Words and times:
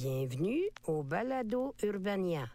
Bienvenue 0.00 0.62
au 0.86 1.02
Balado 1.02 1.74
Urbania. 1.82 2.46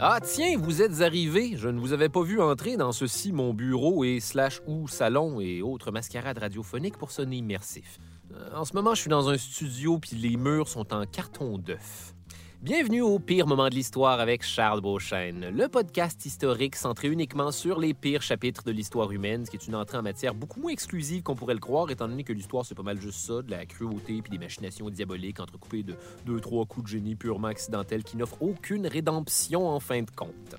Ah 0.00 0.18
tiens, 0.20 0.58
vous 0.58 0.82
êtes 0.82 1.00
arrivé. 1.00 1.52
Je 1.54 1.68
ne 1.68 1.78
vous 1.78 1.92
avais 1.92 2.08
pas 2.08 2.22
vu 2.22 2.40
entrer 2.40 2.76
dans 2.76 2.90
ceci 2.90 3.30
mon 3.30 3.54
bureau 3.54 4.02
et 4.02 4.18
slash 4.18 4.60
ou 4.66 4.88
salon 4.88 5.40
et 5.40 5.62
autres 5.62 5.92
mascarades 5.92 6.38
radiophoniques 6.38 6.98
pour 6.98 7.12
sonner 7.12 7.36
immersif. 7.36 8.00
Euh, 8.34 8.50
En 8.56 8.64
ce 8.64 8.74
moment, 8.74 8.92
je 8.96 9.02
suis 9.02 9.10
dans 9.10 9.28
un 9.28 9.38
studio 9.38 10.00
puis 10.00 10.16
les 10.16 10.36
murs 10.36 10.66
sont 10.66 10.92
en 10.92 11.06
carton 11.06 11.58
d'œuf. 11.58 12.12
Bienvenue 12.60 13.02
au 13.02 13.20
pire 13.20 13.46
moment 13.46 13.68
de 13.68 13.76
l'histoire 13.76 14.18
avec 14.18 14.42
Charles 14.42 14.80
Beauchesne, 14.80 15.48
le 15.50 15.68
podcast 15.68 16.26
historique 16.26 16.74
centré 16.74 17.06
uniquement 17.06 17.52
sur 17.52 17.78
les 17.78 17.94
pires 17.94 18.20
chapitres 18.20 18.64
de 18.64 18.72
l'histoire 18.72 19.12
humaine, 19.12 19.46
ce 19.46 19.50
qui 19.52 19.56
est 19.56 19.68
une 19.68 19.76
entrée 19.76 19.96
en 19.96 20.02
matière 20.02 20.34
beaucoup 20.34 20.60
moins 20.60 20.72
exclusive 20.72 21.22
qu'on 21.22 21.36
pourrait 21.36 21.54
le 21.54 21.60
croire, 21.60 21.88
étant 21.88 22.08
donné 22.08 22.24
que 22.24 22.32
l'histoire 22.32 22.66
c'est 22.66 22.74
pas 22.74 22.82
mal 22.82 23.00
juste 23.00 23.20
ça, 23.20 23.42
de 23.42 23.50
la 23.52 23.64
cruauté 23.64 24.20
puis 24.22 24.32
des 24.32 24.38
machinations 24.38 24.90
diaboliques 24.90 25.38
entrecoupées 25.38 25.84
de 25.84 25.94
deux 26.26 26.40
trois 26.40 26.66
coups 26.66 26.86
de 26.86 26.90
génie 26.90 27.14
purement 27.14 27.46
accidentels 27.46 28.02
qui 28.02 28.16
n'offrent 28.16 28.42
aucune 28.42 28.88
rédemption 28.88 29.68
en 29.68 29.78
fin 29.78 30.02
de 30.02 30.10
compte. 30.10 30.56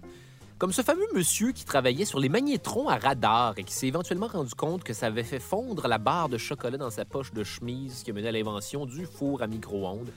Comme 0.58 0.72
ce 0.72 0.82
fameux 0.82 1.08
monsieur 1.14 1.52
qui 1.52 1.66
travaillait 1.66 2.06
sur 2.06 2.22
les 2.22 2.30
magnétrons 2.30 2.88
à 2.88 2.96
radar 2.96 3.56
et 3.58 3.66
qui 3.66 3.74
s'est 3.74 3.88
éventuellement 3.88 4.28
rendu 4.28 4.56
compte 4.56 4.86
que 4.86 4.94
ça 4.94 5.08
avait 5.08 5.24
fait 5.24 5.40
fondre 5.40 5.90
la 5.90 5.98
barre 5.98 6.30
de 6.30 6.38
chocolat 6.38 6.78
dans 6.78 6.92
sa 6.92 7.04
poche 7.04 7.34
de 7.34 7.44
chemise 7.44 8.04
qui 8.04 8.14
mené 8.14 8.30
à 8.30 8.32
l'invention 8.32 8.86
du 8.86 9.06
four 9.06 9.42
à 9.42 9.48
micro-ondes. 9.48 10.12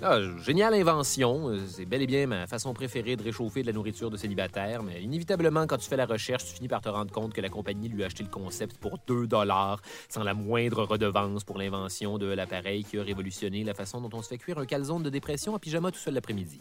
Ah, 0.00 0.20
géniale 0.44 0.74
invention, 0.74 1.48
euh, 1.48 1.58
c'est 1.66 1.84
bel 1.84 2.02
et 2.02 2.06
bien 2.06 2.28
ma 2.28 2.46
façon 2.46 2.72
préférée 2.72 3.16
de 3.16 3.22
réchauffer 3.24 3.62
de 3.62 3.66
la 3.66 3.72
nourriture 3.72 4.10
de 4.10 4.16
célibataire, 4.16 4.84
mais 4.84 5.02
inévitablement, 5.02 5.66
quand 5.66 5.76
tu 5.76 5.88
fais 5.88 5.96
la 5.96 6.06
recherche, 6.06 6.44
tu 6.44 6.54
finis 6.54 6.68
par 6.68 6.80
te 6.80 6.88
rendre 6.88 7.10
compte 7.10 7.34
que 7.34 7.40
la 7.40 7.48
compagnie 7.48 7.88
lui 7.88 8.04
a 8.04 8.06
acheté 8.06 8.22
le 8.22 8.28
concept 8.28 8.78
pour 8.78 8.98
2 9.08 9.26
dollars, 9.26 9.82
sans 10.08 10.22
la 10.22 10.34
moindre 10.34 10.84
redevance 10.84 11.42
pour 11.42 11.58
l'invention 11.58 12.16
de 12.16 12.26
l'appareil 12.26 12.84
qui 12.84 12.96
a 12.96 13.02
révolutionné 13.02 13.64
la 13.64 13.74
façon 13.74 14.00
dont 14.00 14.16
on 14.16 14.22
se 14.22 14.28
fait 14.28 14.38
cuire 14.38 14.58
un 14.58 14.66
calzone 14.66 15.02
de 15.02 15.10
dépression 15.10 15.54
en 15.54 15.58
pyjama 15.58 15.90
tout 15.90 15.98
seul 15.98 16.14
l'après-midi. 16.14 16.60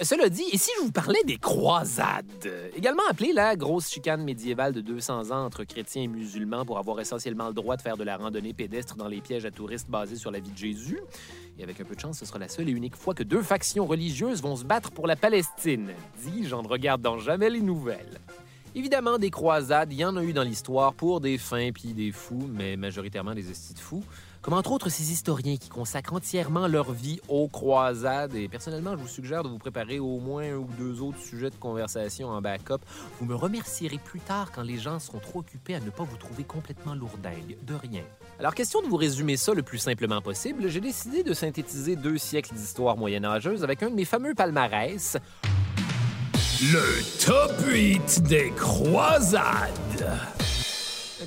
Cela 0.00 0.28
dit, 0.28 0.44
et 0.52 0.58
si 0.58 0.70
je 0.78 0.84
vous 0.84 0.92
parlais 0.92 1.22
des 1.24 1.36
croisades, 1.38 2.50
également 2.76 3.02
appelée 3.08 3.32
la 3.32 3.56
grosse 3.56 3.88
chicane 3.88 4.22
médiévale 4.24 4.72
de 4.72 4.80
200 4.80 5.30
ans 5.30 5.44
entre 5.44 5.64
chrétiens 5.64 6.02
et 6.02 6.08
musulmans 6.08 6.64
pour 6.64 6.78
avoir 6.78 7.00
essentiellement 7.00 7.48
le 7.48 7.54
droit 7.54 7.76
de 7.76 7.82
faire 7.82 7.96
de 7.96 8.04
la 8.04 8.16
randonnée 8.16 8.52
pédestre 8.52 8.96
dans 8.96 9.08
les 9.08 9.20
pièges 9.20 9.44
à 9.46 9.50
touristes 9.50 9.88
basés 9.88 10.16
sur 10.16 10.30
la 10.30 10.40
vie 10.40 10.50
de 10.50 10.58
Jésus, 10.58 11.00
et 11.58 11.62
avec 11.62 11.80
un 11.80 11.84
peu 11.84 11.94
de 11.94 12.00
chance, 12.00 12.18
ce 12.18 12.26
sera 12.26 12.38
la 12.38 12.48
seule 12.48 12.68
et 12.68 12.72
unique 12.72 12.96
fois 12.96 13.14
que 13.14 13.22
deux 13.22 13.42
factions 13.42 13.86
religieuses 13.86 14.42
vont 14.42 14.56
se 14.56 14.64
battre 14.64 14.90
pour 14.90 15.06
la 15.06 15.16
Palestine, 15.16 15.90
dis-je 16.22 16.54
en 16.54 16.62
ne 16.62 16.68
regardant 16.68 17.18
jamais 17.18 17.48
les 17.48 17.62
nouvelles. 17.62 18.20
Évidemment, 18.74 19.16
des 19.16 19.30
croisades, 19.30 19.90
il 19.90 19.98
y 19.98 20.04
en 20.04 20.16
a 20.18 20.22
eu 20.22 20.34
dans 20.34 20.42
l'histoire 20.42 20.92
pour 20.92 21.22
des 21.22 21.38
fins 21.38 21.70
puis 21.72 21.94
des 21.94 22.12
fous, 22.12 22.46
mais 22.52 22.76
majoritairement 22.76 23.34
des 23.34 23.50
estis 23.50 23.72
de 23.72 23.78
fous. 23.78 24.04
Comme 24.46 24.54
entre 24.54 24.70
autres 24.70 24.90
ces 24.90 25.10
historiens 25.10 25.56
qui 25.56 25.68
consacrent 25.68 26.14
entièrement 26.14 26.68
leur 26.68 26.92
vie 26.92 27.20
aux 27.26 27.48
croisades. 27.48 28.36
Et 28.36 28.46
personnellement, 28.46 28.92
je 28.92 28.98
vous 28.98 29.08
suggère 29.08 29.42
de 29.42 29.48
vous 29.48 29.58
préparer 29.58 29.98
au 29.98 30.20
moins 30.20 30.44
un 30.44 30.58
ou 30.58 30.68
deux 30.78 31.02
autres 31.02 31.18
sujets 31.18 31.50
de 31.50 31.56
conversation 31.56 32.28
en 32.28 32.40
backup. 32.40 32.78
Vous 33.18 33.26
me 33.26 33.34
remercierez 33.34 33.98
plus 33.98 34.20
tard 34.20 34.52
quand 34.52 34.62
les 34.62 34.78
gens 34.78 35.00
seront 35.00 35.18
trop 35.18 35.40
occupés 35.40 35.74
à 35.74 35.80
ne 35.80 35.90
pas 35.90 36.04
vous 36.04 36.16
trouver 36.16 36.44
complètement 36.44 36.94
lourdingue. 36.94 37.56
De 37.66 37.74
rien. 37.74 38.04
Alors, 38.38 38.54
question 38.54 38.80
de 38.82 38.86
vous 38.86 38.94
résumer 38.94 39.36
ça 39.36 39.52
le 39.52 39.64
plus 39.64 39.78
simplement 39.78 40.22
possible, 40.22 40.68
j'ai 40.68 40.80
décidé 40.80 41.24
de 41.24 41.34
synthétiser 41.34 41.96
deux 41.96 42.16
siècles 42.16 42.54
d'histoire 42.54 42.96
moyenâgeuse 42.96 43.64
avec 43.64 43.82
un 43.82 43.90
de 43.90 43.96
mes 43.96 44.04
fameux 44.04 44.36
palmarès. 44.36 45.16
Le 46.60 47.26
top 47.26 47.50
8 47.66 48.22
des 48.22 48.52
croisades. 48.52 49.42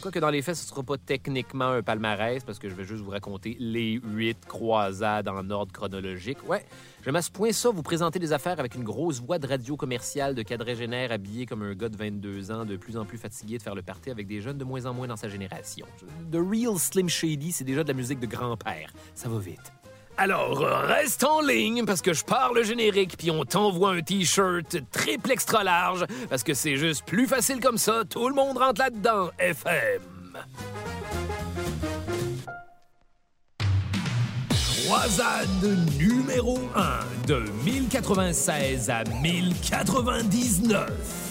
Quoique 0.01 0.19
dans 0.19 0.29
les 0.29 0.41
faits, 0.41 0.55
ce 0.55 0.63
ne 0.63 0.67
sera 0.69 0.83
pas 0.83 0.97
techniquement 0.97 1.69
un 1.69 1.81
palmarès 1.81 2.43
parce 2.43 2.57
que 2.57 2.69
je 2.69 2.75
vais 2.75 2.85
juste 2.85 3.03
vous 3.03 3.09
raconter 3.09 3.57
les 3.59 3.99
huit 4.01 4.37
croisades 4.47 5.27
en 5.27 5.49
ordre 5.49 5.73
chronologique. 5.73 6.37
Ouais, 6.47 6.65
j'aime 7.03 7.17
à 7.17 7.21
ce 7.21 7.29
point 7.29 7.51
ça 7.51 7.69
vous 7.69 7.83
présenter 7.83 8.17
des 8.17 8.31
affaires 8.31 8.59
avec 8.59 8.75
une 8.75 8.83
grosse 8.83 9.19
voix 9.19 9.39
de 9.39 9.47
radio 9.47 9.75
commerciale 9.75 10.35
de 10.35 10.43
quadragénaire 10.43 11.11
habillé 11.11 11.45
comme 11.45 11.63
un 11.63 11.73
gars 11.73 11.89
de 11.89 11.97
22 11.97 12.51
ans, 12.51 12.65
de 12.65 12.77
plus 12.77 12.95
en 12.95 13.03
plus 13.03 13.17
fatigué 13.17 13.57
de 13.57 13.63
faire 13.63 13.75
le 13.75 13.81
party 13.81 14.09
avec 14.09 14.27
des 14.27 14.39
jeunes 14.39 14.57
de 14.57 14.63
moins 14.63 14.85
en 14.85 14.93
moins 14.93 15.07
dans 15.07 15.17
sa 15.17 15.27
génération. 15.27 15.85
The 16.31 16.37
Real 16.37 16.77
Slim 16.77 17.09
Shady, 17.09 17.51
c'est 17.51 17.65
déjà 17.65 17.83
de 17.83 17.89
la 17.89 17.93
musique 17.93 18.19
de 18.19 18.27
grand-père. 18.27 18.93
Ça 19.15 19.27
va 19.27 19.39
vite. 19.39 19.78
Alors, 20.21 20.61
euh, 20.61 20.85
reste 20.85 21.23
en 21.23 21.39
ligne 21.39 21.85
parce 21.85 22.01
que 22.01 22.11
je 22.11 22.25
pars 22.25 22.51
le 22.53 22.63
générique 22.63 23.15
puis 23.17 23.31
on 23.31 23.45
t'envoie 23.45 23.91
un 23.91 24.01
t-shirt 24.01 24.75
triple 24.91 25.31
extra 25.31 25.63
large 25.63 26.05
parce 26.29 26.43
que 26.43 26.53
c'est 26.53 26.75
juste 26.75 27.05
plus 27.05 27.25
facile 27.25 27.61
comme 27.61 27.77
ça. 27.77 28.03
Tout 28.03 28.27
le 28.27 28.35
monde 28.35 28.57
rentre 28.57 28.81
là-dedans. 28.81 29.29
FM. 29.39 30.01
Croisade 34.83 35.47
numéro 35.97 36.59
1 36.75 36.99
de 37.25 37.45
1096 37.63 38.89
à 38.89 39.05
1099. 39.05 41.28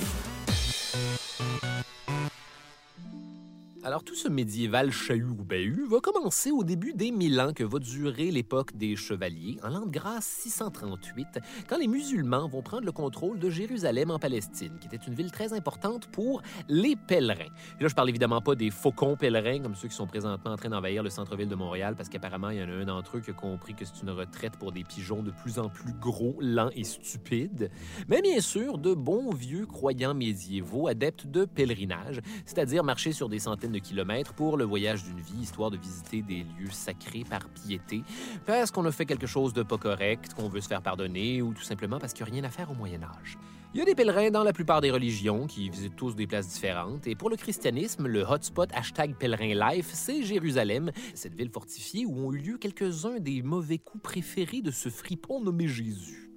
Alors, 3.88 4.04
tout 4.04 4.14
ce 4.14 4.28
médiéval 4.28 4.90
chahut 4.90 5.24
ou 5.24 5.44
bahut 5.44 5.86
va 5.88 6.00
commencer 6.00 6.50
au 6.50 6.62
début 6.62 6.92
des 6.92 7.10
mille 7.10 7.40
ans 7.40 7.54
que 7.54 7.64
va 7.64 7.78
durer 7.78 8.30
l'époque 8.30 8.76
des 8.76 8.96
chevaliers, 8.96 9.58
en 9.64 9.70
l'an 9.70 9.86
de 9.86 9.90
grâce 9.90 10.26
638, 10.26 11.38
quand 11.66 11.78
les 11.78 11.88
musulmans 11.88 12.46
vont 12.48 12.60
prendre 12.60 12.84
le 12.84 12.92
contrôle 12.92 13.38
de 13.38 13.48
Jérusalem 13.48 14.10
en 14.10 14.18
Palestine, 14.18 14.76
qui 14.78 14.88
était 14.88 14.98
une 14.98 15.14
ville 15.14 15.32
très 15.32 15.54
importante 15.54 16.06
pour 16.08 16.42
les 16.68 16.96
pèlerins. 16.96 17.50
Et 17.80 17.82
là, 17.82 17.88
je 17.88 17.94
parle 17.94 18.10
évidemment 18.10 18.42
pas 18.42 18.54
des 18.54 18.70
faucons 18.70 19.16
pèlerins, 19.16 19.60
comme 19.60 19.74
ceux 19.74 19.88
qui 19.88 19.94
sont 19.94 20.06
présentement 20.06 20.52
en 20.52 20.56
train 20.56 20.68
d'envahir 20.68 21.02
le 21.02 21.08
centre-ville 21.08 21.48
de 21.48 21.54
Montréal, 21.54 21.94
parce 21.96 22.10
qu'apparemment, 22.10 22.50
il 22.50 22.58
y 22.58 22.62
en 22.62 22.68
a 22.68 22.72
un 22.72 22.84
d'entre 22.84 23.16
eux 23.16 23.20
qui 23.20 23.30
a 23.30 23.32
compris 23.32 23.72
que 23.72 23.86
c'est 23.86 24.02
une 24.02 24.10
retraite 24.10 24.58
pour 24.58 24.70
des 24.70 24.84
pigeons 24.84 25.22
de 25.22 25.30
plus 25.30 25.58
en 25.58 25.70
plus 25.70 25.94
gros, 25.94 26.36
lents 26.42 26.68
et 26.74 26.84
stupides. 26.84 27.70
Mais 28.06 28.20
bien 28.20 28.40
sûr, 28.40 28.76
de 28.76 28.92
bons 28.92 29.32
vieux 29.32 29.64
croyants 29.64 30.12
médiévaux 30.12 30.88
adeptes 30.88 31.26
de 31.26 31.46
pèlerinage, 31.46 32.20
c'est-à-dire 32.44 32.84
marcher 32.84 33.12
sur 33.12 33.30
des 33.30 33.38
centaines 33.38 33.72
de 33.72 33.77
kilomètres 33.80 34.34
pour 34.34 34.56
le 34.56 34.64
voyage 34.64 35.04
d'une 35.04 35.20
vie, 35.20 35.42
histoire 35.42 35.70
de 35.70 35.76
visiter 35.76 36.22
des 36.22 36.44
lieux 36.58 36.70
sacrés 36.70 37.24
par 37.28 37.48
piété, 37.48 38.02
parce 38.46 38.70
qu'on 38.70 38.84
a 38.84 38.92
fait 38.92 39.06
quelque 39.06 39.26
chose 39.26 39.52
de 39.52 39.62
pas 39.62 39.78
correct, 39.78 40.34
qu'on 40.34 40.48
veut 40.48 40.60
se 40.60 40.68
faire 40.68 40.82
pardonner, 40.82 41.42
ou 41.42 41.52
tout 41.52 41.62
simplement 41.62 41.98
parce 41.98 42.12
qu'il 42.12 42.24
n'y 42.24 42.30
a 42.30 42.34
rien 42.34 42.44
à 42.44 42.50
faire 42.50 42.70
au 42.70 42.74
Moyen 42.74 43.02
Âge. 43.02 43.38
Il 43.74 43.78
y 43.78 43.82
a 43.82 43.84
des 43.84 43.94
pèlerins 43.94 44.30
dans 44.30 44.44
la 44.44 44.52
plupart 44.54 44.80
des 44.80 44.90
religions 44.90 45.46
qui 45.46 45.68
visitent 45.68 45.96
tous 45.96 46.14
des 46.16 46.26
places 46.26 46.48
différentes, 46.48 47.06
et 47.06 47.14
pour 47.14 47.28
le 47.28 47.36
christianisme, 47.36 48.06
le 48.06 48.22
hotspot 48.22 48.68
hashtag 48.72 49.14
pèlerin 49.16 49.72
life, 49.72 49.90
c'est 49.92 50.22
Jérusalem, 50.22 50.90
cette 51.14 51.34
ville 51.34 51.50
fortifiée 51.50 52.06
où 52.06 52.26
ont 52.26 52.32
eu 52.32 52.38
lieu 52.38 52.58
quelques-uns 52.58 53.18
des 53.18 53.42
mauvais 53.42 53.78
coups 53.78 54.02
préférés 54.02 54.62
de 54.62 54.70
ce 54.70 54.88
fripon 54.88 55.40
nommé 55.40 55.68
Jésus. 55.68 56.30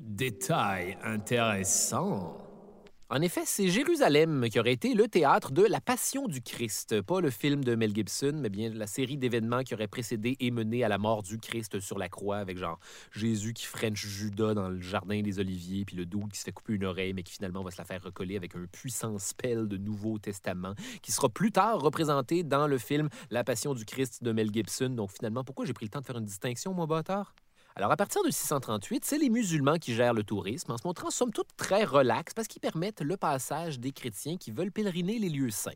Détail 0.00 0.98
intéressant. 1.02 2.47
En 3.10 3.22
effet, 3.22 3.40
c'est 3.46 3.68
Jérusalem 3.68 4.50
qui 4.50 4.60
aurait 4.60 4.74
été 4.74 4.92
le 4.92 5.08
théâtre 5.08 5.50
de 5.50 5.62
La 5.62 5.80
Passion 5.80 6.28
du 6.28 6.42
Christ, 6.42 7.00
pas 7.00 7.22
le 7.22 7.30
film 7.30 7.64
de 7.64 7.74
Mel 7.74 7.94
Gibson, 7.94 8.32
mais 8.34 8.50
bien 8.50 8.68
la 8.68 8.86
série 8.86 9.16
d'événements 9.16 9.62
qui 9.62 9.72
aurait 9.72 9.88
précédé 9.88 10.36
et 10.40 10.50
mené 10.50 10.84
à 10.84 10.88
la 10.88 10.98
mort 10.98 11.22
du 11.22 11.38
Christ 11.38 11.80
sur 11.80 11.96
la 11.96 12.10
croix, 12.10 12.36
avec 12.36 12.58
genre 12.58 12.78
Jésus 13.10 13.54
qui 13.54 13.64
French 13.64 14.04
Judas 14.06 14.52
dans 14.52 14.68
le 14.68 14.82
jardin 14.82 15.22
des 15.22 15.38
Oliviers, 15.38 15.86
puis 15.86 15.96
le 15.96 16.04
doux 16.04 16.26
qui 16.30 16.38
se 16.38 16.44
fait 16.44 16.52
couper 16.52 16.74
une 16.74 16.84
oreille, 16.84 17.14
mais 17.14 17.22
qui 17.22 17.32
finalement 17.32 17.62
va 17.62 17.70
se 17.70 17.78
la 17.78 17.84
faire 17.84 18.02
recoller 18.02 18.36
avec 18.36 18.54
un 18.54 18.66
puissant 18.70 19.18
spell 19.18 19.68
de 19.68 19.78
Nouveau 19.78 20.18
Testament, 20.18 20.74
qui 21.00 21.10
sera 21.10 21.30
plus 21.30 21.50
tard 21.50 21.80
représenté 21.80 22.42
dans 22.42 22.66
le 22.66 22.76
film 22.76 23.08
La 23.30 23.42
Passion 23.42 23.72
du 23.72 23.86
Christ 23.86 24.22
de 24.22 24.32
Mel 24.32 24.52
Gibson. 24.52 24.90
Donc 24.90 25.12
finalement, 25.12 25.44
pourquoi 25.44 25.64
j'ai 25.64 25.72
pris 25.72 25.86
le 25.86 25.90
temps 25.90 26.00
de 26.00 26.06
faire 26.06 26.18
une 26.18 26.26
distinction, 26.26 26.74
moi, 26.74 26.86
bâtard? 26.86 27.34
Alors, 27.78 27.92
à 27.92 27.96
partir 27.96 28.24
de 28.24 28.30
638, 28.32 29.04
c'est 29.04 29.18
les 29.18 29.30
musulmans 29.30 29.76
qui 29.76 29.94
gèrent 29.94 30.12
le 30.12 30.24
tourisme, 30.24 30.72
en 30.72 30.76
se 30.76 30.84
montrant 30.84 31.10
somme 31.10 31.30
toute 31.30 31.46
très 31.56 31.84
relax 31.84 32.34
parce 32.34 32.48
qu'ils 32.48 32.60
permettent 32.60 33.02
le 33.02 33.16
passage 33.16 33.78
des 33.78 33.92
chrétiens 33.92 34.36
qui 34.36 34.50
veulent 34.50 34.72
pèleriner 34.72 35.20
les 35.20 35.28
lieux 35.28 35.50
saints. 35.50 35.70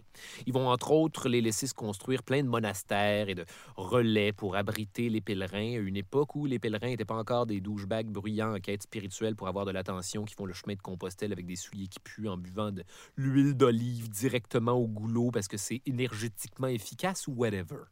Ils 0.45 0.53
vont 0.53 0.69
entre 0.69 0.91
autres 0.91 1.29
les 1.29 1.41
laisser 1.41 1.69
se 1.69 1.75
construire 1.75 2.25
plein 2.25 2.43
de 2.43 2.49
monastères 2.49 3.29
et 3.29 3.37
de 3.37 3.45
relais 3.77 4.33
pour 4.33 4.57
abriter 4.57 5.11
les 5.11 5.21
pèlerins 5.21 5.77
à 5.77 5.79
une 5.79 5.97
époque 5.97 6.35
où 6.35 6.45
les 6.45 6.59
pèlerins 6.59 6.89
n'étaient 6.89 7.05
pas 7.05 7.15
encore 7.15 7.47
des 7.47 7.61
douchebags 7.61 8.09
bruyants 8.09 8.57
en 8.57 8.59
quête 8.59 8.83
spirituelle 8.83 9.37
pour 9.37 9.47
avoir 9.47 9.65
de 9.65 9.71
l'attention 9.71 10.25
qui 10.25 10.35
font 10.35 10.47
le 10.47 10.55
chemin 10.55 10.75
de 10.75 10.83
Compostelle 10.83 11.31
avec 11.31 11.47
des 11.47 11.55
souliers 11.55 11.87
qui 11.87 12.01
puent 12.01 12.27
en 12.27 12.37
buvant 12.37 12.73
de 12.73 12.83
l'huile 13.17 13.57
d'olive 13.57 14.11
directement 14.11 14.73
au 14.73 14.89
goulot 14.89 15.31
parce 15.31 15.47
que 15.47 15.57
c'est 15.57 15.83
énergétiquement 15.87 16.67
efficace 16.67 17.29
ou 17.29 17.35
whatever. 17.35 17.85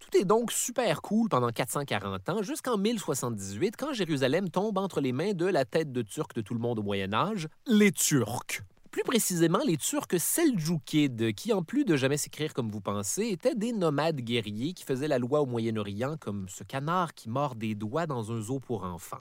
Tout 0.00 0.16
est 0.16 0.24
donc 0.24 0.52
super 0.52 1.02
cool 1.02 1.28
pendant 1.28 1.50
440 1.50 2.28
ans, 2.28 2.42
jusqu'en 2.42 2.78
1078, 2.78 3.76
quand 3.76 3.92
Jérusalem 3.92 4.48
tombe 4.48 4.78
entre 4.78 5.00
les 5.00 5.12
mains 5.12 5.32
de 5.32 5.46
la 5.46 5.64
tête 5.64 5.92
de 5.92 6.02
Turc 6.02 6.34
de 6.34 6.40
tout 6.40 6.54
le 6.54 6.60
monde 6.60 6.78
au 6.78 6.82
Moyen 6.82 7.12
Âge, 7.12 7.48
les 7.66 7.92
Turcs. 7.92 8.62
Plus 8.90 9.02
précisément, 9.02 9.60
les 9.66 9.76
Turcs 9.76 10.18
seljoukides, 10.18 11.34
qui, 11.34 11.52
en 11.52 11.62
plus 11.62 11.84
de 11.84 11.96
jamais 11.96 12.16
s'écrire 12.16 12.54
comme 12.54 12.70
vous 12.70 12.80
pensez, 12.80 13.26
étaient 13.26 13.54
des 13.54 13.72
nomades 13.72 14.20
guerriers 14.20 14.72
qui 14.72 14.84
faisaient 14.84 15.08
la 15.08 15.18
loi 15.18 15.42
au 15.42 15.46
Moyen-Orient 15.46 16.16
comme 16.18 16.48
ce 16.48 16.64
canard 16.64 17.12
qui 17.12 17.28
mord 17.28 17.54
des 17.54 17.74
doigts 17.74 18.06
dans 18.06 18.32
un 18.32 18.40
zoo 18.40 18.60
pour 18.60 18.84
enfants. 18.84 19.20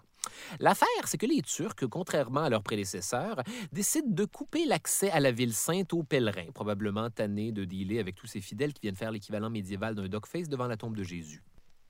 L'affaire, 0.59 0.87
c'est 1.05 1.17
que 1.17 1.25
les 1.25 1.41
Turcs, 1.41 1.87
contrairement 1.89 2.43
à 2.43 2.49
leurs 2.49 2.63
prédécesseurs, 2.63 3.41
décident 3.71 4.09
de 4.09 4.25
couper 4.25 4.65
l'accès 4.65 5.09
à 5.11 5.19
la 5.19 5.31
ville 5.31 5.53
sainte 5.53 5.93
aux 5.93 6.03
pèlerins, 6.03 6.51
probablement 6.53 7.09
tannés 7.09 7.51
de 7.51 7.65
dealer 7.65 7.99
avec 7.99 8.15
tous 8.15 8.27
ces 8.27 8.41
fidèles 8.41 8.73
qui 8.73 8.81
viennent 8.81 8.95
faire 8.95 9.11
l'équivalent 9.11 9.49
médiéval 9.49 9.95
d'un 9.95 10.07
dogface 10.07 10.49
devant 10.49 10.67
la 10.67 10.77
tombe 10.77 10.95
de 10.95 11.03
Jésus. 11.03 11.43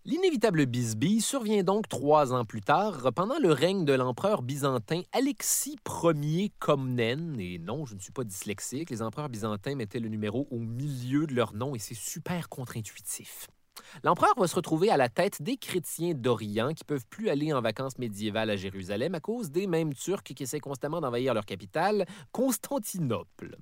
L'inévitable 0.08 0.66
bisbille 0.68 1.20
survient 1.20 1.64
donc 1.64 1.90
trois 1.90 2.32
ans 2.32 2.46
plus 2.46 2.62
tard, 2.62 3.12
pendant 3.14 3.38
le 3.40 3.52
règne 3.52 3.84
de 3.84 3.92
l'empereur 3.92 4.42
byzantin 4.42 5.02
Alexis 5.12 5.76
Ier 6.02 6.54
Comnène. 6.60 7.38
Et 7.42 7.60
non, 7.60 7.86
je 7.86 7.94
ne 7.94 8.00
suis 8.00 8.14
pas 8.14 8.24
dyslexique, 8.24 8.90
les 8.90 9.02
empereurs 9.02 9.28
byzantins 9.28 9.76
mettaient 9.76 10.00
le 10.00 10.08
numéro 10.08 10.48
au 10.50 10.60
milieu 10.60 11.28
de 11.28 11.34
leur 11.34 11.54
nom 11.54 11.76
et 11.76 11.80
c'est 11.80 11.94
super 11.94 12.48
contre-intuitif. 12.48 13.50
L'empereur 14.04 14.34
va 14.38 14.48
se 14.48 14.56
retrouver 14.56 14.90
à 14.90 14.98
la 14.98 15.10
tête 15.10 15.42
des 15.42 15.58
chrétiens 15.58 16.14
d'Orient 16.14 16.74
qui 16.74 16.84
peuvent 16.84 17.06
plus 17.10 17.30
aller 17.30 17.54
en 17.54 17.62
vacances 17.62 17.98
médiévales 17.98 18.50
à 18.50 18.56
Jérusalem 18.56 19.16
à 19.16 19.20
cause 19.20 19.52
des 19.52 19.68
mêmes 19.68 19.94
Turcs 19.94 20.24
qui 20.24 20.44
essaient 20.44 20.60
constamment 20.60 21.02
d'envahir 21.02 21.34
leur 21.34 21.46
capitale, 21.46 22.06
Constantinople. 22.32 23.58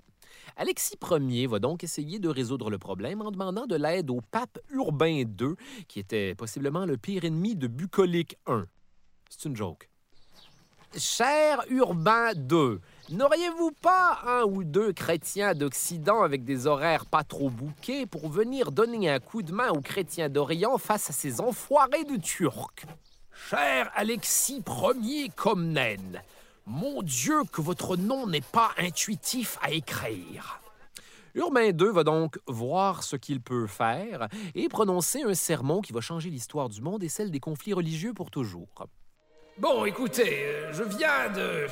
Alexis 0.58 0.98
Ier 1.12 1.48
va 1.48 1.60
donc 1.60 1.84
essayer 1.84 2.20
de 2.20 2.30
résoudre 2.30 2.70
le 2.70 2.78
problème 2.78 3.22
en 3.22 3.32
demandant 3.32 3.66
de 3.66 3.76
l'aide 3.76 4.10
au 4.10 4.22
pape 4.22 4.60
Urbain 4.70 5.24
II, 5.24 5.56
qui 5.88 6.00
était 6.00 6.36
possiblement 6.36 6.86
le 6.86 6.98
pire 6.98 7.26
ennemi 7.26 7.56
de 7.56 7.68
Bucolique 7.68 8.38
I. 8.48 8.62
C'est 9.30 9.46
une 9.46 9.56
joke. 9.56 9.90
Cher 10.98 11.62
Urbain 11.70 12.32
II, 12.34 12.80
n'auriez-vous 13.10 13.72
pas 13.82 14.20
un 14.26 14.44
ou 14.44 14.64
deux 14.64 14.94
chrétiens 14.94 15.54
d'Occident 15.54 16.24
avec 16.24 16.44
des 16.44 16.68
horaires 16.68 17.06
pas 17.06 17.24
trop 17.24 17.50
bouqués 17.50 18.06
pour 18.06 18.30
venir 18.30 18.72
donner 18.72 19.10
un 19.10 19.20
coup 19.20 19.42
de 19.42 19.52
main 19.52 19.70
aux 19.70 19.82
chrétiens 19.82 20.30
d'Orient 20.30 20.78
face 20.78 21.10
à 21.10 21.14
ces 21.14 21.42
enfoirés 21.42 22.04
de 22.04 22.18
Turcs? 22.18 22.86
Cher 23.50 23.92
Alexis 23.96 24.64
Ier 25.02 25.30
Comnène, 25.36 26.22
mon 26.66 27.02
Dieu 27.02 27.44
que 27.52 27.62
votre 27.62 27.98
nom 27.98 28.28
n'est 28.28 28.42
pas 28.42 28.72
intuitif 28.78 29.58
à 29.62 29.72
écrire. 29.72 30.60
Urbain 31.36 31.66
II 31.66 31.92
va 31.92 32.04
donc 32.04 32.40
voir 32.48 33.04
ce 33.04 33.18
qu'il 33.18 33.42
peut 33.42 33.68
faire 33.68 34.30
et 34.56 34.70
prononcer 34.70 35.24
un 35.24 35.34
sermon 35.34 35.82
qui 35.82 35.92
va 35.92 36.00
changer 36.00 36.30
l'histoire 36.30 36.70
du 36.70 36.82
monde 36.82 37.04
et 37.04 37.10
celle 37.10 37.30
des 37.30 37.42
conflits 37.42 37.74
religieux 37.74 38.14
pour 38.14 38.32
toujours. 38.32 38.88
Bon, 39.58 39.86
écoutez, 39.86 40.46
euh, 40.46 40.74
je 40.74 40.84
viens 40.84 41.30
de 41.34 41.68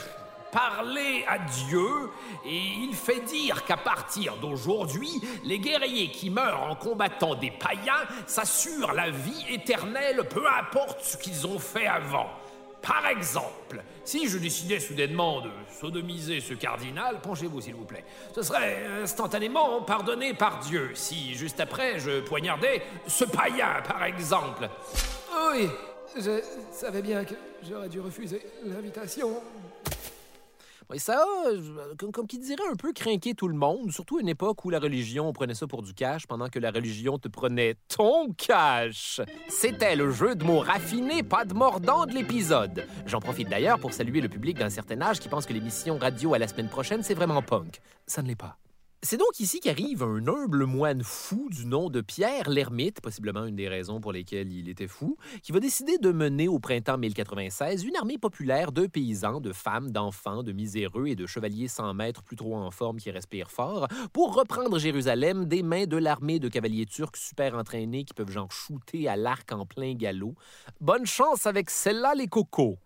parler 0.54 1.26
à 1.28 1.40
Dieu 1.40 2.12
et 2.46 2.62
il 2.82 2.94
fait 2.94 3.22
dire 3.22 3.66
qu'à 3.66 3.78
partir 3.78 4.38
d'aujourd'hui, 4.38 5.10
les 5.44 5.60
guerriers 5.60 6.12
qui 6.12 6.30
meurent 6.30 6.64
en 6.64 6.76
combattant 6.76 7.36
des 7.36 7.52
païens 7.52 8.06
s'assurent 8.28 8.94
la 8.94 9.10
vie 9.10 9.46
éternelle, 9.50 10.28
peu 10.30 10.46
importe 10.48 11.02
ce 11.02 11.18
qu'ils 11.18 11.48
ont 11.48 11.60
fait 11.60 11.88
avant. 11.88 12.28
Par 12.82 13.08
exemple, 13.08 13.82
si 14.04 14.28
je 14.28 14.38
décidais 14.38 14.82
soudainement 14.82 15.40
de 15.40 15.50
sodomiser 15.80 16.42
ce 16.42 16.54
cardinal, 16.54 17.22
penchez-vous 17.22 17.62
s'il 17.62 17.76
vous 17.76 17.86
plaît, 17.86 18.04
ce 18.36 18.42
serait 18.42 18.86
instantanément 19.02 19.82
pardonné 19.84 20.34
par 20.34 20.60
Dieu 20.60 20.92
si 20.94 21.34
juste 21.34 21.62
après 21.62 22.00
je 22.00 22.20
poignardais 22.20 22.82
ce 23.08 23.24
païen, 23.24 23.82
par 23.88 24.04
exemple. 24.04 24.70
Oui, 25.54 25.70
je 26.18 26.42
savais 26.72 27.02
bien 27.02 27.24
que 27.24 27.36
j'aurais 27.68 27.88
dû 27.88 28.02
refuser 28.02 28.46
l'invitation. 28.66 29.42
Ça 30.98 31.26
comme 31.98 32.28
qui 32.28 32.40
dirait, 32.40 32.64
un 32.72 32.76
peu 32.76 32.94
craqué 32.94 33.34
tout 33.34 33.48
le 33.48 33.56
monde, 33.56 33.92
surtout 33.92 34.18
à 34.18 34.22
une 34.22 34.30
époque 34.30 34.64
où 34.66 34.70
la 34.70 34.80
religion 34.80 35.32
prenait 35.34 35.54
ça 35.54 35.68
pour 35.68 35.82
du 35.82 35.94
cash 35.94 36.28
pendant 36.28 36.48
que 36.50 36.60
la 36.60 36.72
religion 36.72 37.18
te 37.18 37.28
prenait 37.28 37.76
ton 37.88 38.32
cash. 38.34 39.22
C'était 39.50 39.96
le 39.96 40.12
jeu 40.12 40.36
de 40.36 40.44
mots 40.44 40.60
raffiné, 40.60 41.24
pas 41.24 41.46
de 41.46 41.54
mordant 41.54 42.06
de 42.06 42.14
l'épisode. 42.14 42.86
J'en 43.06 43.20
profite 43.20 43.50
d'ailleurs 43.50 43.80
pour 43.80 43.94
saluer 43.94 44.22
le 44.22 44.30
public 44.30 44.58
d'un 44.58 44.70
certain 44.70 45.02
âge 45.02 45.20
qui 45.20 45.30
pense 45.30 45.46
que 45.46 45.54
l'émission 45.54 45.98
radio 45.98 46.34
à 46.34 46.40
la 46.40 46.48
semaine 46.48 46.70
prochaine, 46.70 47.04
c'est 47.04 47.14
vraiment 47.14 47.42
punk. 47.42 47.82
Ça 48.08 48.22
ne 48.22 48.28
l'est 48.28 48.36
pas. 48.36 48.58
C'est 49.06 49.18
donc 49.18 49.42
ici 49.42 49.60
qu'arrive 49.60 50.02
un 50.02 50.26
humble 50.30 50.64
moine 50.64 51.04
fou 51.04 51.50
du 51.52 51.66
nom 51.66 51.90
de 51.90 52.00
Pierre 52.00 52.50
l'Ermite, 52.50 53.02
possiblement 53.02 53.44
une 53.44 53.58
des 53.58 53.68
raisons 53.68 54.00
pour 54.00 54.14
lesquelles 54.14 54.54
il 54.54 54.70
était 54.70 54.88
fou, 54.88 55.18
qui 55.42 55.52
va 55.52 55.60
décider 55.60 55.98
de 55.98 56.14
mener 56.14 56.48
au 56.48 56.58
printemps 56.58 56.98
1096 56.98 57.84
une 57.84 57.98
armée 57.98 58.18
populaire 58.18 58.72
de 58.72 58.88
paysans, 58.88 59.42
de 59.42 59.52
femmes, 59.52 59.92
d'enfants, 59.92 60.42
de 60.42 60.54
miséreux 60.54 61.08
et 61.08 61.18
de 61.18 61.26
chevaliers 61.26 61.68
sans 61.68 61.94
maître 61.94 62.24
plus 62.24 62.38
trop 62.38 62.56
en 62.56 62.72
forme 62.72 62.96
qui 62.96 63.12
respirent 63.12 63.52
fort, 63.52 63.90
pour 64.14 64.36
reprendre 64.36 64.80
Jérusalem 64.80 65.48
des 65.48 65.64
mains 65.64 65.86
de 65.86 65.98
l'armée 65.98 66.40
de 66.40 66.48
cavaliers 66.48 66.86
turcs 66.86 67.18
super 67.18 67.56
entraînés 67.56 68.06
qui 68.06 68.14
peuvent 68.14 68.32
genre 68.32 68.54
shooter 68.54 69.10
à 69.10 69.18
l'arc 69.18 69.52
en 69.52 69.66
plein 69.66 69.96
galop. 69.96 70.36
Bonne 70.80 71.06
chance 71.06 71.46
avec 71.46 71.70
celle-là, 71.70 72.14
les 72.16 72.28
cocos! 72.28 72.78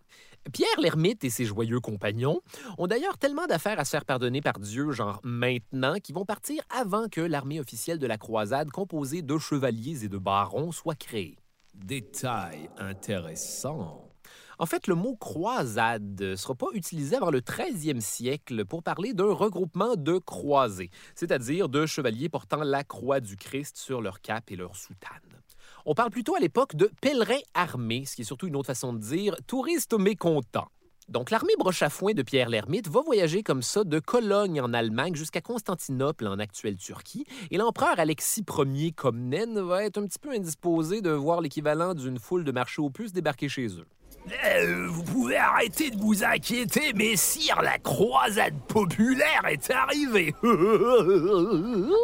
Pierre 0.52 0.80
l'ermite 0.80 1.24
et 1.24 1.30
ses 1.30 1.44
joyeux 1.44 1.80
compagnons 1.80 2.40
ont 2.78 2.86
d'ailleurs 2.86 3.18
tellement 3.18 3.46
d'affaires 3.46 3.78
à 3.78 3.84
se 3.84 3.90
faire 3.90 4.04
pardonner 4.04 4.40
par 4.40 4.58
Dieu, 4.58 4.92
genre 4.92 5.20
maintenant, 5.22 5.96
qu'ils 6.02 6.14
vont 6.14 6.24
partir 6.24 6.62
avant 6.70 7.08
que 7.08 7.20
l'armée 7.20 7.60
officielle 7.60 7.98
de 7.98 8.06
la 8.06 8.18
croisade, 8.18 8.70
composée 8.70 9.22
de 9.22 9.36
chevaliers 9.38 10.04
et 10.04 10.08
de 10.08 10.18
barons, 10.18 10.72
soit 10.72 10.94
créée. 10.94 11.36
Détail 11.74 12.70
intéressant. 12.78 14.08
En 14.58 14.66
fait, 14.66 14.88
le 14.88 14.96
mot 14.96 15.14
croisade 15.16 16.20
ne 16.20 16.34
sera 16.34 16.54
pas 16.54 16.66
utilisé 16.72 17.16
avant 17.16 17.30
le 17.30 17.40
13e 17.40 18.00
siècle 18.00 18.64
pour 18.64 18.82
parler 18.82 19.12
d'un 19.12 19.32
regroupement 19.32 19.94
de 19.94 20.18
croisés, 20.18 20.90
c'est-à-dire 21.14 21.68
de 21.68 21.86
chevaliers 21.86 22.28
portant 22.28 22.64
la 22.64 22.82
croix 22.82 23.20
du 23.20 23.36
Christ 23.36 23.76
sur 23.76 24.00
leur 24.00 24.20
cape 24.20 24.50
et 24.50 24.56
leur 24.56 24.74
soutane. 24.74 25.27
On 25.86 25.94
parle 25.94 26.10
plutôt 26.10 26.34
à 26.34 26.40
l'époque 26.40 26.76
de 26.76 26.90
pèlerins 27.00 27.40
armés, 27.54 28.04
ce 28.04 28.16
qui 28.16 28.22
est 28.22 28.24
surtout 28.24 28.46
une 28.46 28.56
autre 28.56 28.66
façon 28.66 28.92
de 28.92 28.98
dire 28.98 29.36
touristes 29.46 29.98
mécontents. 29.98 30.68
Donc, 31.08 31.30
l'armée 31.30 31.54
broche 31.58 31.82
à 31.82 31.88
foin 31.88 32.12
de 32.12 32.22
Pierre 32.22 32.50
l'Ermite 32.50 32.88
va 32.88 33.00
voyager 33.00 33.42
comme 33.42 33.62
ça 33.62 33.82
de 33.82 33.98
Cologne 33.98 34.60
en 34.60 34.74
Allemagne 34.74 35.14
jusqu'à 35.14 35.40
Constantinople 35.40 36.26
en 36.26 36.38
actuelle 36.38 36.76
Turquie. 36.76 37.24
Et 37.50 37.56
l'empereur 37.56 37.98
Alexis 37.98 38.44
Ier 38.58 38.92
Comnène 38.92 39.58
va 39.60 39.84
être 39.84 39.96
un 39.96 40.04
petit 40.04 40.18
peu 40.18 40.32
indisposé 40.32 41.00
de 41.00 41.10
voir 41.10 41.40
l'équivalent 41.40 41.94
d'une 41.94 42.18
foule 42.18 42.44
de 42.44 42.52
marchés 42.52 42.82
aux 42.82 42.90
puces 42.90 43.14
débarquer 43.14 43.48
chez 43.48 43.68
eux. 43.68 43.86
Euh, 44.44 44.86
vous 44.90 45.02
pouvez 45.04 45.36
arrêter 45.36 45.90
de 45.90 45.96
vous 45.98 46.22
inquiéter, 46.22 46.92
messire, 46.92 47.62
la 47.62 47.78
croisade 47.78 48.54
populaire 48.68 49.42
est 49.48 49.70
arrivée. 49.70 50.34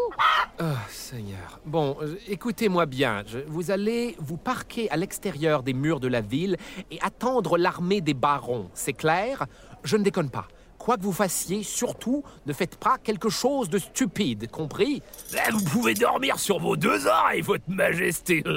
Ah, 0.59 0.77
Seigneur. 0.89 1.59
Bon, 1.67 1.97
euh, 2.01 2.15
écoutez-moi 2.29 2.87
bien. 2.87 3.25
Je- 3.27 3.41
vous 3.49 3.73
allez 3.73 4.15
vous 4.21 4.37
parquer 4.37 4.89
à 4.91 4.97
l'extérieur 4.97 5.65
des 5.65 5.73
murs 5.75 5.99
de 5.99 6.07
la 6.07 6.21
ville 6.21 6.57
et 6.93 7.01
attendre 7.03 7.59
l'armée 7.59 8.01
des 8.01 8.15
barons. 8.15 8.71
C'est 8.73 8.93
clair? 8.93 9.47
Je 9.83 9.97
ne 9.97 10.05
déconne 10.05 10.31
pas. 10.31 10.47
Quoi 10.79 10.97
que 10.97 11.03
vous 11.03 11.13
fassiez, 11.13 11.65
surtout, 11.65 12.23
ne 12.47 12.53
faites 12.53 12.77
pas 12.77 12.99
quelque 13.03 13.29
chose 13.31 13.69
de 13.69 13.79
stupide, 13.79 14.49
compris? 14.51 15.03
Eh, 15.35 15.51
Vous 15.53 15.65
pouvez 15.65 15.95
dormir 15.95 16.39
sur 16.39 16.61
vos 16.61 16.77
deux 16.77 17.05
oreilles, 17.09 17.41
votre 17.41 17.69
majesté. 17.69 18.45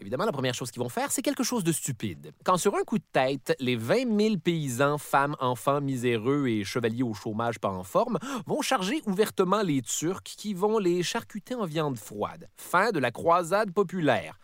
évidemment, 0.00 0.24
la 0.24 0.32
première 0.32 0.54
chose 0.54 0.70
qu'ils 0.70 0.82
vont 0.82 0.88
faire, 0.88 1.10
c'est 1.10 1.22
quelque 1.22 1.42
chose 1.42 1.64
de 1.64 1.72
stupide. 1.72 2.32
Quand 2.44 2.56
sur 2.56 2.74
un 2.74 2.82
coup 2.82 2.98
de 2.98 3.04
tête, 3.12 3.54
les 3.60 3.76
20 3.76 4.20
000 4.20 4.36
paysans, 4.38 4.98
femmes, 4.98 5.36
enfants 5.40 5.80
miséreux 5.80 6.46
et 6.48 6.64
chevaliers 6.64 7.02
au 7.02 7.14
chômage 7.14 7.58
pas 7.58 7.70
en 7.70 7.84
forme 7.84 8.18
vont 8.46 8.62
charger 8.62 9.02
ouvertement 9.06 9.62
les 9.62 9.82
Turcs 9.82 10.22
qui 10.22 10.54
vont 10.54 10.78
les 10.78 11.02
charcuter 11.02 11.54
en 11.54 11.66
viande 11.66 11.98
froide. 11.98 12.48
Fin 12.56 12.90
de 12.90 12.98
la 12.98 13.10
croisade 13.10 13.72
populaire. 13.72 14.38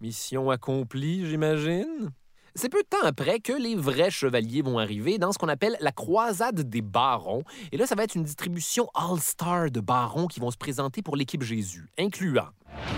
Mission 0.00 0.50
accomplie, 0.50 1.26
j'imagine? 1.26 2.10
C'est 2.56 2.68
peu 2.68 2.82
de 2.84 2.88
temps 2.88 3.04
après 3.04 3.40
que 3.40 3.52
les 3.52 3.74
vrais 3.74 4.12
chevaliers 4.12 4.62
vont 4.62 4.78
arriver 4.78 5.18
dans 5.18 5.32
ce 5.32 5.38
qu'on 5.38 5.48
appelle 5.48 5.76
la 5.80 5.90
croisade 5.90 6.60
des 6.60 6.82
barons. 6.82 7.42
Et 7.72 7.76
là, 7.76 7.84
ça 7.84 7.96
va 7.96 8.04
être 8.04 8.14
une 8.14 8.22
distribution 8.22 8.88
all-star 8.94 9.72
de 9.72 9.80
barons 9.80 10.28
qui 10.28 10.38
vont 10.38 10.52
se 10.52 10.56
présenter 10.56 11.02
pour 11.02 11.16
l'équipe 11.16 11.42
Jésus, 11.42 11.88
incluant 11.98 12.46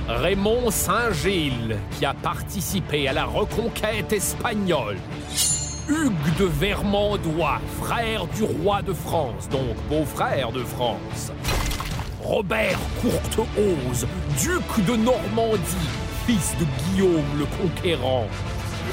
Raymond 0.09 0.71
Saint-Gilles, 0.71 1.79
qui 1.93 2.05
a 2.05 2.13
participé 2.13 3.09
à 3.09 3.15
la 3.15 3.25
reconquête 3.25 4.13
espagnole. 4.13 4.99
Hugues 5.89 6.37
de 6.39 6.45
Vermandois, 6.45 7.59
frère 7.81 8.27
du 8.27 8.43
roi 8.43 8.83
de 8.83 8.93
France, 8.93 9.49
donc 9.49 9.75
beau-frère 9.89 10.53
de 10.53 10.65
France. 10.65 11.33
Robert 12.23 12.79
Courteose, 13.01 14.07
duc 14.39 14.85
de 14.87 14.97
Normandie, 14.97 15.89
fils 16.27 16.55
de 16.59 16.67
Guillaume 16.93 17.39
le 17.39 17.47
Conquérant. 17.57 18.27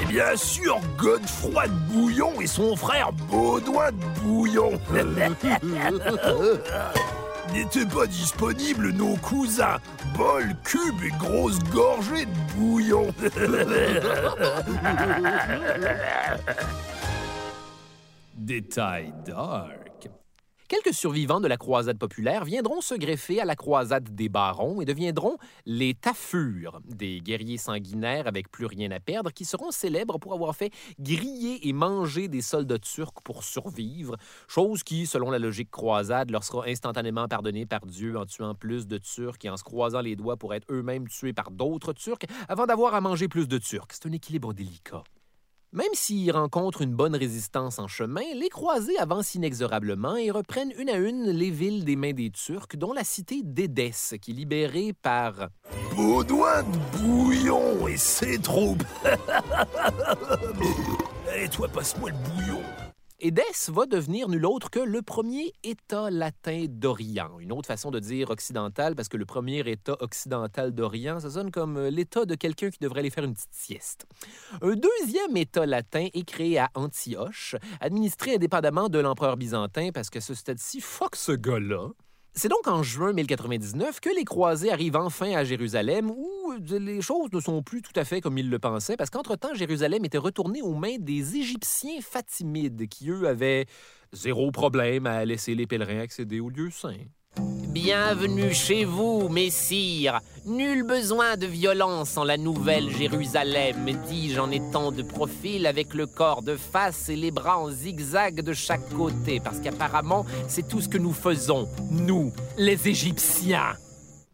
Et 0.01 0.05
bien 0.05 0.35
sûr, 0.35 0.79
Godefroy 0.97 1.67
de 1.67 1.73
Bouillon 1.91 2.41
et 2.41 2.47
son 2.47 2.75
frère 2.75 3.11
Baudouin 3.29 3.91
de 3.91 4.21
Bouillon. 4.21 4.71
N'étaient 7.53 7.85
pas 7.85 8.07
disponibles 8.07 8.89
nos 8.93 9.15
cousins, 9.17 9.77
bol, 10.17 10.55
cube 10.63 11.03
et 11.05 11.11
grosse 11.19 11.59
gorgée 11.71 12.25
de 12.25 12.31
bouillon. 12.57 13.13
Détail 18.35 19.13
dark. 19.25 19.82
Quelques 20.69 20.93
survivants 20.93 21.41
de 21.41 21.47
la 21.47 21.57
croisade 21.57 21.99
populaire 21.99 22.45
viendront 22.45 22.79
se 22.79 22.95
greffer 22.95 23.41
à 23.41 23.45
la 23.45 23.55
croisade 23.55 24.15
des 24.15 24.29
barons 24.29 24.81
et 24.81 24.85
deviendront 24.85 25.37
les 25.65 25.93
Tafurs, 25.93 26.79
des 26.85 27.19
guerriers 27.19 27.57
sanguinaires 27.57 28.27
avec 28.27 28.49
plus 28.49 28.65
rien 28.65 28.89
à 28.91 29.01
perdre 29.01 29.31
qui 29.31 29.43
seront 29.43 29.71
célèbres 29.71 30.19
pour 30.19 30.33
avoir 30.33 30.55
fait 30.55 30.71
griller 30.99 31.67
et 31.67 31.73
manger 31.73 32.29
des 32.29 32.41
soldats 32.41 32.79
turcs 32.79 33.21
pour 33.25 33.43
survivre, 33.43 34.15
chose 34.47 34.83
qui, 34.83 35.05
selon 35.05 35.31
la 35.31 35.39
logique 35.39 35.69
croisade, 35.69 36.31
leur 36.31 36.45
sera 36.45 36.65
instantanément 36.67 37.27
pardonnée 37.27 37.65
par 37.65 37.85
Dieu 37.85 38.17
en 38.17 38.25
tuant 38.25 38.55
plus 38.55 38.87
de 38.87 38.97
Turcs 38.97 39.43
et 39.43 39.49
en 39.49 39.57
se 39.57 39.63
croisant 39.63 40.01
les 40.01 40.15
doigts 40.15 40.37
pour 40.37 40.53
être 40.53 40.71
eux-mêmes 40.71 41.09
tués 41.09 41.33
par 41.33 41.51
d'autres 41.51 41.93
Turcs 41.93 42.25
avant 42.47 42.65
d'avoir 42.65 42.95
à 42.95 43.01
manger 43.01 43.27
plus 43.27 43.47
de 43.49 43.57
Turcs. 43.57 43.87
C'est 43.91 44.07
un 44.07 44.13
équilibre 44.13 44.53
délicat. 44.53 45.03
Même 45.73 45.87
s'ils 45.93 46.31
rencontrent 46.31 46.83
une 46.83 46.93
bonne 46.93 47.15
résistance 47.15 47.79
en 47.79 47.87
chemin, 47.87 48.21
les 48.35 48.49
croisés 48.49 48.95
avancent 48.99 49.33
inexorablement 49.33 50.15
et 50.15 50.29
reprennent 50.29 50.71
une 50.77 50.87
à 50.87 50.97
une 50.97 51.31
les 51.31 51.49
villes 51.49 51.83
des 51.83 51.95
mains 51.95 52.13
des 52.13 52.29
Turcs, 52.29 52.77
dont 52.77 52.93
la 52.93 53.03
cité 53.03 53.41
d'Édesse, 53.43 54.13
qui 54.21 54.31
est 54.31 54.35
libérée 54.35 54.93
par 54.93 55.49
Baudouin 55.95 56.63
Bouillon 56.99 57.87
et 57.87 57.97
ses 57.97 58.37
troupes. 58.37 58.83
Et 61.35 61.49
toi, 61.49 61.67
passe-moi 61.67 62.11
le 62.11 62.17
bouillon. 62.17 62.61
Édesse 63.25 63.69
va 63.69 63.85
devenir 63.85 64.27
nul 64.27 64.45
autre 64.45 64.69
que 64.69 64.81
le 64.81 65.01
premier 65.01 65.53
État 65.63 66.11
latin 66.11 66.65
d'Orient. 66.67 67.39
Une 67.39 67.53
autre 67.53 67.67
façon 67.67 67.89
de 67.89 67.99
dire 67.99 68.29
occidental, 68.29 68.97
parce 68.97 69.07
que 69.07 69.15
le 69.15 69.25
premier 69.25 69.59
État 69.59 69.95
occidental 70.01 70.73
d'Orient, 70.73 71.21
ça 71.21 71.29
sonne 71.29 71.49
comme 71.49 71.77
euh, 71.77 71.89
l'État 71.89 72.25
de 72.25 72.35
quelqu'un 72.35 72.69
qui 72.69 72.79
devrait 72.79 72.99
aller 72.99 73.09
faire 73.09 73.23
une 73.23 73.33
petite 73.33 73.53
sieste. 73.53 74.07
Un 74.61 74.75
deuxième 74.75 75.37
État 75.37 75.65
latin 75.65 76.09
est 76.13 76.27
créé 76.27 76.59
à 76.59 76.69
Antioche, 76.75 77.55
administré 77.79 78.35
indépendamment 78.35 78.89
de 78.89 78.99
l'empereur 78.99 79.37
byzantin, 79.37 79.91
parce 79.93 80.09
que 80.09 80.19
ce 80.19 80.33
stade-ci, 80.33 80.81
fuck 80.81 81.15
ce 81.15 81.31
gars-là. 81.31 81.91
C'est 82.35 82.47
donc 82.47 82.67
en 82.67 82.81
juin 82.81 83.13
1099 83.13 83.99
que 83.99 84.09
les 84.09 84.23
croisés 84.23 84.71
arrivent 84.71 84.95
enfin 84.95 85.33
à 85.33 85.43
Jérusalem, 85.43 86.09
où 86.09 86.53
euh, 86.53 86.79
les 86.79 86.99
choses 86.99 87.31
ne 87.31 87.39
sont 87.39 87.61
plus 87.61 87.83
tout 87.83 87.91
à 87.95 88.05
fait 88.05 88.21
comme 88.21 88.39
ils 88.39 88.49
le 88.49 88.57
pensaient, 88.57 88.97
parce 88.97 89.11
qu'entre-temps, 89.11 89.53
Jérusalem 89.53 90.03
était 90.03 90.17
retournée 90.17 90.63
aux 90.63 90.73
mains 90.73 90.97
des 90.99 91.37
Égyptiens 91.37 92.01
fatimides, 92.01 92.89
qui, 92.89 93.11
eux, 93.11 93.27
avaient 93.27 93.67
zéro 94.13 94.49
problème 94.49 95.05
à 95.05 95.25
laisser 95.25 95.53
les 95.53 95.67
pèlerins 95.67 95.99
accéder 95.99 96.39
au 96.39 96.49
lieu 96.49 96.71
saint. 96.71 96.97
Bienvenue 97.37 98.53
chez 98.53 98.85
vous, 98.85 99.29
messire. 99.29 100.21
Nul 100.45 100.83
besoin 100.83 101.37
de 101.37 101.47
violence 101.47 102.17
en 102.17 102.23
la 102.23 102.37
nouvelle 102.37 102.89
Jérusalem, 102.89 103.89
dis-je 104.07 104.39
en 104.39 104.51
étant 104.51 104.91
de 104.91 105.01
profil 105.01 105.65
avec 105.65 105.93
le 105.93 106.05
corps 106.05 106.43
de 106.43 106.55
face 106.55 107.09
et 107.09 107.15
les 107.15 107.31
bras 107.31 107.57
en 107.57 107.71
zigzag 107.71 108.41
de 108.41 108.53
chaque 108.53 108.87
côté, 108.89 109.39
parce 109.39 109.59
qu'apparemment, 109.59 110.25
c'est 110.47 110.67
tout 110.67 110.81
ce 110.81 110.89
que 110.89 110.97
nous 110.97 111.13
faisons, 111.13 111.67
nous, 111.89 112.31
les 112.57 112.87
Égyptiens. 112.87 113.73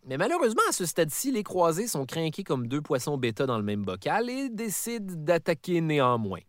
Mais 0.08 0.18
malheureusement, 0.18 0.64
à 0.68 0.72
ce 0.72 0.86
stade-ci, 0.86 1.32
les 1.32 1.44
croisés 1.44 1.88
sont 1.88 2.06
crainqués 2.06 2.44
comme 2.44 2.68
deux 2.68 2.82
poissons 2.82 3.18
bêta 3.18 3.46
dans 3.46 3.58
le 3.58 3.64
même 3.64 3.84
bocal 3.84 4.30
et 4.30 4.50
décident 4.50 5.14
d'attaquer 5.16 5.82
néanmoins. 5.82 6.40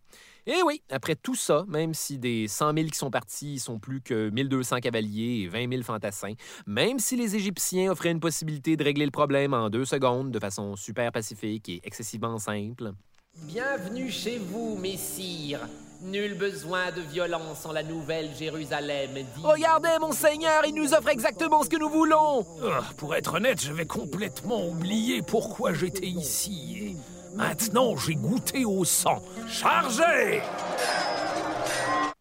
Et 0.53 0.65
oui, 0.65 0.83
après 0.91 1.15
tout 1.15 1.37
ça, 1.37 1.65
même 1.69 1.95
si 1.95 2.19
des 2.19 2.49
100 2.49 2.75
000 2.75 2.89
qui 2.89 2.99
sont 2.99 3.13
partis 3.13 3.61
sont 3.61 3.79
plus 3.79 4.01
que 4.01 4.31
1200 4.31 4.81
cavaliers 4.81 5.43
et 5.45 5.47
20 5.47 5.71
000 5.71 5.83
fantassins, 5.85 6.33
même 6.67 6.99
si 6.99 7.15
les 7.15 7.37
Égyptiens 7.37 7.93
offraient 7.93 8.11
une 8.11 8.19
possibilité 8.19 8.77
de 8.77 8.83
régler 8.83 9.05
le 9.05 9.13
problème 9.13 9.55
en 9.55 9.71
deux 9.71 9.85
secondes 9.85 10.33
de 10.33 10.41
façon 10.41 10.75
super 10.75 11.13
pacifique 11.13 11.69
et 11.69 11.81
excessivement 11.85 12.37
simple, 12.39 12.91
Bienvenue 13.43 14.11
chez 14.11 14.39
vous, 14.39 14.77
messire. 14.77 15.61
Nul 16.03 16.35
besoin 16.35 16.91
de 16.91 17.01
violence 17.01 17.65
en 17.65 17.71
la 17.71 17.85
nouvelle 17.85 18.31
Jérusalem, 18.37 19.11
dis 19.15 19.43
Regardez, 19.45 19.99
monseigneur, 20.01 20.65
il 20.67 20.75
nous 20.75 20.95
offre 20.95 21.11
exactement 21.11 21.63
ce 21.63 21.69
que 21.69 21.77
nous 21.77 21.89
voulons! 21.89 22.45
Ah, 22.65 22.83
pour 22.97 23.15
être 23.15 23.35
honnête, 23.35 23.63
j'avais 23.63 23.87
complètement 23.87 24.67
oublié 24.67 25.23
pourquoi 25.23 25.75
j'étais 25.75 26.09
ici. 26.09 26.97
Maintenant, 27.35 27.97
j'ai 27.97 28.15
goûté 28.15 28.65
au 28.65 28.85
sang. 28.85 29.23
Chargez! 29.49 30.41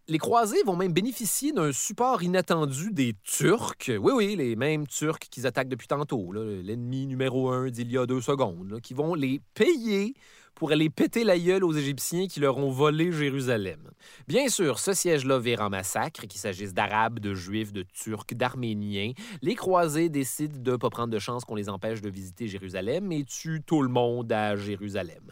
Les 0.07 0.17
croisés 0.17 0.63
vont 0.65 0.75
même 0.75 0.91
bénéficier 0.91 1.51
d'un 1.51 1.71
support 1.71 2.23
inattendu 2.23 2.91
des 2.91 3.15
Turcs. 3.23 3.89
Oui, 3.89 4.11
oui, 4.15 4.35
les 4.35 4.55
mêmes 4.55 4.87
Turcs 4.87 5.19
qu'ils 5.19 5.45
attaquent 5.45 5.69
depuis 5.69 5.87
tantôt, 5.87 6.31
l'ennemi 6.31 7.05
numéro 7.05 7.49
un 7.49 7.69
d'il 7.69 7.91
y 7.91 7.97
a 7.97 8.07
deux 8.07 8.21
secondes, 8.21 8.79
qui 8.81 8.95
vont 8.95 9.13
les 9.13 9.39
payer 9.53 10.15
pour 10.59 10.71
aller 10.73 10.89
péter 10.89 11.23
la 11.23 11.39
gueule 11.39 11.63
aux 11.63 11.71
Égyptiens 11.71 12.27
qui 12.27 12.41
leur 12.41 12.57
ont 12.57 12.69
volé 12.69 13.13
Jérusalem. 13.13 13.79
Bien 14.27 14.49
sûr, 14.49 14.77
ce 14.77 14.93
siège-là 14.93 15.39
vire 15.39 15.61
en 15.61 15.69
massacre, 15.69 16.27
qu'il 16.27 16.39
s'agisse 16.39 16.73
d'Arabes, 16.73 17.19
de 17.19 17.33
Juifs, 17.33 17.71
de 17.71 17.83
Turcs, 17.83 18.33
d'Arméniens. 18.33 19.13
Les 19.41 19.55
croisés 19.55 20.09
décident 20.09 20.59
de 20.59 20.71
ne 20.71 20.75
pas 20.75 20.89
prendre 20.89 21.13
de 21.13 21.19
chance 21.19 21.45
qu'on 21.45 21.55
les 21.55 21.69
empêche 21.69 22.01
de 22.01 22.09
visiter 22.09 22.47
Jérusalem 22.47 23.09
et 23.13 23.23
tuent 23.23 23.63
tout 23.65 23.81
le 23.81 23.87
monde 23.87 24.31
à 24.33 24.57
Jérusalem. 24.57 25.31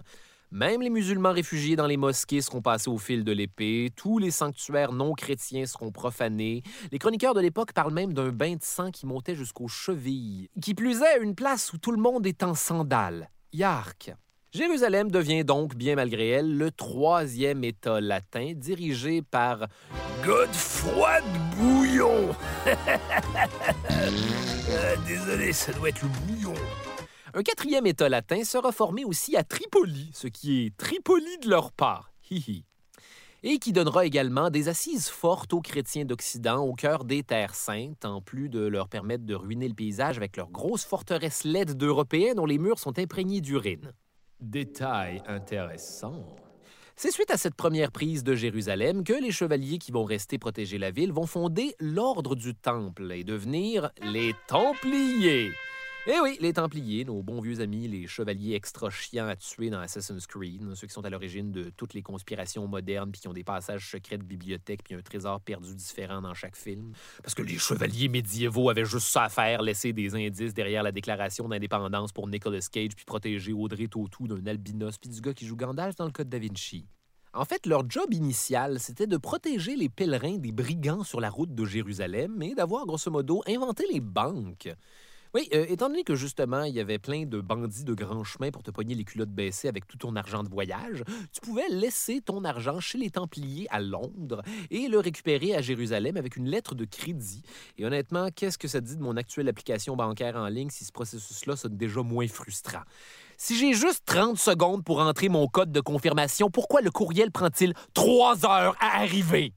Même 0.49 0.81
les 0.81 0.89
musulmans 0.89 1.33
réfugiés 1.33 1.75
dans 1.75 1.87
les 1.87 1.97
mosquées 1.97 2.39
seront 2.39 2.61
passés 2.61 2.89
au 2.89 2.97
fil 2.97 3.25
de 3.25 3.33
l'épée, 3.33 3.91
tous 3.97 4.19
les 4.19 4.31
sanctuaires 4.31 4.93
non 4.93 5.13
chrétiens 5.13 5.65
seront 5.65 5.91
profanés. 5.91 6.63
Les 6.93 6.99
chroniqueurs 6.99 7.33
de 7.33 7.41
l'époque 7.41 7.73
parlent 7.73 7.93
même 7.93 8.13
d'un 8.13 8.29
bain 8.29 8.55
de 8.55 8.63
sang 8.63 8.91
qui 8.91 9.05
montait 9.05 9.35
jusqu'aux 9.35 9.67
chevilles. 9.67 10.47
Qui 10.61 10.73
plus 10.73 11.01
est, 11.01 11.21
une 11.21 11.35
place 11.35 11.73
où 11.73 11.77
tout 11.77 11.91
le 11.91 12.01
monde 12.01 12.25
est 12.25 12.43
en 12.43 12.55
sandales. 12.55 13.29
Yark. 13.51 14.13
Jérusalem 14.53 15.11
devient 15.11 15.43
donc, 15.43 15.75
bien 15.75 15.95
malgré 15.95 16.29
elle, 16.29 16.57
le 16.57 16.71
troisième 16.71 17.65
État 17.65 17.99
latin 17.99 18.53
dirigé 18.55 19.21
par 19.21 19.67
Godefroy 20.25 21.19
de 21.21 21.55
Bouillon. 21.57 22.29
Désolé, 25.05 25.51
ça 25.51 25.73
doit 25.73 25.89
être 25.89 26.01
le 26.01 26.09
bouillon. 26.09 26.53
Un 27.33 27.43
quatrième 27.43 27.85
État 27.85 28.07
latin 28.07 28.45
sera 28.45 28.71
formé 28.71 29.03
aussi 29.03 29.35
à 29.35 29.43
Tripoli, 29.43 30.11
ce 30.13 30.27
qui 30.27 30.65
est 30.65 30.77
Tripoli 30.77 31.37
de 31.43 31.49
leur 31.49 31.73
part. 31.73 32.13
Hihi. 32.31 32.63
Et 33.43 33.59
qui 33.59 33.73
donnera 33.73 34.05
également 34.05 34.49
des 34.49 34.69
assises 34.69 35.09
fortes 35.09 35.53
aux 35.53 35.61
chrétiens 35.61 36.05
d'Occident 36.05 36.63
au 36.63 36.73
cœur 36.73 37.03
des 37.03 37.23
terres 37.23 37.53
saintes, 37.53 38.05
en 38.05 38.21
plus 38.21 38.47
de 38.47 38.65
leur 38.65 38.87
permettre 38.87 39.25
de 39.25 39.35
ruiner 39.35 39.67
le 39.67 39.75
paysage 39.75 40.15
avec 40.17 40.37
leurs 40.37 40.49
grosses 40.49 40.85
forteresses 40.85 41.43
laides 41.43 41.75
d'Européens 41.77 42.33
dont 42.33 42.45
les 42.45 42.57
murs 42.57 42.79
sont 42.79 42.97
imprégnés 42.97 43.41
d'urine. 43.41 43.91
Détail 44.39 45.23
intéressant. 45.27 46.23
C'est 46.95 47.11
suite 47.11 47.31
à 47.31 47.37
cette 47.37 47.55
première 47.55 47.91
prise 47.91 48.23
de 48.23 48.35
Jérusalem 48.35 49.03
que 49.03 49.13
les 49.13 49.31
chevaliers 49.31 49.79
qui 49.79 49.91
vont 49.91 50.03
rester 50.03 50.37
protéger 50.37 50.77
la 50.77 50.91
ville 50.91 51.11
vont 51.11 51.25
fonder 51.25 51.75
l'Ordre 51.79 52.35
du 52.35 52.53
Temple 52.53 53.11
et 53.11 53.23
devenir 53.23 53.89
les 54.03 54.35
Templiers. 54.47 55.51
Eh 56.09 56.21
oui, 56.23 56.37
les 56.39 56.53
Templiers, 56.53 57.03
nos 57.03 57.21
bons 57.21 57.41
vieux 57.41 57.59
amis, 57.59 57.85
les 57.85 58.07
chevaliers 58.07 58.53
extra 58.53 58.89
chiants 58.89 59.27
à 59.27 59.35
tuer 59.35 59.69
dans 59.69 59.81
Assassin's 59.81 60.25
Creed, 60.25 60.63
ceux 60.73 60.87
qui 60.87 60.93
sont 60.93 61.03
à 61.03 61.09
l'origine 61.09 61.51
de 61.51 61.69
toutes 61.75 61.93
les 61.93 62.01
conspirations 62.01 62.65
modernes, 62.65 63.11
puis 63.11 63.19
qui 63.19 63.27
ont 63.27 63.33
des 63.33 63.43
passages 63.43 63.91
secrets 63.91 64.17
de 64.17 64.23
bibliothèque, 64.23 64.85
puis 64.85 64.95
un 64.95 65.01
trésor 65.01 65.41
perdu 65.41 65.75
différent 65.75 66.21
dans 66.21 66.33
chaque 66.33 66.55
film. 66.55 66.93
Parce 67.21 67.35
que 67.35 67.41
les 67.41 67.57
chevaliers 67.57 68.07
médiévaux 68.07 68.69
avaient 68.69 68.85
juste 68.85 69.07
ça 69.07 69.25
à 69.25 69.29
faire, 69.29 69.61
laisser 69.61 69.91
des 69.91 70.15
indices 70.15 70.53
derrière 70.53 70.81
la 70.81 70.93
déclaration 70.93 71.49
d'indépendance 71.49 72.13
pour 72.13 72.29
Nicolas 72.29 72.65
Cage, 72.71 72.95
puis 72.95 73.03
protéger 73.03 73.51
Audrey 73.51 73.89
Tautou 73.89 74.29
d'un 74.29 74.47
albinos, 74.47 74.97
puis 74.97 75.09
du 75.09 75.19
gars 75.19 75.33
qui 75.33 75.45
joue 75.45 75.57
Gandalf 75.57 75.97
dans 75.97 76.05
le 76.05 76.11
Code 76.11 76.29
da 76.29 76.39
Vinci. 76.39 76.85
En 77.33 77.43
fait, 77.43 77.65
leur 77.65 77.83
job 77.89 78.13
initial, 78.13 78.79
c'était 78.79 79.07
de 79.07 79.17
protéger 79.17 79.75
les 79.75 79.89
pèlerins 79.89 80.37
des 80.37 80.53
brigands 80.53 81.03
sur 81.03 81.19
la 81.19 81.29
route 81.29 81.53
de 81.53 81.65
Jérusalem 81.65 82.41
et 82.41 82.55
d'avoir, 82.55 82.85
grosso 82.85 83.11
modo, 83.11 83.43
inventé 83.45 83.83
les 83.91 83.99
banques. 83.99 84.69
Oui, 85.37 85.47
euh, 85.53 85.67
étant 85.69 85.87
donné 85.87 86.03
que 86.03 86.15
justement, 86.15 86.63
il 86.63 86.73
y 86.73 86.79
avait 86.79 86.97
plein 86.97 87.27
de 87.27 87.39
bandits 87.39 87.83
de 87.83 87.93
grands 87.93 88.23
chemins 88.23 88.49
pour 88.49 88.63
te 88.63 88.71
pogner 88.71 88.95
les 88.95 89.03
culottes 89.03 89.29
baissées 89.29 89.67
avec 89.67 89.85
tout 89.85 89.95
ton 89.95 90.15
argent 90.15 90.41
de 90.41 90.49
voyage, 90.49 91.03
tu 91.31 91.41
pouvais 91.41 91.67
laisser 91.69 92.21
ton 92.21 92.43
argent 92.43 92.79
chez 92.79 92.97
les 92.97 93.11
Templiers 93.11 93.67
à 93.69 93.79
Londres 93.79 94.41
et 94.71 94.87
le 94.87 94.97
récupérer 94.97 95.53
à 95.53 95.61
Jérusalem 95.61 96.17
avec 96.17 96.37
une 96.37 96.47
lettre 96.47 96.73
de 96.73 96.85
crédit. 96.85 97.43
Et 97.77 97.85
honnêtement, 97.85 98.29
qu'est-ce 98.35 98.57
que 98.57 98.67
ça 98.67 98.81
dit 98.81 98.97
de 98.97 99.03
mon 99.03 99.15
actuelle 99.15 99.47
application 99.47 99.95
bancaire 99.95 100.37
en 100.37 100.47
ligne 100.47 100.71
si 100.71 100.85
ce 100.85 100.91
processus-là 100.91 101.55
sonne 101.55 101.77
déjà 101.77 102.01
moins 102.01 102.27
frustrant? 102.27 102.81
Si 103.37 103.55
j'ai 103.55 103.73
juste 103.73 104.05
30 104.07 104.39
secondes 104.39 104.83
pour 104.83 105.01
entrer 105.01 105.29
mon 105.29 105.45
code 105.45 105.71
de 105.71 105.81
confirmation, 105.81 106.49
pourquoi 106.49 106.81
le 106.81 106.89
courriel 106.89 107.29
prend-il 107.29 107.75
trois 107.93 108.43
heures 108.43 108.75
à 108.79 109.01
arriver? 109.01 109.53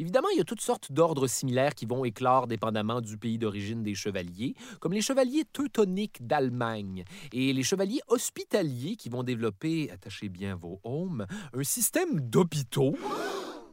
Évidemment, 0.00 0.28
il 0.32 0.38
y 0.38 0.40
a 0.40 0.44
toutes 0.44 0.62
sortes 0.62 0.92
d'ordres 0.92 1.26
similaires 1.26 1.74
qui 1.74 1.84
vont 1.84 2.06
éclore 2.06 2.46
dépendamment 2.46 3.02
du 3.02 3.18
pays 3.18 3.36
d'origine 3.36 3.82
des 3.82 3.94
chevaliers, 3.94 4.54
comme 4.80 4.94
les 4.94 5.02
chevaliers 5.02 5.44
teutoniques 5.52 6.26
d'Allemagne 6.26 7.04
et 7.34 7.52
les 7.52 7.62
chevaliers 7.62 8.00
hospitaliers 8.08 8.96
qui 8.96 9.10
vont 9.10 9.22
développer, 9.22 9.90
attachez 9.90 10.30
bien 10.30 10.56
vos 10.56 10.80
homes, 10.84 11.26
un 11.52 11.64
système 11.64 12.18
d'hôpitaux 12.18 12.96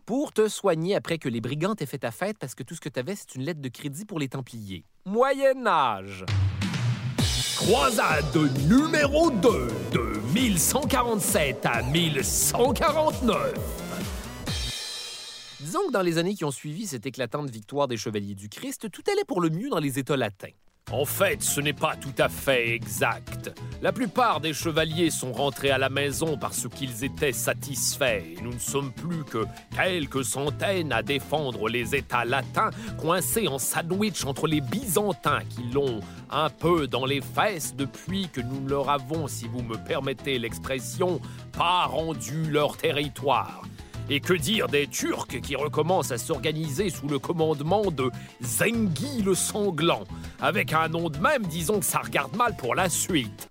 pour 0.06 0.34
te 0.34 0.50
soigner 0.50 0.96
après 0.96 1.18
que 1.18 1.30
les 1.30 1.40
brigands 1.40 1.76
aient 1.80 1.86
fait 1.86 2.00
ta 2.00 2.12
fête 2.12 2.38
parce 2.38 2.56
que 2.56 2.64
tout 2.64 2.76
ce 2.76 2.82
que 2.82 2.90
tu 2.90 3.00
avais, 3.00 3.16
c'est 3.16 3.36
une 3.36 3.44
lettre 3.44 3.62
de 3.62 3.70
crédit 3.70 4.04
pour 4.04 4.20
les 4.20 4.28
Templiers. 4.28 4.84
Moyen 5.06 5.66
Âge. 5.66 6.26
Croisade 7.56 8.36
numéro 8.68 9.32
2 9.32 9.68
de 9.94 10.20
1147 10.34 11.66
à 11.66 11.84
1149. 11.84 13.87
Disons 15.68 15.86
que 15.88 15.92
dans 15.92 16.02
les 16.02 16.18
années 16.18 16.34
qui 16.34 16.46
ont 16.46 16.52
suivi 16.52 16.88
cette 16.88 17.06
éclatante 17.06 17.50
victoire 17.50 17.90
des 17.90 17.98
Chevaliers 17.98 18.36
du 18.36 18.48
Christ, 18.48 18.90
tout 18.90 19.04
allait 19.12 19.26
pour 19.26 19.42
le 19.42 19.50
mieux 19.50 19.68
dans 19.68 19.80
les 19.80 20.00
États 20.00 20.16
latins. 20.16 20.54
En 20.94 21.04
fait, 21.04 21.44
ce 21.44 21.60
n'est 21.60 21.74
pas 21.74 21.98
tout 21.98 22.14
à 22.20 22.30
fait 22.30 22.70
exact. 22.70 23.52
La 23.82 23.92
plupart 23.92 24.40
des 24.40 24.54
chevaliers 24.54 25.10
sont 25.10 25.34
rentrés 25.34 25.72
à 25.72 25.78
la 25.78 25.90
maison 25.90 26.38
parce 26.38 26.70
qu'ils 26.70 27.04
étaient 27.04 27.34
satisfaits. 27.34 28.24
Et 28.38 28.42
nous 28.42 28.54
ne 28.54 28.60
sommes 28.60 28.94
plus 28.94 29.26
que 29.26 29.44
quelques 29.76 30.24
centaines 30.24 30.94
à 30.94 31.04
défendre 31.04 31.68
les 31.68 31.94
États 31.96 32.24
latins, 32.24 32.70
coincés 32.98 33.50
en 33.50 33.60
sandwich 33.60 34.24
entre 34.24 34.48
les 34.48 34.62
Byzantins 34.62 35.42
qui 35.50 35.64
l'ont 35.74 36.00
un 36.30 36.50
peu 36.50 36.88
dans 36.88 37.06
les 37.06 37.20
fesses 37.20 37.76
depuis 37.76 38.30
que 38.30 38.40
nous 38.40 38.66
leur 38.70 38.90
avons, 38.90 39.28
si 39.28 39.50
vous 39.50 39.64
me 39.64 39.76
permettez 39.76 40.40
l'expression, 40.40 41.20
pas 41.52 41.88
rendu 41.88 42.50
leur 42.50 42.78
territoire. 42.78 43.64
Et 44.10 44.22
que 44.22 44.34
dire 44.34 44.68
des 44.68 44.88
Turcs 44.88 45.42
qui 45.42 45.58
recommencent 45.58 46.12
à 46.12 46.18
s'organiser 46.18 46.90
sous 46.90 47.10
le 47.10 47.20
commandement 47.20 47.92
de 47.92 48.10
Zengi 48.42 49.22
le 49.22 49.36
Sanglant? 49.36 50.06
Avec 50.40 50.72
un 50.72 50.88
nom 50.88 51.10
de 51.10 51.18
même, 51.18 51.46
disons 51.46 51.80
que 51.80 51.86
ça 51.86 52.00
regarde 52.00 52.34
mal 52.38 52.56
pour 52.56 52.74
la 52.74 52.88
suite. 52.88 53.50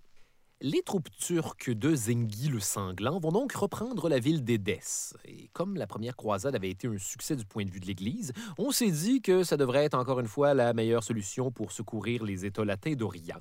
Les 0.62 0.80
troupes 0.80 1.10
turques 1.18 1.70
de 1.70 1.94
Zengi 1.94 2.48
le 2.48 2.60
Sanglant 2.60 3.18
vont 3.18 3.32
donc 3.32 3.52
reprendre 3.52 4.08
la 4.08 4.18
ville 4.18 4.44
d'Édesse. 4.44 5.14
Et 5.26 5.50
comme 5.52 5.76
la 5.76 5.86
première 5.86 6.16
croisade 6.16 6.54
avait 6.54 6.70
été 6.70 6.88
un 6.88 6.96
succès 6.96 7.36
du 7.36 7.44
point 7.44 7.66
de 7.66 7.70
vue 7.70 7.80
de 7.80 7.86
l'Église, 7.86 8.32
on 8.56 8.70
s'est 8.70 8.90
dit 8.90 9.20
que 9.20 9.44
ça 9.44 9.58
devrait 9.58 9.84
être 9.84 9.98
encore 9.98 10.20
une 10.20 10.26
fois 10.26 10.54
la 10.54 10.72
meilleure 10.72 11.04
solution 11.04 11.50
pour 11.50 11.70
secourir 11.70 12.24
les 12.24 12.46
États 12.46 12.64
latins 12.64 12.94
d'Orient. 12.94 13.40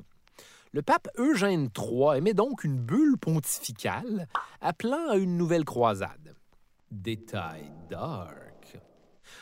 Le 0.73 0.81
pape 0.81 1.07
Eugène 1.17 1.69
III 1.73 2.17
émet 2.17 2.33
donc 2.33 2.65
une 2.65 2.77
bulle 2.77 3.17
pontificale 3.17 4.27
appelant 4.59 5.09
à 5.09 5.15
une 5.15 5.37
nouvelle 5.37 5.63
croisade. 5.63 6.24
Détail 6.91 7.71
dark. 7.89 8.77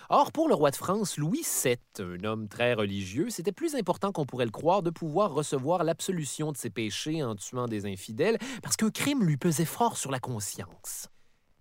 Or, 0.10 0.32
pour 0.32 0.48
le 0.48 0.56
roi 0.56 0.72
de 0.72 0.76
France, 0.78 1.18
Louis 1.18 1.46
VII, 1.64 1.78
un 2.00 2.24
homme 2.24 2.48
très 2.48 2.74
religieux, 2.74 3.30
c'était 3.30 3.52
plus 3.52 3.76
important 3.76 4.12
qu'on 4.12 4.26
pourrait 4.26 4.46
le 4.46 4.52
croire 4.52 4.82
de 4.82 4.90
pouvoir 4.90 5.34
recevoir 5.34 5.84
l'absolution 5.84 6.52
de 6.54 6.58
ses 6.58 6.70
péchés 6.70 7.22
en 7.22 7.36
tuant 7.36 7.68
des 7.68 7.86
infidèles, 7.86 8.38
parce 8.62 8.78
qu'un 8.78 8.92
crime 8.92 9.24
lui 9.24 9.36
pesait 9.36 9.66
fort 9.66 9.98
sur 9.98 10.10
la 10.10 10.20
conscience. 10.20 11.10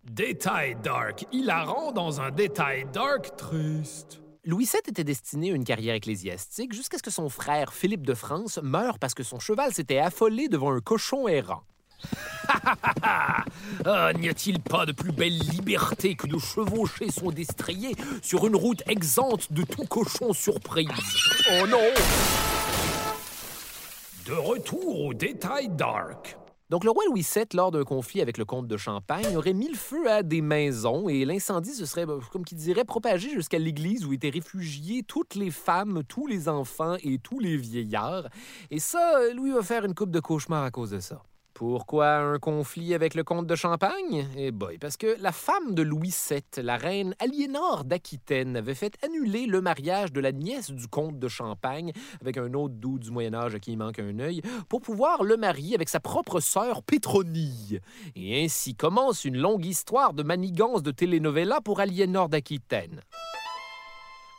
Détail 0.04 0.76
dark 0.82 1.26
hilarant 1.32 1.92
dans 1.92 2.20
un 2.20 2.30
détail 2.30 2.86
dark 2.92 3.36
triste. 3.36 4.20
Louis 4.44 4.64
VII 4.64 4.80
était 4.88 5.04
destiné 5.04 5.52
à 5.52 5.54
une 5.54 5.64
carrière 5.64 5.94
ecclésiastique 5.94 6.72
jusqu'à 6.72 6.98
ce 6.98 7.02
que 7.02 7.10
son 7.12 7.28
frère 7.28 7.72
Philippe 7.72 8.06
de 8.06 8.14
France 8.14 8.58
meure 8.62 8.98
parce 8.98 9.14
que 9.14 9.22
son 9.22 9.38
cheval 9.38 9.72
s'était 9.72 9.98
affolé 9.98 10.48
devant 10.48 10.72
un 10.72 10.80
cochon 10.80 11.28
errant. 11.28 11.62
ah, 13.84 14.12
n'y 14.14 14.28
a-t-il 14.28 14.60
pas 14.60 14.86
de 14.86 14.92
plus 14.92 15.12
belle 15.12 15.38
liberté 15.38 16.14
que 16.14 16.26
de 16.26 16.38
chevaucher 16.38 17.10
son 17.10 17.30
destrier 17.30 17.94
sur 18.22 18.46
une 18.46 18.56
route 18.56 18.82
exempte 18.88 19.52
de 19.52 19.62
tout 19.62 19.84
cochon 19.84 20.32
surprise? 20.32 20.88
Oh 21.50 21.66
non 21.66 21.78
De 24.26 24.32
retour 24.32 25.00
au 25.00 25.14
détail 25.14 25.68
dark. 25.68 26.36
Donc, 26.72 26.84
le 26.84 26.90
roi 26.90 27.04
Louis 27.06 27.20
VII, 27.20 27.44
lors 27.52 27.70
d'un 27.70 27.84
conflit 27.84 28.22
avec 28.22 28.38
le 28.38 28.46
comte 28.46 28.66
de 28.66 28.78
Champagne, 28.78 29.36
aurait 29.36 29.52
mis 29.52 29.68
le 29.68 29.76
feu 29.76 30.10
à 30.10 30.22
des 30.22 30.40
maisons 30.40 31.06
et 31.06 31.26
l'incendie 31.26 31.74
se 31.74 31.84
serait, 31.84 32.06
comme 32.32 32.46
qui 32.46 32.54
dirait, 32.54 32.86
propagé 32.86 33.28
jusqu'à 33.28 33.58
l'église 33.58 34.06
où 34.06 34.14
étaient 34.14 34.30
réfugiées 34.30 35.02
toutes 35.02 35.34
les 35.34 35.50
femmes, 35.50 36.02
tous 36.08 36.26
les 36.26 36.48
enfants 36.48 36.96
et 37.02 37.18
tous 37.18 37.40
les 37.40 37.58
vieillards. 37.58 38.28
Et 38.70 38.78
ça, 38.78 39.20
Louis 39.34 39.50
va 39.50 39.60
faire 39.60 39.84
une 39.84 39.94
coupe 39.94 40.10
de 40.10 40.20
cauchemar 40.20 40.64
à 40.64 40.70
cause 40.70 40.92
de 40.92 41.00
ça. 41.00 41.22
Pourquoi 41.62 42.16
un 42.16 42.40
conflit 42.40 42.92
avec 42.92 43.14
le 43.14 43.22
comte 43.22 43.46
de 43.46 43.54
Champagne? 43.54 44.26
Eh 44.36 44.50
boy, 44.50 44.78
parce 44.78 44.96
que 44.96 45.16
la 45.20 45.30
femme 45.30 45.76
de 45.76 45.82
Louis 45.82 46.12
VII, 46.28 46.42
la 46.60 46.76
reine 46.76 47.14
Aliénor 47.20 47.84
d'Aquitaine, 47.84 48.56
avait 48.56 48.74
fait 48.74 48.96
annuler 49.04 49.46
le 49.46 49.60
mariage 49.60 50.12
de 50.12 50.20
la 50.20 50.32
nièce 50.32 50.72
du 50.72 50.88
comte 50.88 51.20
de 51.20 51.28
Champagne 51.28 51.92
avec 52.20 52.36
un 52.36 52.52
autre 52.54 52.74
doux 52.74 52.98
du 52.98 53.12
Moyen 53.12 53.32
Âge 53.32 53.60
qui 53.60 53.76
manque 53.76 54.00
un 54.00 54.18
œil 54.18 54.42
pour 54.68 54.80
pouvoir 54.80 55.22
le 55.22 55.36
marier 55.36 55.76
avec 55.76 55.88
sa 55.88 56.00
propre 56.00 56.40
sœur 56.40 56.82
Pétronille. 56.82 57.78
Et 58.16 58.44
ainsi 58.44 58.74
commence 58.74 59.24
une 59.24 59.38
longue 59.38 59.64
histoire 59.64 60.14
de 60.14 60.24
manigance 60.24 60.82
de 60.82 60.90
telenovela 60.90 61.60
pour 61.60 61.78
Aliénor 61.78 62.28
d'Aquitaine. 62.28 63.02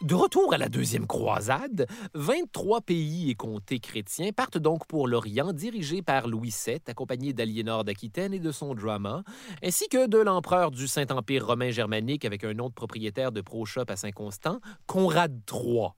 De 0.04 0.16
retour 0.16 0.54
à 0.54 0.58
la 0.58 0.68
deuxième 0.68 1.08
croisade, 1.08 1.88
23 2.14 2.82
pays 2.82 3.30
et 3.30 3.36
comtés 3.36 3.80
chrétiens 3.80 4.34
partent 4.34 4.58
donc 4.58 4.86
pour 4.86 5.08
l'Orient, 5.08 5.54
dirigés 5.54 6.02
par 6.02 6.28
Louis 6.28 6.54
VII, 6.66 6.82
accompagné 6.88 7.32
d'Aliénor 7.32 7.86
d'Aquitaine 7.86 8.34
et 8.34 8.40
de 8.40 8.52
son 8.52 8.76
drama, 8.76 9.24
ainsi 9.64 9.88
que 9.88 10.08
de 10.08 10.18
l'empereur 10.18 10.72
du 10.72 10.90
Saint-Empire 10.90 11.48
romain 11.48 11.72
germanique 11.72 12.26
avec 12.26 12.44
un 12.44 12.60
autre 12.60 12.76
propriétaire 12.76 13.32
de 13.32 13.40
pro-shop 13.40 13.86
à 13.88 13.96
Saint-Constant, 13.96 14.60
Conrad 14.88 15.40
III. 15.50 15.92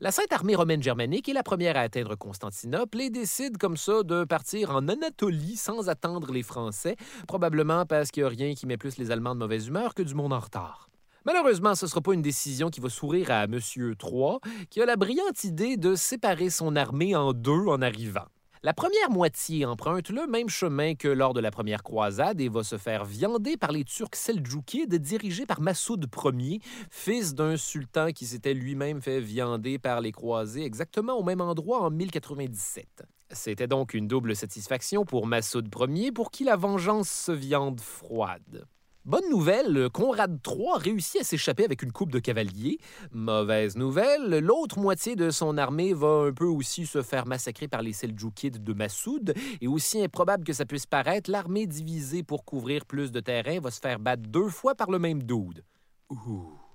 La 0.00 0.10
Sainte 0.10 0.32
Armée 0.32 0.54
romaine 0.54 0.82
germanique 0.82 1.28
est 1.28 1.34
la 1.34 1.42
première 1.42 1.76
à 1.76 1.80
atteindre 1.80 2.14
Constantinople 2.14 2.98
et 3.02 3.10
décide 3.10 3.58
comme 3.58 3.76
ça 3.76 4.02
de 4.04 4.24
partir 4.24 4.70
en 4.70 4.88
Anatolie 4.88 5.56
sans 5.56 5.90
attendre 5.90 6.32
les 6.32 6.42
Français, 6.42 6.96
probablement 7.28 7.84
parce 7.84 8.10
qu'il 8.10 8.22
n'y 8.22 8.26
a 8.26 8.30
rien 8.30 8.54
qui 8.54 8.66
met 8.66 8.78
plus 8.78 8.96
les 8.96 9.10
Allemands 9.10 9.34
de 9.34 9.40
mauvaise 9.40 9.68
humeur 9.68 9.92
que 9.92 10.02
du 10.02 10.14
monde 10.14 10.32
en 10.32 10.40
retard. 10.40 10.89
Malheureusement, 11.26 11.74
ce 11.74 11.84
ne 11.84 11.90
sera 11.90 12.00
pas 12.00 12.14
une 12.14 12.22
décision 12.22 12.70
qui 12.70 12.80
va 12.80 12.88
sourire 12.88 13.30
à 13.30 13.44
M. 13.44 13.58
III, 13.76 14.38
qui 14.70 14.80
a 14.80 14.86
la 14.86 14.96
brillante 14.96 15.44
idée 15.44 15.76
de 15.76 15.94
séparer 15.94 16.48
son 16.50 16.76
armée 16.76 17.14
en 17.14 17.32
deux 17.32 17.66
en 17.66 17.82
arrivant. 17.82 18.26
La 18.62 18.74
première 18.74 19.10
moitié 19.10 19.64
emprunte 19.64 20.10
le 20.10 20.26
même 20.26 20.50
chemin 20.50 20.94
que 20.94 21.08
lors 21.08 21.32
de 21.32 21.40
la 21.40 21.50
première 21.50 21.82
croisade 21.82 22.42
et 22.42 22.50
va 22.50 22.62
se 22.62 22.76
faire 22.76 23.06
viander 23.06 23.56
par 23.56 23.72
les 23.72 23.84
Turcs 23.84 24.14
seldjoukides 24.14 24.96
dirigés 24.96 25.46
par 25.46 25.62
Massoud 25.62 26.06
Ier, 26.38 26.60
fils 26.90 27.34
d'un 27.34 27.56
sultan 27.56 28.12
qui 28.12 28.26
s'était 28.26 28.52
lui-même 28.52 29.00
fait 29.00 29.20
viander 29.20 29.78
par 29.78 30.02
les 30.02 30.12
croisés 30.12 30.62
exactement 30.62 31.14
au 31.14 31.22
même 31.22 31.40
endroit 31.40 31.80
en 31.80 31.90
1097. 31.90 33.02
C'était 33.30 33.66
donc 33.66 33.94
une 33.94 34.06
double 34.06 34.36
satisfaction 34.36 35.06
pour 35.06 35.26
Massoud 35.26 35.68
Ier 35.88 36.12
pour 36.12 36.30
qui 36.30 36.44
la 36.44 36.56
vengeance 36.56 37.08
se 37.08 37.32
viande 37.32 37.80
froide. 37.80 38.66
Bonne 39.10 39.28
nouvelle, 39.28 39.90
Conrad 39.90 40.38
III 40.46 40.68
réussit 40.76 41.22
à 41.22 41.24
s'échapper 41.24 41.64
avec 41.64 41.82
une 41.82 41.90
coupe 41.90 42.12
de 42.12 42.20
cavaliers. 42.20 42.78
Mauvaise 43.10 43.76
nouvelle, 43.76 44.38
l'autre 44.38 44.78
moitié 44.78 45.16
de 45.16 45.30
son 45.30 45.58
armée 45.58 45.92
va 45.92 46.26
un 46.28 46.32
peu 46.32 46.44
aussi 46.44 46.86
se 46.86 47.02
faire 47.02 47.26
massacrer 47.26 47.66
par 47.66 47.82
les 47.82 47.92
Seljoukides 47.92 48.62
de 48.62 48.72
Massoud. 48.72 49.34
Et 49.60 49.66
aussi 49.66 50.00
improbable 50.00 50.44
que 50.44 50.52
ça 50.52 50.64
puisse 50.64 50.86
paraître, 50.86 51.28
l'armée 51.28 51.66
divisée 51.66 52.22
pour 52.22 52.44
couvrir 52.44 52.86
plus 52.86 53.10
de 53.10 53.18
terrain 53.18 53.58
va 53.58 53.72
se 53.72 53.80
faire 53.80 53.98
battre 53.98 54.22
deux 54.28 54.48
fois 54.48 54.76
par 54.76 54.92
le 54.92 55.00
même 55.00 55.24
dude. 55.24 55.64
Ouh. 56.10 56.69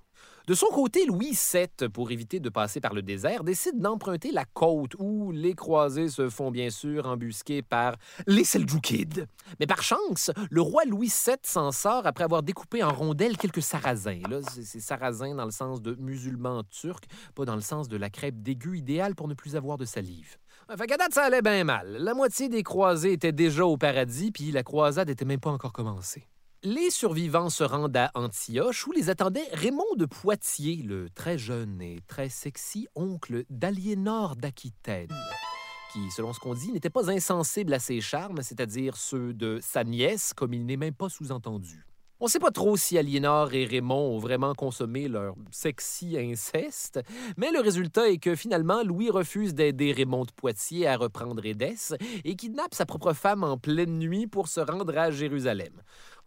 De 0.46 0.54
son 0.54 0.68
côté, 0.68 1.06
Louis 1.06 1.32
VII, 1.32 1.88
pour 1.88 2.12
éviter 2.12 2.38
de 2.38 2.48
passer 2.48 2.80
par 2.80 2.94
le 2.94 3.02
désert, 3.02 3.42
décide 3.42 3.80
d'emprunter 3.80 4.30
la 4.30 4.44
côte 4.44 4.94
où 5.00 5.32
les 5.32 5.54
croisés 5.54 6.08
se 6.08 6.28
font 6.28 6.52
bien 6.52 6.70
sûr 6.70 7.08
embusquer 7.08 7.62
par 7.62 7.96
les 8.28 8.44
Seljoukides. 8.44 9.26
Mais 9.58 9.66
par 9.66 9.82
chance, 9.82 10.30
le 10.48 10.60
roi 10.60 10.84
Louis 10.84 11.08
VII 11.08 11.34
s'en 11.42 11.72
sort 11.72 12.06
après 12.06 12.22
avoir 12.22 12.44
découpé 12.44 12.84
en 12.84 12.92
rondelles 12.92 13.36
quelques 13.36 13.60
sarrasins. 13.60 14.20
Là, 14.30 14.38
c'est 14.42 14.78
sarrasins 14.78 15.34
dans 15.34 15.46
le 15.46 15.50
sens 15.50 15.82
de 15.82 15.96
musulmans 15.98 16.62
turcs, 16.70 17.06
pas 17.34 17.44
dans 17.44 17.56
le 17.56 17.60
sens 17.60 17.88
de 17.88 17.96
la 17.96 18.08
crêpe 18.08 18.40
dégueu 18.40 18.76
idéale 18.76 19.16
pour 19.16 19.26
ne 19.26 19.34
plus 19.34 19.56
avoir 19.56 19.78
de 19.78 19.84
salive. 19.84 20.36
Fait 20.78 20.86
qu'à 20.86 20.96
date, 20.96 21.12
ça 21.12 21.24
allait 21.24 21.42
bien 21.42 21.64
mal. 21.64 21.96
La 21.98 22.14
moitié 22.14 22.48
des 22.48 22.62
croisés 22.62 23.14
étaient 23.14 23.32
déjà 23.32 23.66
au 23.66 23.76
paradis, 23.76 24.30
puis 24.30 24.52
la 24.52 24.62
croisade 24.62 25.08
n'était 25.08 25.24
même 25.24 25.40
pas 25.40 25.50
encore 25.50 25.72
commencée. 25.72 26.28
Les 26.62 26.90
survivants 26.90 27.50
se 27.50 27.62
rendent 27.62 27.96
à 27.96 28.10
Antioche 28.14 28.86
où 28.86 28.92
les 28.92 29.10
attendait 29.10 29.46
Raymond 29.52 29.94
de 29.96 30.06
Poitiers, 30.06 30.82
le 30.82 31.10
très 31.10 31.36
jeune 31.36 31.80
et 31.82 32.00
très 32.08 32.30
sexy 32.30 32.88
oncle 32.94 33.44
d'Aliénor 33.50 34.36
d'Aquitaine, 34.36 35.14
qui, 35.92 36.10
selon 36.10 36.32
ce 36.32 36.40
qu'on 36.40 36.54
dit, 36.54 36.72
n'était 36.72 36.90
pas 36.90 37.10
insensible 37.10 37.74
à 37.74 37.78
ses 37.78 38.00
charmes, 38.00 38.42
c'est-à-dire 38.42 38.96
ceux 38.96 39.34
de 39.34 39.58
sa 39.60 39.84
nièce, 39.84 40.32
comme 40.32 40.54
il 40.54 40.64
n'est 40.64 40.78
même 40.78 40.94
pas 40.94 41.10
sous-entendu. 41.10 41.86
On 42.18 42.24
ne 42.24 42.30
sait 42.30 42.38
pas 42.38 42.50
trop 42.50 42.78
si 42.78 42.96
Aliénor 42.96 43.52
et 43.52 43.66
Raymond 43.66 44.14
ont 44.16 44.18
vraiment 44.18 44.54
consommé 44.54 45.06
leur 45.06 45.34
sexy 45.50 46.16
inceste, 46.18 46.98
mais 47.36 47.50
le 47.50 47.60
résultat 47.60 48.08
est 48.08 48.16
que 48.16 48.34
finalement, 48.34 48.82
Louis 48.82 49.10
refuse 49.10 49.52
d'aider 49.52 49.92
Raymond 49.92 50.24
de 50.24 50.30
Poitiers 50.30 50.86
à 50.86 50.96
reprendre 50.96 51.44
Édesse 51.44 51.92
et 52.24 52.34
kidnappe 52.34 52.72
sa 52.72 52.86
propre 52.86 53.12
femme 53.12 53.44
en 53.44 53.58
pleine 53.58 53.98
nuit 53.98 54.26
pour 54.26 54.48
se 54.48 54.60
rendre 54.60 54.96
à 54.96 55.10
Jérusalem. 55.10 55.82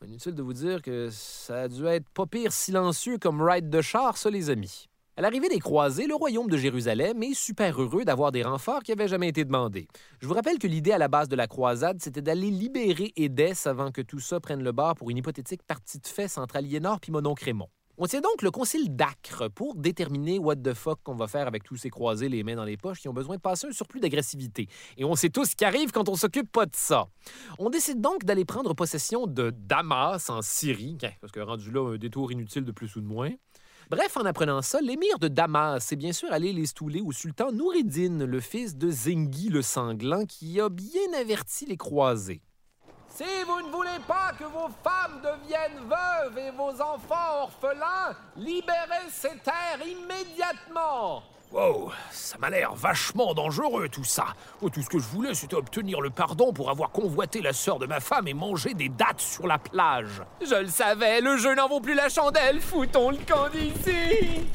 Inutile 0.05 0.35
de 0.35 0.43
vous 0.43 0.53
dire 0.53 0.83
que 0.83 1.09
ça 1.11 1.63
a 1.63 1.67
dû 1.67 1.85
être 1.87 2.07
pas 2.09 2.27
pire 2.27 2.53
silencieux 2.53 3.17
comme 3.17 3.41
ride 3.41 3.71
de 3.71 3.81
char, 3.81 4.15
ça, 4.15 4.29
les 4.29 4.51
amis. 4.51 4.88
À 5.19 5.21
l'arrivée 5.21 5.49
des 5.49 5.59
croisés, 5.59 6.07
le 6.07 6.15
royaume 6.15 6.49
de 6.49 6.55
Jérusalem 6.55 7.21
est 7.23 7.33
super 7.33 7.81
heureux 7.81 8.05
d'avoir 8.05 8.31
des 8.31 8.41
renforts 8.41 8.83
qui 8.83 8.91
n'avaient 8.91 9.09
jamais 9.09 9.27
été 9.27 9.43
demandés. 9.43 9.89
Je 10.21 10.27
vous 10.27 10.33
rappelle 10.33 10.57
que 10.57 10.65
l'idée 10.65 10.93
à 10.93 10.97
la 10.97 11.09
base 11.09 11.27
de 11.27 11.35
la 11.35 11.45
croisade, 11.45 11.97
c'était 11.99 12.21
d'aller 12.21 12.49
libérer 12.49 13.11
Édesse 13.17 13.67
avant 13.67 13.91
que 13.91 14.01
tout 14.01 14.21
ça 14.21 14.39
prenne 14.39 14.63
le 14.63 14.71
bord 14.71 14.95
pour 14.95 15.09
une 15.09 15.17
hypothétique 15.17 15.61
partie 15.63 15.99
de 15.99 16.07
fesses 16.07 16.37
entre 16.37 16.55
Aliénor 16.55 17.01
puis 17.01 17.11
mon 17.11 17.25
oncle 17.25 17.43
Raymond. 17.43 17.67
On 17.97 18.05
tient 18.05 18.21
donc 18.21 18.41
le 18.41 18.49
concile 18.49 18.95
d'Acre 18.95 19.49
pour 19.49 19.75
déterminer 19.75 20.39
what 20.39 20.55
the 20.55 20.73
fuck 20.73 21.01
qu'on 21.03 21.15
va 21.15 21.27
faire 21.27 21.47
avec 21.47 21.63
tous 21.63 21.75
ces 21.75 21.89
croisés 21.89 22.29
les 22.29 22.41
mains 22.43 22.55
dans 22.55 22.63
les 22.63 22.77
poches 22.77 23.01
qui 23.01 23.09
ont 23.09 23.13
besoin 23.13 23.35
de 23.35 23.41
passer 23.41 23.67
un 23.67 23.73
surplus 23.73 23.99
d'agressivité. 23.99 24.69
Et 24.95 25.03
on 25.03 25.15
sait 25.15 25.29
tous 25.29 25.49
ce 25.49 25.55
qui 25.57 25.65
arrive 25.65 25.91
quand 25.91 26.07
on 26.07 26.15
s'occupe 26.15 26.49
pas 26.49 26.65
de 26.65 26.75
ça. 26.75 27.07
On 27.57 27.69
décide 27.69 27.99
donc 27.99 28.23
d'aller 28.23 28.45
prendre 28.45 28.73
possession 28.73 29.27
de 29.27 29.49
Damas 29.49 30.29
en 30.29 30.41
Syrie, 30.41 30.95
parce 31.19 31.33
que 31.33 31.41
rendu 31.41 31.71
là, 31.71 31.95
un 31.95 31.97
détour 31.97 32.31
inutile 32.31 32.63
de 32.63 32.71
plus 32.71 32.95
ou 32.95 33.01
de 33.01 33.05
moins. 33.07 33.31
Bref, 33.89 34.17
en 34.17 34.25
apprenant 34.25 34.61
ça, 34.61 34.81
l'émir 34.81 35.17
de 35.17 35.27
Damas 35.27 35.91
est 35.91 35.95
bien 35.95 36.13
sûr 36.13 36.31
allé 36.31 36.53
les 36.53 36.67
stouler 36.67 37.01
au 37.01 37.11
sultan 37.11 37.51
Noureddin, 37.51 38.23
le 38.23 38.39
fils 38.39 38.75
de 38.75 38.91
Zengi 38.91 39.49
le 39.49 39.63
sanglant, 39.63 40.25
qui 40.25 40.61
a 40.61 40.69
bien 40.69 41.11
averti 41.19 41.65
les 41.65 41.75
croisés. 41.75 42.43
Si 43.07 43.23
vous 43.47 43.67
ne 43.67 43.71
voulez 43.71 43.99
pas 44.07 44.31
que 44.37 44.43
vos 44.43 44.69
femmes 44.83 45.21
deviennent 45.23 45.89
veuves 45.89 46.37
et 46.37 46.51
vos 46.51 46.79
enfants 46.79 47.41
orphelins, 47.41 48.15
libérez 48.37 49.09
ces 49.09 49.39
terres 49.39 49.81
immédiatement. 49.83 51.23
Wow, 51.51 51.89
ça 52.11 52.37
m'a 52.37 52.51
l'air 52.51 52.75
vachement 52.75 53.33
dangereux 53.33 53.89
tout 53.89 54.03
ça. 54.03 54.35
Oh, 54.61 54.69
tout 54.69 54.83
ce 54.83 54.89
que 54.89 54.99
je 54.99 55.07
voulais, 55.07 55.33
c'était 55.33 55.55
obtenir 55.55 55.99
le 55.99 56.11
pardon 56.11 56.53
pour 56.53 56.69
avoir 56.69 56.91
convoité 56.91 57.41
la 57.41 57.53
sœur 57.53 57.79
de 57.79 57.87
ma 57.87 57.99
femme 57.99 58.27
et 58.27 58.35
manger 58.35 58.75
des 58.75 58.87
dattes 58.87 59.21
sur 59.21 59.47
la 59.47 59.57
plage. 59.57 60.21
Je 60.41 60.61
le 60.61 60.67
savais, 60.67 61.21
le 61.21 61.37
jeu 61.37 61.55
n'en 61.55 61.67
vaut 61.67 61.79
plus 61.79 61.95
la 61.95 62.07
chandelle, 62.07 62.61
foutons 62.61 63.09
le 63.09 63.17
camp 63.17 63.49
d'ici 63.51 64.45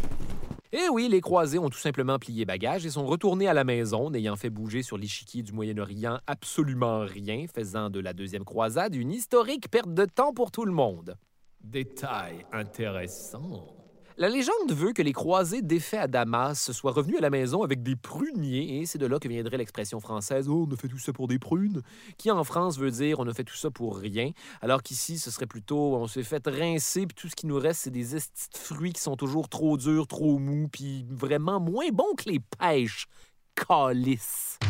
Eh 0.71 0.89
oui, 0.89 1.09
les 1.09 1.21
croisés 1.21 1.59
ont 1.59 1.69
tout 1.69 1.79
simplement 1.79 2.21
plié 2.21 2.45
bagages 2.45 2.87
et 2.87 2.91
sont 2.91 3.07
retournés 3.07 3.49
à 3.49 3.55
la 3.55 3.65
maison, 3.65 4.11
n'ayant 4.11 4.37
fait 4.37 4.51
bouger 4.51 4.85
sur 4.85 4.97
l'échiquier 4.97 5.43
du 5.43 5.53
Moyen-Orient 5.53 6.21
absolument 6.29 7.01
rien, 7.01 7.47
faisant 7.53 7.91
de 7.91 7.99
la 7.99 8.13
deuxième 8.13 8.45
croisade 8.45 8.95
une 8.95 9.11
historique 9.11 9.69
perte 9.69 9.93
de 9.93 10.05
temps 10.05 10.33
pour 10.33 10.53
tout 10.53 10.65
le 10.65 10.73
monde. 10.73 11.17
Détail 11.61 12.47
intéressant. 12.53 13.74
La 14.17 14.29
légende 14.29 14.71
veut 14.71 14.93
que 14.93 15.03
les 15.03 15.13
croisés 15.13 15.61
défaits 15.61 15.99
à 15.99 16.07
Damas 16.07 16.71
soient 16.71 16.93
revenus 16.93 17.19
à 17.19 17.21
la 17.21 17.31
maison 17.31 17.65
avec 17.65 17.83
des 17.83 17.97
pruniers, 17.97 18.79
et 18.79 18.87
c'est 18.87 18.99
de 18.99 19.07
là 19.07 19.19
que 19.19 19.27
viendrait 19.27 19.57
l'expression 19.57 19.99
française 19.99 20.49
Oh, 20.49 20.69
on 20.71 20.73
a 20.73 20.77
fait 20.77 20.87
tout 20.87 21.01
ça 21.01 21.13
pour 21.13 21.27
des 21.27 21.41
prunes, 21.41 21.83
qui 22.17 22.31
en 22.31 22.45
France 22.45 22.79
veut 22.79 22.93
dire 22.93 23.19
on 23.19 23.27
a 23.27 23.35
fait 23.35 23.43
tout 23.43 23.57
ça 23.57 23.73
pour 23.73 23.97
rien, 23.97 24.31
alors 24.63 24.85
qu'ici 24.85 25.19
ce 25.19 25.33
serait 25.33 25.49
plutôt 25.49 25.97
on 25.97 26.07
s'est 26.07 26.23
fait 26.23 26.47
rincer, 26.47 27.07
puis 27.07 27.17
tout 27.17 27.29
ce 27.29 27.35
qui 27.35 27.49
nous 27.49 27.59
reste, 27.59 27.81
c'est 27.83 27.91
des 27.91 28.15
estis 28.15 28.51
de 28.53 28.59
fruits 28.59 28.93
qui 28.93 29.01
sont 29.01 29.17
toujours 29.17 29.49
trop 29.49 29.77
durs, 29.77 30.07
trop 30.07 30.39
mous, 30.39 30.69
puis 30.69 31.05
vraiment 31.11 31.59
moins 31.59 31.89
bons 31.93 32.15
que 32.17 32.31
les 32.31 32.39
pêches. 32.39 33.09
Calice. 33.57 34.61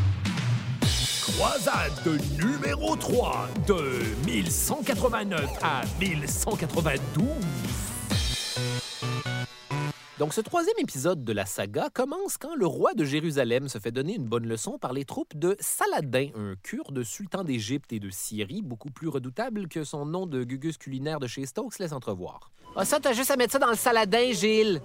Croisade 1.20 2.18
numéro 2.38 2.96
3 2.96 3.48
de 3.66 4.26
1189 4.26 5.50
à 5.62 5.83
1192. 6.00 7.93
Donc, 10.20 10.33
ce 10.33 10.40
troisième 10.40 10.77
épisode 10.79 11.24
de 11.24 11.33
la 11.33 11.44
saga 11.44 11.88
commence 11.92 12.38
quand 12.38 12.55
le 12.55 12.66
roi 12.66 12.94
de 12.94 13.05
Jérusalem 13.05 13.68
se 13.68 13.79
fait 13.79 13.90
donner 13.90 14.14
une 14.14 14.27
bonne 14.27 14.46
leçon 14.46 14.79
par 14.79 14.92
les 14.92 15.05
troupes 15.05 15.37
de 15.37 15.57
Saladin, 15.59 16.29
un 16.37 16.55
kurde 16.62 17.03
sultan 17.03 17.42
d'Égypte 17.42 17.92
et 17.92 17.98
de 17.98 18.11
Syrie, 18.11 18.62
beaucoup 18.62 18.90
plus 18.90 19.09
redoutable 19.09 19.66
que 19.66 19.83
son 19.83 20.07
nom 20.07 20.27
de 20.27 20.44
gugus 20.44 20.79
culinaire 20.79 21.18
de 21.18 21.27
chez 21.27 21.46
Stokes 21.46 21.81
laisse 21.81 21.90
entrevoir. 21.90 22.53
Ah, 22.77 22.85
ça, 22.85 23.00
t'as 23.00 23.12
juste 23.12 23.33
à 23.33 23.37
mettre 23.37 23.55
ça 23.55 23.59
dans 23.59 23.70
le 23.70 23.77
saladin, 23.77 24.31
Gilles. 24.31 24.81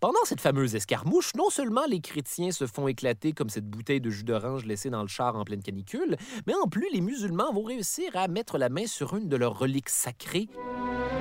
Pendant 0.00 0.18
cette 0.24 0.40
fameuse 0.40 0.74
escarmouche, 0.74 1.32
non 1.36 1.48
seulement 1.48 1.84
les 1.88 2.00
chrétiens 2.00 2.50
se 2.50 2.66
font 2.66 2.88
éclater 2.88 3.32
comme 3.32 3.50
cette 3.50 3.68
bouteille 3.68 4.00
de 4.00 4.10
jus 4.10 4.24
d'orange 4.24 4.64
laissée 4.64 4.90
dans 4.90 5.02
le 5.02 5.08
char 5.08 5.36
en 5.36 5.44
pleine 5.44 5.62
canicule, 5.62 6.16
mais 6.48 6.54
en 6.54 6.66
plus, 6.66 6.88
les 6.92 7.00
musulmans 7.00 7.52
vont 7.52 7.62
réussir 7.62 8.10
à 8.14 8.26
mettre 8.26 8.58
la 8.58 8.68
main 8.68 8.88
sur 8.88 9.16
une 9.16 9.28
de 9.28 9.36
leurs 9.36 9.56
reliques 9.56 9.90
sacrées, 9.90 10.48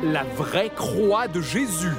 la 0.01 0.23
vraie 0.23 0.71
croix 0.73 1.27
de 1.27 1.41
Jésus. 1.41 1.93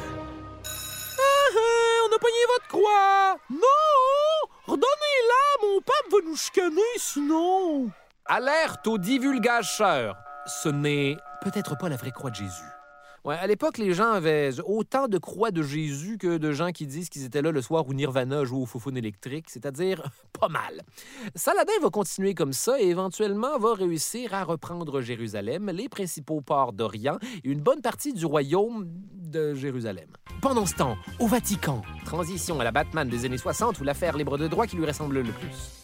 Pogné 2.23 2.45
votre 2.55 2.69
croix! 2.69 3.37
Non! 3.51 4.49
Redonnez-la, 4.67 5.67
mon 5.67 5.81
pape 5.81 6.13
va 6.13 6.19
nous 6.25 6.37
chicaner 6.37 6.81
sinon! 6.97 7.91
Alerte 8.27 8.87
aux 8.87 8.99
divulgateurs! 8.99 10.17
Ce 10.47 10.69
n'est 10.69 11.17
peut-être 11.43 11.77
pas 11.77 11.89
la 11.89 11.97
vraie 11.97 12.13
croix 12.13 12.31
de 12.31 12.37
Jésus. 12.37 12.63
À 13.25 13.47
l'époque, 13.47 13.79
les 13.79 13.95
gens 13.95 14.11
avaient 14.11 14.51
autant 14.67 15.07
de 15.07 15.17
croix 15.17 15.53
de 15.53 15.63
Jésus 15.63 16.19
que 16.19 16.39
de 16.39 16.51
gens 16.51 16.73
qui 16.73 16.89
disent 16.89 17.09
qu'ils 17.09 17.25
étaient 17.25 17.41
là 17.41 17.53
le 17.53 17.63
soir 17.63 17.87
où 17.87 17.95
Nirvana 17.95 18.45
jouait 18.45 18.63
au 18.63 18.67
foufoune 18.67 18.97
électrique, 18.97 19.49
c'est-à-dire 19.49 20.03
pas 20.41 20.49
mal. 20.49 20.83
Saladin 21.37 21.73
va 21.81 21.91
continuer 21.91 22.35
comme 22.35 22.53
ça 22.53 22.81
et 22.81 22.89
éventuellement 22.89 23.59
va 23.59 23.75
réussir 23.75 24.35
à 24.35 24.43
reprendre 24.43 25.01
Jérusalem, 25.01 25.71
les 25.73 25.89
principaux 25.89 26.41
ports 26.41 26.73
d'Orient 26.73 27.19
et 27.45 27.49
une 27.49 27.61
bonne 27.61 27.81
partie 27.81 28.13
du 28.13 28.27
royaume 28.27 28.89
de 29.13 29.55
Jérusalem. 29.55 30.09
Pendant 30.41 30.67
ce 30.67 30.75
temps, 30.75 30.97
au 31.21 31.29
Vatican, 31.29 31.83
transition 32.05 32.59
à 32.59 32.65
la 32.65 32.73
Batman 32.73 33.09
des 33.09 33.25
années 33.25 33.39
60 33.39 33.79
ou 33.81 33.85
l'affaire 33.85 34.17
libre 34.17 34.37
de 34.37 34.49
droit 34.49 34.67
qui 34.67 34.77
lui 34.77 34.85
ressemble 34.85 35.21
le 35.21 35.31
plus. 35.31 35.82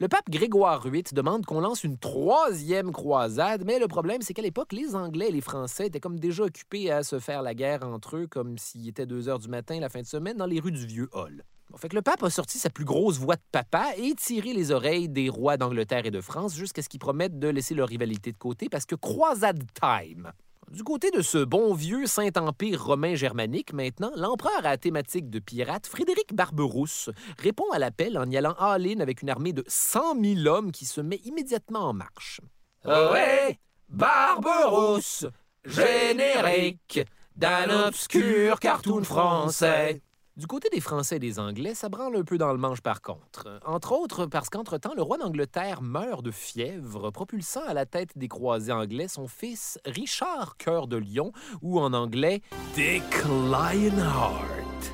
Le 0.00 0.06
pape 0.06 0.30
Grégoire 0.30 0.88
VIII 0.88 1.02
demande 1.12 1.44
qu'on 1.44 1.58
lance 1.58 1.82
une 1.82 1.98
troisième 1.98 2.92
croisade, 2.92 3.64
mais 3.66 3.80
le 3.80 3.88
problème, 3.88 4.22
c'est 4.22 4.32
qu'à 4.32 4.42
l'époque, 4.42 4.72
les 4.72 4.94
Anglais 4.94 5.30
et 5.30 5.32
les 5.32 5.40
Français 5.40 5.88
étaient 5.88 5.98
comme 5.98 6.20
déjà 6.20 6.44
occupés 6.44 6.92
à 6.92 7.02
se 7.02 7.18
faire 7.18 7.42
la 7.42 7.52
guerre 7.52 7.82
entre 7.82 8.16
eux, 8.16 8.28
comme 8.28 8.58
s'il 8.58 8.86
était 8.86 9.06
2 9.06 9.28
heures 9.28 9.40
du 9.40 9.48
matin 9.48 9.80
la 9.80 9.88
fin 9.88 10.00
de 10.00 10.06
semaine 10.06 10.36
dans 10.36 10.46
les 10.46 10.60
rues 10.60 10.70
du 10.70 10.86
Vieux 10.86 11.08
Hall. 11.10 11.42
Bon, 11.68 11.76
fait 11.78 11.92
le 11.92 12.00
pape 12.00 12.22
a 12.22 12.30
sorti 12.30 12.58
sa 12.58 12.70
plus 12.70 12.84
grosse 12.84 13.18
voix 13.18 13.34
de 13.34 13.42
papa 13.50 13.88
et 13.96 14.14
tiré 14.14 14.52
les 14.52 14.70
oreilles 14.70 15.08
des 15.08 15.28
rois 15.28 15.56
d'Angleterre 15.56 16.06
et 16.06 16.12
de 16.12 16.20
France 16.20 16.54
jusqu'à 16.54 16.80
ce 16.80 16.88
qu'ils 16.88 17.00
promettent 17.00 17.40
de 17.40 17.48
laisser 17.48 17.74
leur 17.74 17.88
rivalité 17.88 18.30
de 18.30 18.38
côté 18.38 18.68
parce 18.68 18.86
que 18.86 18.94
croisade 18.94 19.64
time. 19.74 20.30
Du 20.70 20.84
côté 20.84 21.10
de 21.10 21.22
ce 21.22 21.38
bon 21.38 21.72
vieux 21.72 22.06
Saint-Empire 22.06 22.84
romain 22.84 23.14
germanique, 23.14 23.72
maintenant, 23.72 24.10
l'empereur 24.16 24.64
à 24.64 24.76
thématique 24.76 25.30
de 25.30 25.38
pirates, 25.38 25.86
Frédéric 25.86 26.34
Barberousse, 26.34 27.08
répond 27.38 27.70
à 27.72 27.78
l'appel 27.78 28.18
en 28.18 28.30
y 28.30 28.36
allant 28.36 28.54
all-in 28.58 29.00
avec 29.00 29.22
une 29.22 29.30
armée 29.30 29.54
de 29.54 29.64
100 29.66 30.22
000 30.22 30.46
hommes 30.46 30.70
qui 30.70 30.84
se 30.84 31.00
met 31.00 31.20
immédiatement 31.24 31.88
en 31.88 31.94
marche. 31.94 32.42
Ouais, 32.84 33.58
Barberousse, 33.88 35.26
générique 35.64 37.00
d'un 37.34 37.86
obscur 37.86 38.60
cartoon 38.60 39.04
français. 39.04 40.02
Du 40.38 40.46
côté 40.46 40.68
des 40.70 40.80
Français 40.80 41.16
et 41.16 41.18
des 41.18 41.40
Anglais, 41.40 41.74
ça 41.74 41.88
branle 41.88 42.14
un 42.14 42.22
peu 42.22 42.38
dans 42.38 42.52
le 42.52 42.58
manche 42.58 42.80
par 42.80 43.02
contre. 43.02 43.60
Entre 43.66 43.90
autres 43.90 44.26
parce 44.26 44.48
qu'entre-temps, 44.48 44.94
le 44.94 45.02
roi 45.02 45.18
d'Angleterre 45.18 45.82
meurt 45.82 46.22
de 46.24 46.30
fièvre, 46.30 47.10
propulsant 47.10 47.64
à 47.66 47.74
la 47.74 47.86
tête 47.86 48.16
des 48.16 48.28
croisés 48.28 48.70
anglais 48.70 49.08
son 49.08 49.26
fils 49.26 49.80
Richard 49.84 50.56
Cœur 50.56 50.86
de 50.86 50.96
Lion, 50.96 51.32
ou 51.60 51.80
en 51.80 51.92
anglais 51.92 52.40
Dick 52.76 53.02
Lionheart. 53.24 54.92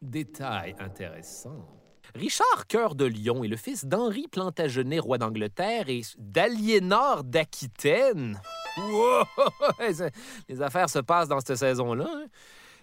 Détail 0.00 0.76
intéressant. 0.78 1.66
Richard 2.14 2.68
Cœur 2.68 2.94
de 2.94 3.06
Lion 3.06 3.42
est 3.42 3.48
le 3.48 3.56
fils 3.56 3.86
d'Henri 3.86 4.28
Plantagenet, 4.28 5.00
roi 5.00 5.18
d'Angleterre, 5.18 5.88
et 5.88 6.02
d'Aliénor 6.16 7.24
d'Aquitaine. 7.24 8.40
Wow! 8.78 9.24
Les 10.48 10.62
affaires 10.62 10.88
se 10.88 11.00
passent 11.00 11.28
dans 11.28 11.40
cette 11.40 11.56
saison-là. 11.56 12.06
hein. 12.08 12.26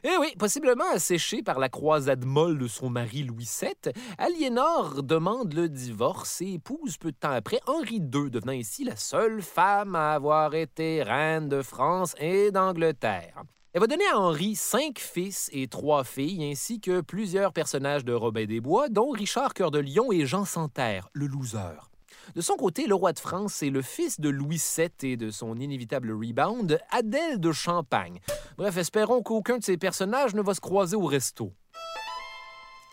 Eh 0.04 0.16
oui, 0.20 0.34
possiblement 0.38 0.90
asséchée 0.94 1.42
par 1.42 1.58
la 1.58 1.70
croisade 1.70 2.24
molle 2.24 2.60
de 2.60 2.68
son 2.68 2.90
mari 2.90 3.24
Louis 3.24 3.50
VII, 3.62 3.94
Aliénor 4.20 5.02
demande 5.02 5.54
le 5.54 5.70
divorce 5.70 6.42
et 6.42 6.54
épouse 6.54 6.98
peu 6.98 7.12
de 7.12 7.18
temps 7.18 7.32
après 7.32 7.60
Henri 7.66 7.96
II, 7.96 8.30
devenant 8.30 8.54
ainsi 8.54 8.84
la 8.84 8.96
seule 8.96 9.42
femme 9.42 9.96
à 9.96 10.14
avoir 10.14 10.54
été 10.54 11.02
reine 11.02 11.50
de 11.50 11.64
France 11.64 12.14
et 12.20 12.52
d'Angleterre. 12.52 13.42
Elle 13.74 13.82
va 13.82 13.88
donner 13.88 14.08
à 14.14 14.20
Henri 14.20 14.56
cinq 14.56 15.00
fils 15.00 15.50
et 15.52 15.68
trois 15.68 16.04
filles, 16.04 16.44
ainsi 16.44 16.80
que 16.80 17.02
plusieurs 17.02 17.52
personnages 17.52 18.06
de 18.06 18.14
Robin 18.14 18.46
des 18.46 18.62
Bois, 18.62 18.90
dont 18.90 19.10
Richard 19.10 19.54
Cœur 19.54 19.72
de 19.72 19.80
Lion 19.80 20.12
et 20.12 20.26
Jean 20.26 20.46
Santerre, 20.46 21.10
le 21.14 21.26
loser. 21.26 21.90
De 22.36 22.42
son 22.42 22.56
côté, 22.56 22.88
le 22.88 22.96
roi 22.96 23.14
de 23.14 23.20
France 23.20 23.64
est 23.64 23.70
le 23.70 23.82
fils 23.82 24.20
de 24.20 24.30
Louis 24.30 24.62
VII 24.76 24.90
et 25.12 25.18
de 25.18 25.30
son 25.30 25.56
inévitable 25.58 26.12
rebound, 26.12 26.80
Adèle 26.92 27.40
de 27.40 27.52
Champagne. 27.52 28.20
Bref, 28.58 28.78
espérons 28.78 29.22
qu'aucun 29.22 29.58
de 29.58 29.64
ces 29.64 29.78
personnages 29.78 30.36
ne 30.36 30.42
va 30.42 30.54
se 30.54 30.62
croiser 30.62 30.96
au 30.96 31.06
resto. 31.06 31.54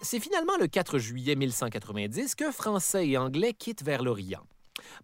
C'est 0.02 0.20
finalement 0.20 0.56
le 0.60 0.66
4 0.66 0.98
juillet 0.98 1.34
1190 1.34 2.34
que 2.34 2.52
Français 2.52 3.08
et 3.08 3.16
Anglais 3.16 3.54
quittent 3.54 3.82
vers 3.82 4.02
l'Orient. 4.02 4.46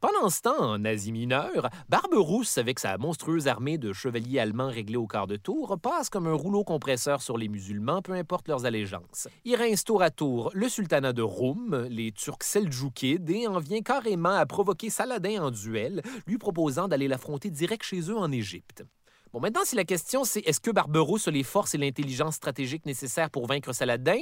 Pendant 0.01 0.29
ce 0.31 0.43
temps, 0.43 0.59
en 0.59 0.85
Asie 0.85 1.12
mineure, 1.12 1.69
Barberousse, 1.88 2.59
avec 2.59 2.79
sa 2.79 2.99
monstrueuse 2.99 3.49
armée 3.49 3.79
de 3.79 3.93
chevaliers 3.93 4.38
allemands 4.38 4.69
réglés 4.69 4.97
au 4.97 5.07
quart 5.07 5.27
de 5.27 5.37
tour, 5.37 5.77
passe 5.81 6.11
comme 6.11 6.27
un 6.27 6.35
rouleau 6.35 6.64
compresseur 6.64 7.23
sur 7.23 7.38
les 7.38 7.49
musulmans, 7.49 8.03
peu 8.03 8.12
importe 8.12 8.49
leurs 8.49 8.66
allégeances. 8.66 9.29
Il 9.45 9.57
rince 9.57 9.85
tour 9.85 10.03
à 10.03 10.11
tour 10.11 10.51
le 10.55 10.69
sultanat 10.69 11.12
de 11.12 11.23
Roum, 11.23 11.87
les 11.90 12.12
Turcs 12.12 12.43
seldjoukides, 12.43 13.31
et 13.31 13.47
en 13.47 13.59
vient 13.59 13.83
carrément 13.83 14.31
à 14.31 14.47
provoquer 14.47 14.90
Saladin 14.90 15.43
en 15.43 15.51
duel, 15.51 16.03
lui 16.27 16.38
proposant 16.38 16.88
d'aller 16.88 17.09
l'affronter 17.09 17.51
direct 17.51 17.85
chez 17.85 18.01
eux 18.11 18.16
en 18.16 18.31
Égypte. 18.33 18.85
Bon, 19.33 19.38
maintenant, 19.38 19.61
si 19.64 19.77
la 19.77 19.85
question 19.85 20.25
c'est 20.25 20.40
est-ce 20.40 20.59
que 20.59 20.73
Barberousse 20.73 21.29
a 21.29 21.31
les 21.31 21.45
forces 21.45 21.77
et 21.77 21.79
l'intelligence 21.79 22.35
stratégique 22.35 22.85
nécessaires 22.85 23.31
pour 23.31 23.47
vaincre 23.47 23.73
Saladin, 23.73 24.19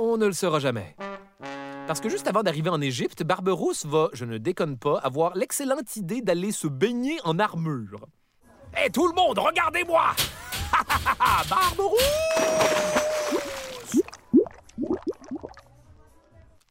on 0.00 0.16
ne 0.16 0.26
le 0.26 0.32
saura 0.32 0.58
jamais. 0.58 0.96
Parce 1.86 2.00
que 2.00 2.08
juste 2.08 2.28
avant 2.28 2.42
d'arriver 2.42 2.70
en 2.70 2.80
Égypte, 2.80 3.22
Barberousse 3.22 3.84
va, 3.84 4.08
je 4.12 4.24
ne 4.24 4.38
déconne 4.38 4.78
pas, 4.78 4.98
avoir 4.98 5.36
l'excellente 5.36 5.96
idée 5.96 6.22
d'aller 6.22 6.52
se 6.52 6.68
baigner 6.68 7.18
en 7.24 7.38
armure. 7.38 8.06
Hé 8.76 8.90
tout 8.90 9.08
le 9.08 9.14
monde, 9.14 9.38
regardez-moi 9.38 10.14
Barberousse 11.50 12.00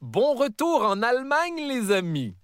Bon 0.02 0.34
retour 0.36 0.84
en 0.84 1.04
Allemagne, 1.04 1.68
les 1.68 1.92
amis. 1.92 2.36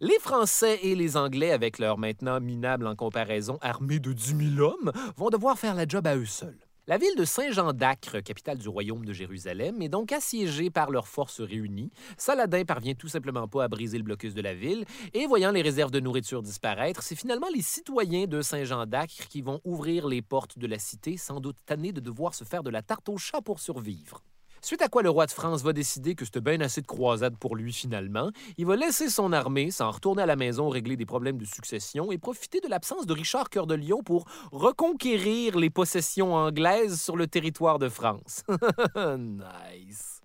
Les 0.00 0.18
Français 0.20 0.78
et 0.82 0.94
les 0.94 1.16
Anglais, 1.16 1.50
avec 1.50 1.78
leur 1.78 1.98
maintenant 1.98 2.40
minable 2.40 2.86
en 2.86 2.94
comparaison 2.94 3.58
armée 3.60 3.98
de 3.98 4.12
10 4.12 4.56
000 4.56 4.60
hommes, 4.60 4.92
vont 5.16 5.30
devoir 5.30 5.58
faire 5.58 5.74
la 5.74 5.86
job 5.86 6.06
à 6.06 6.16
eux 6.16 6.26
seuls. 6.26 6.63
La 6.86 6.98
ville 6.98 7.16
de 7.16 7.24
Saint-Jean 7.24 7.72
d'Acre, 7.72 8.20
capitale 8.20 8.58
du 8.58 8.68
royaume 8.68 9.06
de 9.06 9.14
Jérusalem, 9.14 9.80
est 9.80 9.88
donc 9.88 10.12
assiégée 10.12 10.68
par 10.68 10.90
leurs 10.90 11.08
forces 11.08 11.40
réunies. 11.40 11.90
Saladin 12.18 12.66
parvient 12.66 12.92
tout 12.92 13.08
simplement 13.08 13.48
pas 13.48 13.64
à 13.64 13.68
briser 13.68 13.96
le 13.96 14.04
blocus 14.04 14.34
de 14.34 14.42
la 14.42 14.52
ville, 14.52 14.84
et 15.14 15.26
voyant 15.26 15.50
les 15.50 15.62
réserves 15.62 15.90
de 15.90 16.00
nourriture 16.00 16.42
disparaître, 16.42 17.02
c'est 17.02 17.16
finalement 17.16 17.48
les 17.54 17.62
citoyens 17.62 18.26
de 18.26 18.42
Saint-Jean 18.42 18.84
d'Acre 18.84 19.28
qui 19.30 19.40
vont 19.40 19.62
ouvrir 19.64 20.06
les 20.06 20.20
portes 20.20 20.58
de 20.58 20.66
la 20.66 20.78
cité, 20.78 21.16
sans 21.16 21.40
doute 21.40 21.56
tannés 21.64 21.92
de 21.92 22.00
devoir 22.00 22.34
se 22.34 22.44
faire 22.44 22.62
de 22.62 22.68
la 22.68 22.82
tarte 22.82 23.08
au 23.08 23.16
chat 23.16 23.40
pour 23.40 23.60
survivre. 23.60 24.22
Suite 24.64 24.80
à 24.80 24.88
quoi 24.88 25.02
le 25.02 25.10
roi 25.10 25.26
de 25.26 25.30
France 25.30 25.62
va 25.62 25.74
décider 25.74 26.14
que 26.14 26.24
c'était 26.24 26.40
bien 26.40 26.58
assez 26.62 26.80
de 26.80 26.86
croisade 26.86 27.36
pour 27.36 27.54
lui 27.54 27.70
finalement. 27.70 28.30
Il 28.56 28.64
va 28.64 28.76
laisser 28.76 29.10
son 29.10 29.30
armée, 29.34 29.70
s'en 29.70 29.90
retourner 29.90 30.22
à 30.22 30.26
la 30.26 30.36
maison 30.36 30.70
régler 30.70 30.96
des 30.96 31.04
problèmes 31.04 31.36
de 31.36 31.44
succession 31.44 32.10
et 32.10 32.16
profiter 32.16 32.60
de 32.62 32.68
l'absence 32.68 33.04
de 33.04 33.12
Richard 33.12 33.50
Cœur 33.50 33.66
de 33.66 33.74
Lion 33.74 34.02
pour 34.02 34.24
reconquérir 34.52 35.58
les 35.58 35.68
possessions 35.68 36.34
anglaises 36.34 36.98
sur 36.98 37.18
le 37.18 37.26
territoire 37.26 37.78
de 37.78 37.90
France. 37.90 38.42
nice. 38.96 40.22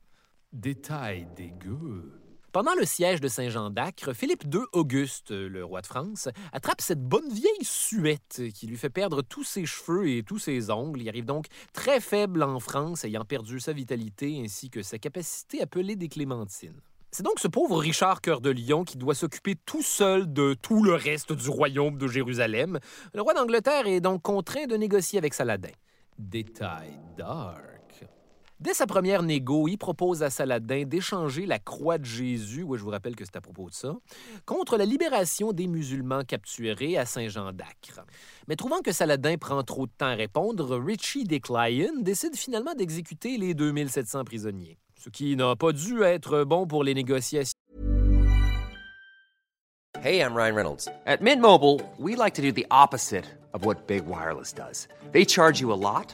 Détail 0.54 1.28
dégueu. 1.36 2.28
Pendant 2.51 2.73
le 2.73 2.83
siège 2.83 3.21
de 3.21 3.27
Saint-Jean 3.27 3.69
d'Acre, 3.69 4.13
Philippe 4.13 4.43
II 4.51 4.62
Auguste, 4.73 5.29
le 5.29 5.63
roi 5.63 5.81
de 5.81 5.85
France, 5.85 6.29
attrape 6.51 6.81
cette 6.81 7.03
bonne 7.03 7.29
vieille 7.31 7.63
suette 7.63 8.41
qui 8.55 8.65
lui 8.65 8.75
fait 8.75 8.89
perdre 8.89 9.21
tous 9.21 9.43
ses 9.43 9.67
cheveux 9.67 10.09
et 10.09 10.23
tous 10.23 10.39
ses 10.39 10.71
ongles. 10.71 11.01
Il 11.01 11.09
arrive 11.09 11.25
donc 11.25 11.45
très 11.73 11.99
faible 11.99 12.41
en 12.41 12.59
France, 12.59 13.05
ayant 13.05 13.23
perdu 13.23 13.59
sa 13.59 13.71
vitalité 13.71 14.41
ainsi 14.43 14.71
que 14.71 14.81
sa 14.81 14.97
capacité 14.97 15.62
à 15.62 15.67
peler 15.67 15.95
des 15.95 16.07
clémentines. 16.07 16.81
C'est 17.12 17.21
donc 17.21 17.39
ce 17.39 17.47
pauvre 17.47 17.77
Richard 17.77 18.19
Cœur 18.19 18.41
de 18.41 18.49
Lion 18.49 18.83
qui 18.83 18.97
doit 18.97 19.15
s'occuper 19.15 19.55
tout 19.67 19.83
seul 19.83 20.33
de 20.33 20.55
tout 20.59 20.83
le 20.83 20.95
reste 20.95 21.33
du 21.33 21.49
royaume 21.49 21.99
de 21.99 22.07
Jérusalem. 22.07 22.79
Le 23.13 23.21
roi 23.21 23.35
d'Angleterre 23.35 23.85
est 23.85 24.01
donc 24.01 24.23
contraint 24.23 24.65
de 24.65 24.75
négocier 24.75 25.19
avec 25.19 25.35
Saladin. 25.35 25.69
Détail 26.17 26.99
dark. 27.15 27.78
Dès 28.59 28.73
sa 28.73 28.85
première 28.85 29.23
négo, 29.23 29.69
il 29.69 29.77
propose 29.77 30.21
à 30.21 30.29
Saladin 30.29 30.83
d'échanger 30.83 31.45
la 31.45 31.59
croix 31.59 31.97
de 31.97 32.03
Jésus, 32.03 32.63
oui, 32.63 32.77
je 32.77 32.83
vous 32.83 32.89
rappelle 32.89 33.15
que 33.15 33.23
c'est 33.23 33.37
à 33.37 33.41
propos 33.41 33.69
de 33.69 33.73
ça, 33.73 33.95
contre 34.45 34.75
la 34.75 34.83
libération 34.83 35.53
des 35.53 35.65
musulmans 35.65 36.25
capturés 36.25 36.97
à 36.97 37.05
Saint-Jean 37.05 37.53
d'Acre. 37.53 38.03
Mais 38.49 38.57
trouvant 38.57 38.81
que 38.81 38.91
Saladin 38.91 39.37
prend 39.37 39.63
trop 39.63 39.87
de 39.87 39.91
temps 39.97 40.07
à 40.07 40.15
répondre, 40.15 40.77
Richie 40.77 41.23
Declyon 41.23 42.01
décide 42.01 42.35
finalement 42.35 42.73
d'exécuter 42.73 43.37
les 43.37 43.53
2700 43.53 44.25
prisonniers, 44.25 44.77
ce 44.97 45.09
qui 45.09 45.37
n'a 45.37 45.55
pas 45.55 45.71
dû 45.71 46.01
être 46.01 46.43
bon 46.43 46.67
pour 46.67 46.83
les 46.83 46.93
négociations. 46.93 47.53
Hey, 50.03 50.19
I'm 50.19 50.35
Ryan 50.35 50.55
Reynolds. 50.55 50.89
At 51.05 51.21
Mint 51.21 51.41
Mobile, 51.41 51.79
we 51.97 52.17
like 52.17 52.33
to 52.35 52.41
do 52.41 52.51
the 52.51 52.65
opposite 52.71 53.25
of 53.53 53.65
what 53.65 53.87
Big 53.87 54.05
Wireless 54.05 54.51
does. 54.51 54.89
They 55.13 55.23
charge 55.25 55.61
you 55.61 55.71
a 55.71 55.79
lot. 55.79 56.13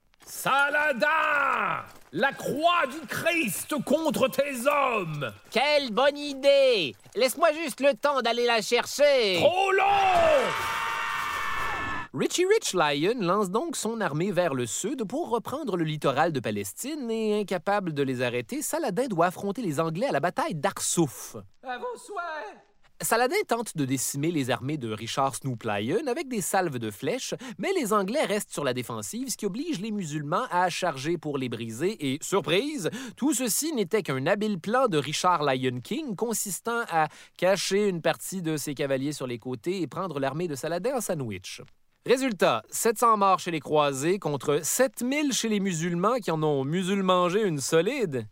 Saladin 0.25 1.83
La 2.11 2.31
croix 2.33 2.85
du 2.89 3.05
Christ 3.07 3.75
contre 3.85 4.27
tes 4.27 4.67
hommes. 4.67 5.31
Quelle 5.49 5.91
bonne 5.91 6.17
idée. 6.17 6.95
Laisse-moi 7.15 7.51
juste 7.53 7.81
le 7.81 7.93
temps 7.93 8.21
d'aller 8.21 8.45
la 8.45 8.61
chercher. 8.61 9.37
Trop 9.39 9.71
long. 9.71 10.49
Richie 12.13 12.45
Rich 12.45 12.73
Lion 12.73 13.19
lance 13.21 13.49
donc 13.49 13.77
son 13.77 14.01
armée 14.01 14.31
vers 14.31 14.53
le 14.53 14.65
sud 14.65 15.05
pour 15.05 15.29
reprendre 15.29 15.77
le 15.77 15.85
littoral 15.85 16.33
de 16.33 16.41
Palestine 16.41 17.09
et 17.09 17.39
incapable 17.39 17.93
de 17.93 18.03
les 18.03 18.21
arrêter, 18.21 18.61
Saladin 18.61 19.07
doit 19.07 19.27
affronter 19.27 19.61
les 19.61 19.79
Anglais 19.79 20.07
à 20.07 20.11
la 20.11 20.19
bataille 20.19 20.55
d'Arsouf. 20.55 21.37
À 21.63 21.77
vos 21.77 21.97
souhaits 21.97 22.70
Saladin 23.01 23.35
tente 23.47 23.75
de 23.75 23.85
décimer 23.85 24.29
les 24.29 24.51
armées 24.51 24.77
de 24.77 24.91
Richard 24.91 25.33
Snoop 25.33 25.63
Lion 25.63 26.05
avec 26.07 26.27
des 26.27 26.41
salves 26.41 26.77
de 26.77 26.91
flèches, 26.91 27.33
mais 27.57 27.73
les 27.73 27.93
Anglais 27.93 28.23
restent 28.25 28.53
sur 28.53 28.63
la 28.63 28.75
défensive, 28.75 29.29
ce 29.29 29.37
qui 29.37 29.47
oblige 29.47 29.81
les 29.81 29.89
musulmans 29.89 30.45
à 30.51 30.69
charger 30.69 31.17
pour 31.17 31.39
les 31.39 31.49
briser. 31.49 32.13
Et, 32.13 32.19
surprise, 32.21 32.91
tout 33.17 33.33
ceci 33.33 33.73
n'était 33.73 34.03
qu'un 34.03 34.27
habile 34.27 34.59
plan 34.59 34.87
de 34.87 34.99
Richard 34.99 35.41
Lion 35.43 35.81
King 35.81 36.15
consistant 36.15 36.83
à 36.91 37.07
cacher 37.37 37.87
une 37.87 38.03
partie 38.03 38.43
de 38.43 38.55
ses 38.55 38.75
cavaliers 38.75 39.13
sur 39.13 39.25
les 39.25 39.39
côtés 39.39 39.81
et 39.81 39.87
prendre 39.87 40.19
l'armée 40.19 40.47
de 40.47 40.55
Saladin 40.55 40.97
en 40.97 41.01
sandwich. 41.01 41.61
Résultat, 42.05 42.61
700 42.69 43.17
morts 43.17 43.39
chez 43.39 43.51
les 43.51 43.59
croisés 43.59 44.19
contre 44.19 44.59
7000 44.63 45.33
chez 45.33 45.49
les 45.49 45.59
musulmans 45.59 46.17
qui 46.19 46.29
en 46.29 46.43
ont 46.43 46.63
musulmangé 46.65 47.43
une 47.43 47.59
solide. 47.59 48.27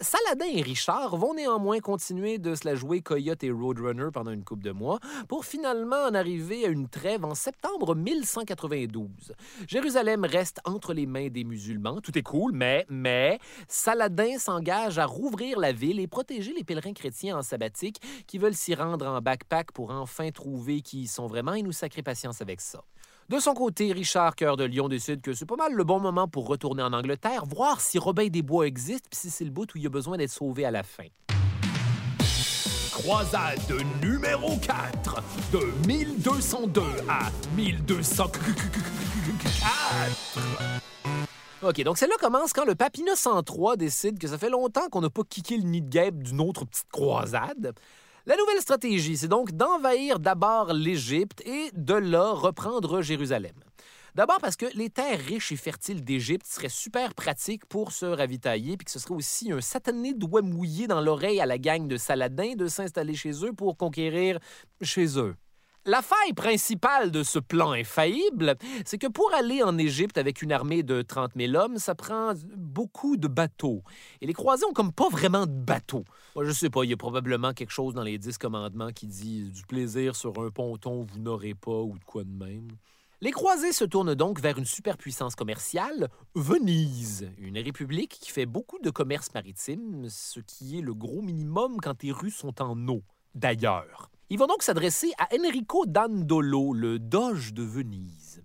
Saladin 0.00 0.46
et 0.46 0.62
Richard 0.62 1.16
vont 1.16 1.34
néanmoins 1.34 1.80
continuer 1.80 2.38
de 2.38 2.54
se 2.54 2.64
la 2.68 2.76
jouer 2.76 3.00
Coyote 3.00 3.42
et 3.42 3.50
Roadrunner 3.50 4.10
pendant 4.12 4.30
une 4.30 4.44
couple 4.44 4.62
de 4.62 4.70
mois 4.70 5.00
pour 5.26 5.44
finalement 5.44 6.04
en 6.04 6.14
arriver 6.14 6.64
à 6.64 6.68
une 6.68 6.88
trêve 6.88 7.24
en 7.24 7.34
septembre 7.34 7.96
1192. 7.96 9.32
Jérusalem 9.66 10.24
reste 10.24 10.60
entre 10.64 10.94
les 10.94 11.06
mains 11.06 11.30
des 11.30 11.42
musulmans, 11.42 12.00
tout 12.00 12.16
est 12.16 12.22
cool, 12.22 12.52
mais, 12.52 12.86
mais, 12.88 13.40
Saladin 13.66 14.38
s'engage 14.38 15.00
à 15.00 15.04
rouvrir 15.04 15.58
la 15.58 15.72
ville 15.72 15.98
et 15.98 16.06
protéger 16.06 16.52
les 16.52 16.62
pèlerins 16.62 16.92
chrétiens 16.92 17.38
en 17.38 17.42
sabbatique 17.42 18.00
qui 18.28 18.38
veulent 18.38 18.54
s'y 18.54 18.76
rendre 18.76 19.04
en 19.04 19.20
backpack 19.20 19.72
pour 19.72 19.90
enfin 19.90 20.30
trouver 20.30 20.80
qui 20.80 21.02
ils 21.02 21.08
sont 21.08 21.26
vraiment 21.26 21.54
et 21.54 21.62
nous 21.62 21.72
sacrer 21.72 22.04
patience 22.04 22.40
avec 22.40 22.60
ça. 22.60 22.84
De 23.28 23.38
son 23.40 23.52
côté, 23.52 23.92
Richard 23.92 24.34
Cœur 24.36 24.56
de 24.56 24.64
Lion 24.64 24.88
décide 24.88 25.20
que 25.20 25.34
c'est 25.34 25.44
pas 25.44 25.56
mal 25.56 25.74
le 25.74 25.84
bon 25.84 26.00
moment 26.00 26.28
pour 26.28 26.46
retourner 26.48 26.82
en 26.82 26.94
Angleterre, 26.94 27.44
voir 27.44 27.82
si 27.82 27.98
Robin 27.98 28.28
des 28.28 28.40
Bois 28.40 28.66
existe, 28.66 29.04
puis 29.10 29.20
si 29.20 29.28
c'est 29.28 29.44
le 29.44 29.50
bout 29.50 29.68
où 29.74 29.76
il 29.76 29.84
a 29.84 29.90
besoin 29.90 30.16
d'être 30.16 30.30
sauvé 30.30 30.64
à 30.64 30.70
la 30.70 30.82
fin. 30.82 31.04
Croisade 32.90 33.60
numéro 34.02 34.56
4, 34.56 35.22
de 35.52 35.86
1202 35.86 36.80
à 37.06 37.30
1204. 37.54 38.40
OK, 41.60 41.82
donc 41.82 41.98
celle-là 41.98 42.16
commence 42.18 42.54
quand 42.54 42.64
le 42.64 42.74
Innocent 42.96 43.42
III 43.42 43.76
décide 43.76 44.18
que 44.18 44.26
ça 44.26 44.38
fait 44.38 44.48
longtemps 44.48 44.88
qu'on 44.88 45.02
n'a 45.02 45.10
pas 45.10 45.22
kické 45.28 45.58
le 45.58 45.64
nid 45.64 45.82
de 45.82 45.90
guêpe 45.90 46.22
d'une 46.22 46.40
autre 46.40 46.64
petite 46.64 46.88
croisade. 46.90 47.74
La 48.28 48.36
nouvelle 48.36 48.60
stratégie, 48.60 49.16
c'est 49.16 49.26
donc 49.26 49.52
d'envahir 49.52 50.18
d'abord 50.18 50.74
l'Égypte 50.74 51.40
et 51.46 51.70
de 51.72 51.94
là 51.94 52.32
reprendre 52.32 53.00
Jérusalem. 53.00 53.54
D'abord 54.14 54.36
parce 54.38 54.54
que 54.54 54.66
les 54.74 54.90
terres 54.90 55.18
riches 55.18 55.50
et 55.50 55.56
fertiles 55.56 56.04
d'Égypte 56.04 56.44
seraient 56.44 56.68
super 56.68 57.14
pratiques 57.14 57.64
pour 57.64 57.90
se 57.90 58.04
ravitailler, 58.04 58.76
puis 58.76 58.84
que 58.84 58.90
ce 58.90 58.98
serait 58.98 59.14
aussi 59.14 59.50
un 59.50 59.62
satané 59.62 60.12
doigt 60.12 60.42
mouillé 60.42 60.86
dans 60.86 61.00
l'oreille 61.00 61.40
à 61.40 61.46
la 61.46 61.56
gang 61.56 61.88
de 61.88 61.96
Saladin 61.96 62.54
de 62.54 62.66
s'installer 62.66 63.14
chez 63.14 63.32
eux 63.46 63.54
pour 63.54 63.78
conquérir 63.78 64.38
chez 64.82 65.18
eux. 65.18 65.34
La 65.88 66.02
faille 66.02 66.34
principale 66.34 67.10
de 67.10 67.22
ce 67.22 67.38
plan 67.38 67.72
infaillible, 67.72 68.56
c'est 68.84 68.98
que 68.98 69.06
pour 69.06 69.32
aller 69.32 69.62
en 69.62 69.78
Égypte 69.78 70.18
avec 70.18 70.42
une 70.42 70.52
armée 70.52 70.82
de 70.82 71.00
30 71.00 71.30
000 71.34 71.54
hommes, 71.54 71.78
ça 71.78 71.94
prend 71.94 72.34
beaucoup 72.58 73.16
de 73.16 73.26
bateaux. 73.26 73.82
Et 74.20 74.26
les 74.26 74.34
croisés 74.34 74.66
ont 74.66 74.74
comme 74.74 74.92
pas 74.92 75.08
vraiment 75.08 75.46
de 75.46 75.50
bateaux. 75.50 76.04
Moi, 76.36 76.44
je 76.44 76.52
sais 76.52 76.68
pas, 76.68 76.84
il 76.84 76.90
y 76.90 76.92
a 76.92 76.98
probablement 76.98 77.54
quelque 77.54 77.70
chose 77.70 77.94
dans 77.94 78.02
les 78.02 78.18
dix 78.18 78.36
commandements 78.36 78.92
qui 78.92 79.06
dit 79.06 79.48
du 79.48 79.62
plaisir 79.62 80.14
sur 80.14 80.38
un 80.38 80.50
ponton, 80.50 81.06
vous 81.10 81.20
n'aurez 81.20 81.54
pas, 81.54 81.80
ou 81.80 81.96
de 81.98 82.04
quoi 82.04 82.22
de 82.22 82.28
même. 82.28 82.68
Les 83.22 83.30
croisés 83.30 83.72
se 83.72 83.86
tournent 83.86 84.14
donc 84.14 84.40
vers 84.40 84.58
une 84.58 84.66
superpuissance 84.66 85.36
commerciale, 85.36 86.10
Venise, 86.34 87.30
une 87.38 87.56
république 87.56 88.18
qui 88.20 88.30
fait 88.30 88.44
beaucoup 88.44 88.78
de 88.80 88.90
commerce 88.90 89.32
maritime, 89.32 90.06
ce 90.10 90.40
qui 90.40 90.78
est 90.78 90.82
le 90.82 90.92
gros 90.92 91.22
minimum 91.22 91.78
quand 91.80 91.94
tes 91.94 92.12
rues 92.12 92.30
sont 92.30 92.60
en 92.60 92.76
eau, 92.88 93.02
d'ailleurs. 93.34 94.10
Ils 94.30 94.38
vont 94.38 94.46
donc 94.46 94.62
s'adresser 94.62 95.10
à 95.16 95.26
Enrico 95.34 95.86
Dandolo, 95.86 96.74
le 96.74 96.98
doge 96.98 97.54
de 97.54 97.62
Venise. 97.62 98.44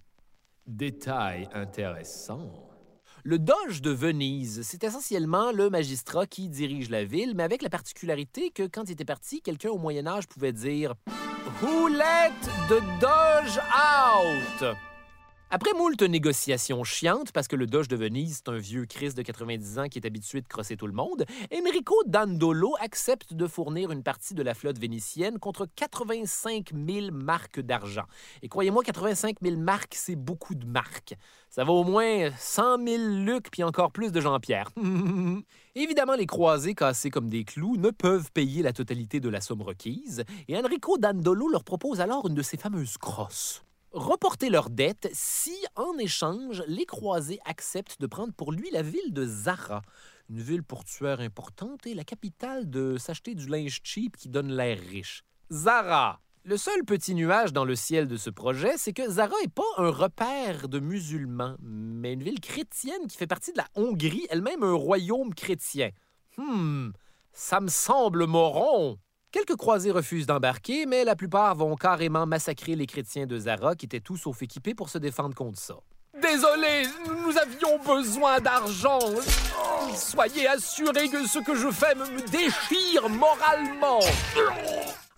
Détail 0.65 1.49
intéressant. 1.53 2.69
Le 3.25 3.37
doge 3.37 3.81
de 3.81 3.91
Venise, 3.91 4.61
c'est 4.63 4.85
essentiellement 4.85 5.51
le 5.51 5.69
magistrat 5.69 6.25
qui 6.25 6.47
dirige 6.47 6.89
la 6.89 7.03
ville, 7.03 7.33
mais 7.35 7.43
avec 7.43 7.61
la 7.61 7.69
particularité 7.69 8.49
que 8.49 8.63
quand 8.63 8.83
il 8.85 8.93
était 8.93 9.03
parti, 9.03 9.41
quelqu'un 9.41 9.71
au 9.71 9.77
Moyen 9.77 10.07
Âge 10.07 10.27
pouvait 10.27 10.53
dire 10.53 10.93
Who 11.61 11.89
let 11.89 12.31
the 12.69 12.81
doge 13.01 13.59
out? 13.75 14.77
Après 15.55 15.71
moult 15.73 16.01
négociations 16.01 16.83
chiantes, 16.83 17.31
parce 17.31 17.47
que 17.47 17.55
le 17.55 17.67
Doge 17.67 17.87
de 17.87 17.95
Venise, 17.95 18.41
c'est 18.43 18.51
un 18.51 18.57
vieux 18.57 18.87
Christ 18.87 19.15
de 19.15 19.21
90 19.21 19.77
ans 19.77 19.87
qui 19.87 19.99
est 19.99 20.07
habitué 20.07 20.41
de 20.41 20.47
crosser 20.47 20.77
tout 20.77 20.87
le 20.87 20.93
monde, 20.93 21.25
Enrico 21.53 21.93
Dandolo 22.07 22.73
accepte 22.79 23.35
de 23.35 23.45
fournir 23.45 23.91
une 23.91 24.01
partie 24.01 24.33
de 24.33 24.41
la 24.41 24.55
flotte 24.55 24.79
vénitienne 24.79 25.37
contre 25.37 25.67
85 25.75 26.71
000 26.73 27.11
marques 27.11 27.59
d'argent. 27.59 28.05
Et 28.41 28.49
croyez-moi, 28.49 28.81
85 28.81 29.37
000 29.43 29.57
marques, 29.57 29.93
c'est 29.93 30.15
beaucoup 30.15 30.55
de 30.55 30.65
marques. 30.65 31.13
Ça 31.51 31.63
va 31.63 31.71
au 31.71 31.83
moins 31.83 32.31
100 32.35 32.83
000 32.83 33.03
Luc 33.23 33.51
puis 33.51 33.61
encore 33.61 33.91
plus 33.91 34.11
de 34.11 34.19
Jean-Pierre. 34.19 34.71
Évidemment, 35.75 36.15
les 36.15 36.25
croisés 36.25 36.73
cassés 36.73 37.11
comme 37.11 37.29
des 37.29 37.43
clous 37.43 37.77
ne 37.77 37.91
peuvent 37.91 38.31
payer 38.31 38.63
la 38.63 38.73
totalité 38.73 39.19
de 39.19 39.29
la 39.29 39.39
somme 39.39 39.61
requise, 39.61 40.23
et 40.47 40.57
Enrico 40.57 40.97
Dandolo 40.97 41.47
leur 41.47 41.63
propose 41.63 42.01
alors 42.01 42.27
une 42.27 42.33
de 42.33 42.41
ces 42.41 42.57
fameuses 42.57 42.97
crosses 42.97 43.63
reporter 43.93 44.49
leurs 44.49 44.69
dettes 44.69 45.10
si, 45.13 45.56
en 45.75 45.97
échange, 45.97 46.63
les 46.67 46.86
croisés 46.86 47.39
acceptent 47.45 48.01
de 48.01 48.08
prendre 48.08 48.34
pour 48.34 48.51
lui 48.51 48.69
la 48.71 48.82
ville 48.82 49.13
de 49.13 49.25
Zara, 49.25 49.82
une 50.29 50.41
ville 50.41 50.63
portuaire 50.63 51.19
importante 51.19 51.86
et 51.86 51.93
la 51.93 52.03
capitale 52.03 52.69
de 52.69 52.97
s'acheter 52.97 53.36
du 53.36 53.47
linge 53.47 53.79
cheap 53.84 54.17
qui 54.17 54.29
donne 54.29 54.51
l'air 54.51 54.79
riche. 54.79 55.23
Zara! 55.51 56.19
Le 56.45 56.58
seul 56.58 56.84
petit 56.84 57.15
nuage 57.15 57.53
dans 57.53 57.63
le 57.63 57.75
ciel 57.75 58.06
de 58.06 58.17
ce 58.17 58.29
projet, 58.29 58.73
c'est 58.75 58.91
que 58.91 59.10
Zara 59.10 59.36
n'est 59.41 59.47
pas 59.47 59.63
un 59.77 59.89
repère 59.89 60.67
de 60.67 60.79
musulmans, 60.79 61.56
mais 61.62 62.13
une 62.13 62.23
ville 62.23 62.41
chrétienne 62.41 63.08
qui 63.08 63.15
fait 63.15 63.27
partie 63.27 63.53
de 63.53 63.58
la 63.58 63.67
Hongrie, 63.75 64.27
elle-même 64.29 64.62
un 64.62 64.73
royaume 64.73 65.34
chrétien. 65.34 65.91
Hum, 66.38 66.91
ça 67.32 67.62
me 67.62 67.69
semble 67.69 68.25
moron. 68.25 68.97
Quelques 69.33 69.55
croisés 69.55 69.89
refusent 69.89 70.27
d'embarquer, 70.27 70.85
mais 70.85 71.03
la 71.03 71.15
plupart 71.15 71.55
vont 71.55 71.75
carrément 71.75 72.27
massacrer 72.27 72.75
les 72.75 72.85
chrétiens 72.85 73.25
de 73.25 73.39
Zara 73.39 73.75
qui 73.75 73.87
étaient 73.87 73.99
tous 73.99 74.15
sauf 74.15 74.43
équipés 74.43 74.75
pour 74.75 74.89
se 74.89 74.99
défendre 74.99 75.33
contre 75.33 75.57
ça. 75.57 75.73
Désolé, 76.21 76.83
nous 77.07 77.35
avions 77.35 77.79
besoin 77.83 78.39
d'argent. 78.39 78.99
Soyez 79.95 80.47
assurés 80.47 81.09
que 81.09 81.25
ce 81.27 81.39
que 81.39 81.55
je 81.55 81.71
fais 81.71 81.95
me 81.95 82.21
déchire 82.29 83.09
moralement. 83.09 84.01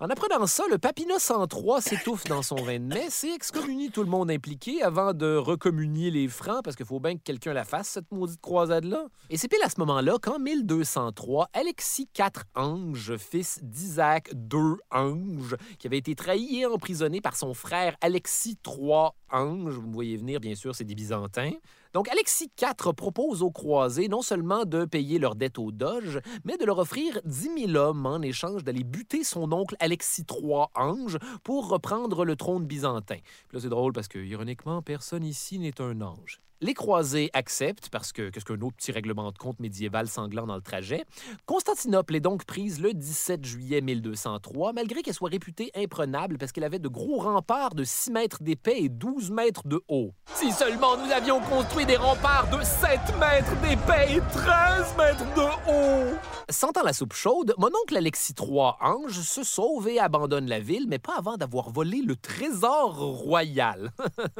En 0.06 0.10
apprenant 0.10 0.46
ça, 0.46 0.66
le 0.70 0.78
Innocent 1.02 1.48
III 1.52 1.82
s'étouffe 1.82 2.26
dans 2.26 2.44
son 2.44 2.58
vin 2.58 2.78
de 2.78 2.86
messe 2.86 3.24
et 3.24 3.34
excommunie 3.34 3.90
tout 3.90 4.04
le 4.04 4.10
monde 4.10 4.30
impliqué 4.30 4.84
avant 4.84 5.16
de 5.16 5.36
recommunier 5.36 6.12
les 6.12 6.28
francs, 6.28 6.64
parce 6.64 6.76
qu'il 6.76 6.86
faut 6.86 7.00
bien 7.00 7.18
que 7.18 7.24
quelqu'un 7.24 7.54
la 7.54 7.64
fasse, 7.64 7.88
cette 7.88 8.12
maudite 8.12 8.40
croisade-là. 8.40 9.08
Et 9.32 9.38
c'est 9.38 9.48
pile 9.48 9.64
à 9.64 9.70
ce 9.72 9.80
moment-là 9.80 10.20
qu'en 10.22 10.38
1203, 10.38 11.50
Alexis 11.54 12.08
IV 12.16 12.44
Ange, 12.54 13.18
fils 13.18 13.60
d'Isaac 13.64 14.32
II 14.32 14.76
Ange, 14.92 15.56
qui 15.80 15.88
avait 15.88 15.98
été 15.98 16.14
trahi 16.14 16.60
et 16.60 16.68
emprisonné 16.68 17.20
par 17.20 17.36
son 17.36 17.56
frère 17.56 17.96
Alexis 18.00 18.60
III 18.64 19.10
Ange, 19.32 19.74
vous 19.74 19.88
me 19.88 19.94
voyez 19.94 20.18
venir, 20.18 20.40
bien 20.40 20.54
sûr, 20.54 20.76
c'est 20.76 20.84
des 20.84 20.94
Byzantins, 20.94 21.54
donc, 21.96 22.10
Alexis 22.10 22.50
IV 22.62 22.94
propose 22.94 23.42
aux 23.42 23.52
croisés 23.52 24.10
non 24.10 24.22
seulement 24.22 24.66
de 24.66 24.84
payer 24.84 25.18
leur 25.18 25.34
dette 25.34 25.58
au 25.58 25.72
Doge, 25.72 26.20
mais 26.44 26.58
de 26.58 26.66
leur 26.66 26.80
offrir 26.80 27.22
10 27.24 27.68
000 27.68 27.76
hommes 27.78 28.06
en 28.06 28.22
échange 28.22 28.66
d'aller 28.66 28.84
buter 28.84 29.24
son 29.24 29.50
oncle 29.54 29.78
Alexis 29.80 30.26
III 30.30 30.66
Ange 30.76 31.18
pour 31.46 31.70
reprendre 31.70 32.26
le 32.26 32.36
trône 32.36 32.66
byzantin. 32.66 33.20
Là, 33.54 33.62
c'est 33.62 33.70
drôle 33.70 33.94
parce 33.94 34.10
que, 34.10 34.20
ironiquement, 34.20 34.82
personne 34.82 35.24
ici 35.24 35.58
n'est 35.58 35.80
un 35.80 36.02
ange. 36.02 36.42
Les 36.62 36.74
croisés 36.74 37.30
acceptent, 37.34 37.90
parce 37.90 38.14
que 38.14 38.30
qu'est-ce 38.30 38.46
qu'un 38.46 38.62
autre 38.62 38.78
petit 38.78 38.94
règlement 38.94 39.30
de 39.32 39.38
compte 39.38 39.60
médiéval 39.60 40.08
sanglant 40.08 40.48
dans 40.48 40.56
le 40.56 40.62
trajet? 40.62 41.04
Constantinople 41.46 42.16
est 42.16 42.22
donc 42.22 42.46
prise 42.46 42.80
le 42.80 42.94
17 42.94 43.44
juillet 43.44 43.82
1203, 43.82 44.72
malgré 44.72 45.02
qu'elle 45.02 45.14
soit 45.14 45.30
réputée 45.30 45.70
imprenable 45.76 46.38
parce 46.38 46.54
qu'elle 46.54 46.64
avait 46.64 46.80
de 46.80 46.88
gros 46.88 47.18
remparts 47.18 47.76
de 47.76 47.84
6 47.84 48.12
mètres 48.12 48.42
d'épais 48.42 48.84
et 48.84 48.90
12 48.90 49.32
mètres 49.32 49.68
de 49.68 49.82
haut. 49.90 50.14
Si 50.34 50.50
seulement 50.54 50.96
nous 50.96 51.12
avions 51.12 51.42
construit 51.42 51.86
des 51.86 51.98
remparts 51.98 52.50
de 52.50 52.64
7 52.64 53.00
mètres 53.20 53.62
d'épais 53.62 54.16
et 54.16 54.22
13 54.22 54.96
mètres 54.98 55.36
de 55.36 55.42
haut! 55.70 56.18
Sentant 56.50 56.84
la 56.84 56.94
soupe 56.94 57.14
chaude, 57.14 57.54
mon 57.58 57.68
oncle 57.84 57.98
Alexis 57.98 58.34
III 58.40 58.72
Ange 58.80 59.20
se 59.20 59.44
sauve 59.44 59.90
et 59.90 60.00
abandonne 60.00 60.48
la 60.48 60.62
ville, 60.62 60.86
mais 60.88 61.00
pas 61.00 61.18
avant 61.18 61.36
d'avoir 61.36 61.70
volé 61.70 62.02
le 62.02 62.16
trésor 62.16 62.98
royal. 62.98 63.92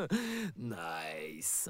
nice. 0.58 1.70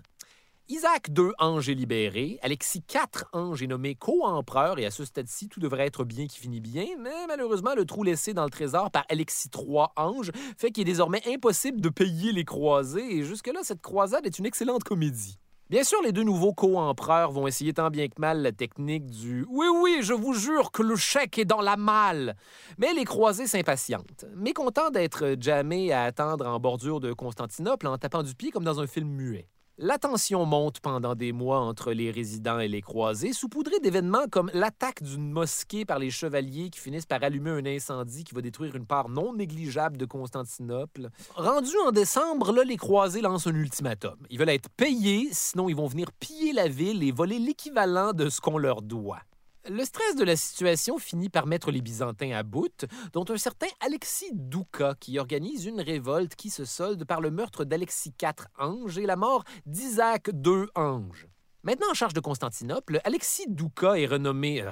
Isaac 0.67 1.10
II 1.15 1.30
Ange 1.38 1.69
est 1.69 1.75
libéré, 1.75 2.39
Alexis 2.41 2.84
IV 2.91 3.25
Ange 3.34 3.62
est 3.62 3.67
nommé 3.67 3.93
co-empereur 3.93 4.80
et 4.80 4.86
à 4.88 4.89
ce 4.89 5.06
stade-ci, 5.06 5.47
tout 5.47 5.60
devrait 5.60 5.86
être 5.86 6.04
bien 6.04 6.25
qui 6.25 6.39
finit 6.39 6.60
bien, 6.60 6.86
mais 6.99 7.28
malheureusement, 7.28 7.75
le 7.75 7.86
trou 7.86 8.01
laissé 8.01 8.34
dans 8.34 8.45
le 8.45 8.49
trésor 8.49 8.89
par 8.89 9.06
Alexis 9.10 9.49
III 9.56 9.86
Ange 9.95 10.32
fait 10.58 10.71
qu'il 10.71 10.82
est 10.82 10.91
désormais 10.91 11.21
impossible 11.28 11.82
de 11.82 11.89
payer 11.89 12.32
les 12.32 12.45
croisés 12.45 13.15
et 13.15 13.23
jusque-là, 13.23 13.60
cette 13.62 13.84
croisade 13.84 14.25
est 14.25 14.39
une 14.39 14.47
excellente 14.47 14.84
comédie. 14.84 15.38
Bien 15.69 15.84
sûr, 15.84 16.01
les 16.04 16.12
deux 16.12 16.23
nouveaux 16.23 16.54
co-empereurs 16.54 17.32
vont 17.32 17.45
essayer 17.45 17.73
tant 17.73 17.91
bien 17.91 18.08
que 18.08 18.19
mal 18.19 18.41
la 18.41 18.51
technique 18.51 19.06
du 19.06 19.45
Oui, 19.47 19.67
oui, 19.67 19.99
je 20.01 20.13
vous 20.13 20.34
jure 20.34 20.71
que 20.71 20.82
le 20.82 20.95
chèque 20.95 21.38
est 21.38 21.45
dans 21.45 21.62
la 21.62 21.78
malle. 21.78 22.36
Mais 22.80 22.91
les 22.95 23.06
croisés 23.06 23.45
s'impatientent, 23.45 24.25
mécontents 24.36 24.89
d'être 24.89 25.36
jamais 25.39 25.91
à 25.91 26.04
attendre 26.06 26.47
en 26.47 26.60
bordure 26.60 26.99
de 26.99 27.13
Constantinople 27.13 27.86
en 27.86 27.99
tapant 27.99 28.23
du 28.23 28.34
pied 28.34 28.49
comme 28.49 28.63
dans 28.63 28.80
un 28.80 28.88
film 28.88 29.10
muet. 29.10 29.47
La 29.77 29.97
tension 29.97 30.45
monte 30.45 30.79
pendant 30.79 31.15
des 31.15 31.33
mois 31.33 31.59
entre 31.59 31.91
les 31.91 32.09
résidents 32.09 32.59
et 32.59 32.69
les 32.69 32.81
croisés, 32.81 33.33
saupoudrée 33.33 33.81
d'événements 33.81 34.25
comme 34.31 34.49
l'attaque 34.53 35.03
d'une 35.03 35.29
mosquée 35.29 35.83
par 35.83 35.99
les 35.99 36.11
chevaliers 36.11 36.69
qui 36.69 36.79
finissent 36.79 37.05
par 37.05 37.21
allumer 37.21 37.49
un 37.49 37.65
incendie 37.65 38.23
qui 38.23 38.33
va 38.33 38.39
détruire 38.39 38.77
une 38.77 38.85
part 38.85 39.09
non 39.09 39.33
négligeable 39.33 39.97
de 39.97 40.05
Constantinople. 40.05 41.09
Rendu 41.35 41.75
en 41.85 41.91
décembre, 41.91 42.63
les 42.63 42.77
croisés 42.77 43.19
lancent 43.19 43.47
un 43.47 43.55
ultimatum. 43.55 44.15
Ils 44.29 44.39
veulent 44.39 44.47
être 44.47 44.69
payés, 44.69 45.27
sinon 45.33 45.67
ils 45.67 45.75
vont 45.75 45.88
venir 45.88 46.09
piller 46.13 46.53
la 46.53 46.69
ville 46.69 47.03
et 47.03 47.11
voler 47.11 47.38
l'équivalent 47.38 48.13
de 48.13 48.29
ce 48.29 48.39
qu'on 48.39 48.57
leur 48.57 48.81
doit. 48.81 49.19
Le 49.67 49.84
stress 49.84 50.15
de 50.15 50.23
la 50.23 50.36
situation 50.36 50.99
finit 50.99 51.30
par 51.30 51.47
mettre 51.47 51.71
les 51.71 51.82
Byzantins 51.82 52.34
à 52.34 52.43
bout, 52.43 52.86
dont 53.13 53.25
un 53.30 53.38
certain 53.38 53.67
Alexis 53.80 54.30
Douka, 54.32 54.93
qui 54.99 55.17
organise 55.17 55.65
une 55.65 55.82
révolte 55.82 56.36
qui 56.36 56.51
se 56.51 56.65
solde 56.65 57.04
par 57.04 57.19
le 57.19 57.32
meurtre 57.32 57.65
d'Alexis 57.65 58.13
IV 58.21 58.45
Ange 58.60 58.99
et 58.99 59.08
la 59.08 59.15
mort 59.15 59.43
d'Isaac 59.65 60.30
II 60.45 60.67
Ange. 60.75 61.28
Maintenant 61.63 61.89
en 61.89 61.96
charge 61.96 62.13
de 62.13 62.19
Constantinople, 62.19 63.02
Alexis 63.06 63.48
Douka 63.48 63.98
est 63.98 64.06
renommé... 64.06 64.62
euh, 64.62 64.71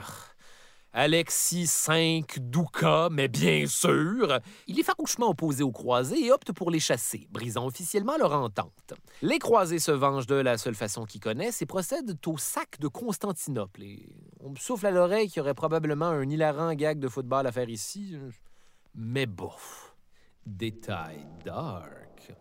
Alexis 0.96 1.70
V 1.88 2.24
Douka, 2.40 3.10
mais 3.12 3.28
bien 3.28 3.66
sûr. 3.66 4.40
Il 4.68 4.80
est 4.80 4.84
farouchement 4.84 5.30
opposé 5.30 5.64
aux 5.64 5.72
croisés 5.72 6.26
et 6.26 6.32
opte 6.32 6.52
pour 6.52 6.70
les 6.70 6.80
chasser, 6.80 7.28
brisant 7.32 7.66
officiellement 7.66 8.16
leur 8.18 8.32
entente. 8.34 8.94
Les 9.24 9.40
croisés 9.40 9.80
se 9.80 9.92
vengent 9.92 10.28
de 10.28 10.36
la 10.36 10.60
seule 10.60 10.76
façon 10.76 11.06
qu'ils 11.06 11.22
connaissent 11.22 11.64
et 11.64 11.66
procèdent 11.66 12.16
au 12.28 12.38
sac 12.38 12.80
de 12.80 12.88
Constantinople. 12.88 13.82
On 14.40 14.52
me 14.52 14.56
souffle 14.56 14.86
à 14.86 14.92
l'oreille 14.92 15.30
qu'il 15.30 15.38
y 15.38 15.42
aurait 15.42 15.56
probablement 15.56 16.06
un 16.06 16.30
hilarant 16.30 16.74
gag 16.76 17.00
de 17.00 17.08
football 17.08 17.48
à 17.48 17.52
faire 17.52 17.70
ici. 17.70 18.16
Mais 18.94 19.26
bof. 19.26 19.96
Détail 20.46 21.26
dark. 21.44 22.34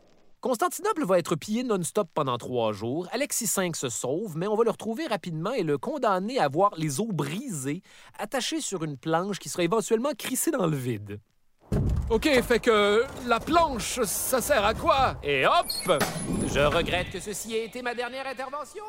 Constantinople 0.42 1.04
va 1.04 1.20
être 1.20 1.36
pillé 1.36 1.62
non-stop 1.62 2.08
pendant 2.12 2.36
trois 2.36 2.72
jours. 2.72 3.06
Alexis 3.12 3.48
V 3.56 3.70
se 3.74 3.88
sauve, 3.88 4.36
mais 4.36 4.48
on 4.48 4.56
va 4.56 4.64
le 4.64 4.72
retrouver 4.72 5.06
rapidement 5.06 5.52
et 5.52 5.62
le 5.62 5.78
condamner 5.78 6.40
à 6.40 6.48
voir 6.48 6.72
les 6.76 6.98
os 6.98 7.10
brisés, 7.12 7.80
attachés 8.18 8.60
sur 8.60 8.82
une 8.82 8.96
planche 8.96 9.38
qui 9.38 9.48
sera 9.48 9.62
éventuellement 9.62 10.10
crissée 10.18 10.50
dans 10.50 10.66
le 10.66 10.76
vide. 10.76 11.20
Ok, 12.10 12.28
fait 12.42 12.58
que 12.58 13.04
la 13.28 13.38
planche, 13.38 14.02
ça 14.02 14.40
sert 14.40 14.64
à 14.64 14.74
quoi? 14.74 15.14
Et 15.22 15.46
hop! 15.46 16.02
Je 16.52 16.58
regrette 16.58 17.10
que 17.10 17.20
ceci 17.20 17.54
ait 17.54 17.66
été 17.66 17.80
ma 17.80 17.94
dernière 17.94 18.26
intervention. 18.26 18.82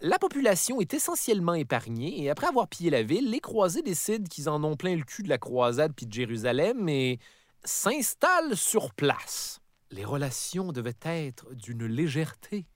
La 0.00 0.20
population 0.20 0.80
est 0.80 0.94
essentiellement 0.94 1.54
épargnée 1.54 2.22
et 2.22 2.30
après 2.30 2.46
avoir 2.46 2.68
pillé 2.68 2.88
la 2.88 3.02
ville, 3.02 3.32
les 3.32 3.40
croisés 3.40 3.82
décident 3.82 4.28
qu'ils 4.30 4.48
en 4.48 4.62
ont 4.62 4.76
plein 4.76 4.94
le 4.94 5.02
cul 5.02 5.24
de 5.24 5.28
la 5.28 5.38
croisade 5.38 5.92
puis 5.96 6.06
de 6.06 6.12
Jérusalem 6.12 6.88
et 6.88 7.18
s'installent 7.64 8.56
sur 8.56 8.94
place. 8.94 9.58
Les 9.94 10.04
relations 10.04 10.72
devaient 10.72 10.96
être 11.04 11.54
d'une 11.54 11.86
légèreté. 11.86 12.66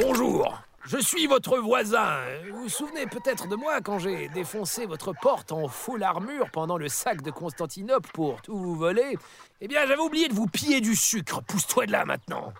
Bonjour, 0.00 0.56
je 0.84 0.98
suis 0.98 1.26
votre 1.26 1.58
voisin. 1.58 2.20
Vous 2.48 2.62
vous 2.62 2.68
souvenez 2.68 3.06
peut-être 3.06 3.48
de 3.48 3.56
moi 3.56 3.80
quand 3.80 3.98
j'ai 3.98 4.28
défoncé 4.28 4.86
votre 4.86 5.12
porte 5.20 5.50
en 5.50 5.66
full 5.66 6.04
armure 6.04 6.48
pendant 6.52 6.78
le 6.78 6.88
sac 6.88 7.22
de 7.22 7.32
Constantinople 7.32 8.08
pour 8.14 8.40
tout 8.40 8.56
vous 8.56 8.76
voler 8.76 9.18
Eh 9.60 9.66
bien, 9.66 9.84
j'avais 9.88 10.00
oublié 10.00 10.28
de 10.28 10.34
vous 10.34 10.46
piller 10.46 10.80
du 10.80 10.94
sucre. 10.94 11.42
Pousse-toi 11.42 11.86
de 11.86 11.92
là 11.92 12.04
maintenant. 12.04 12.52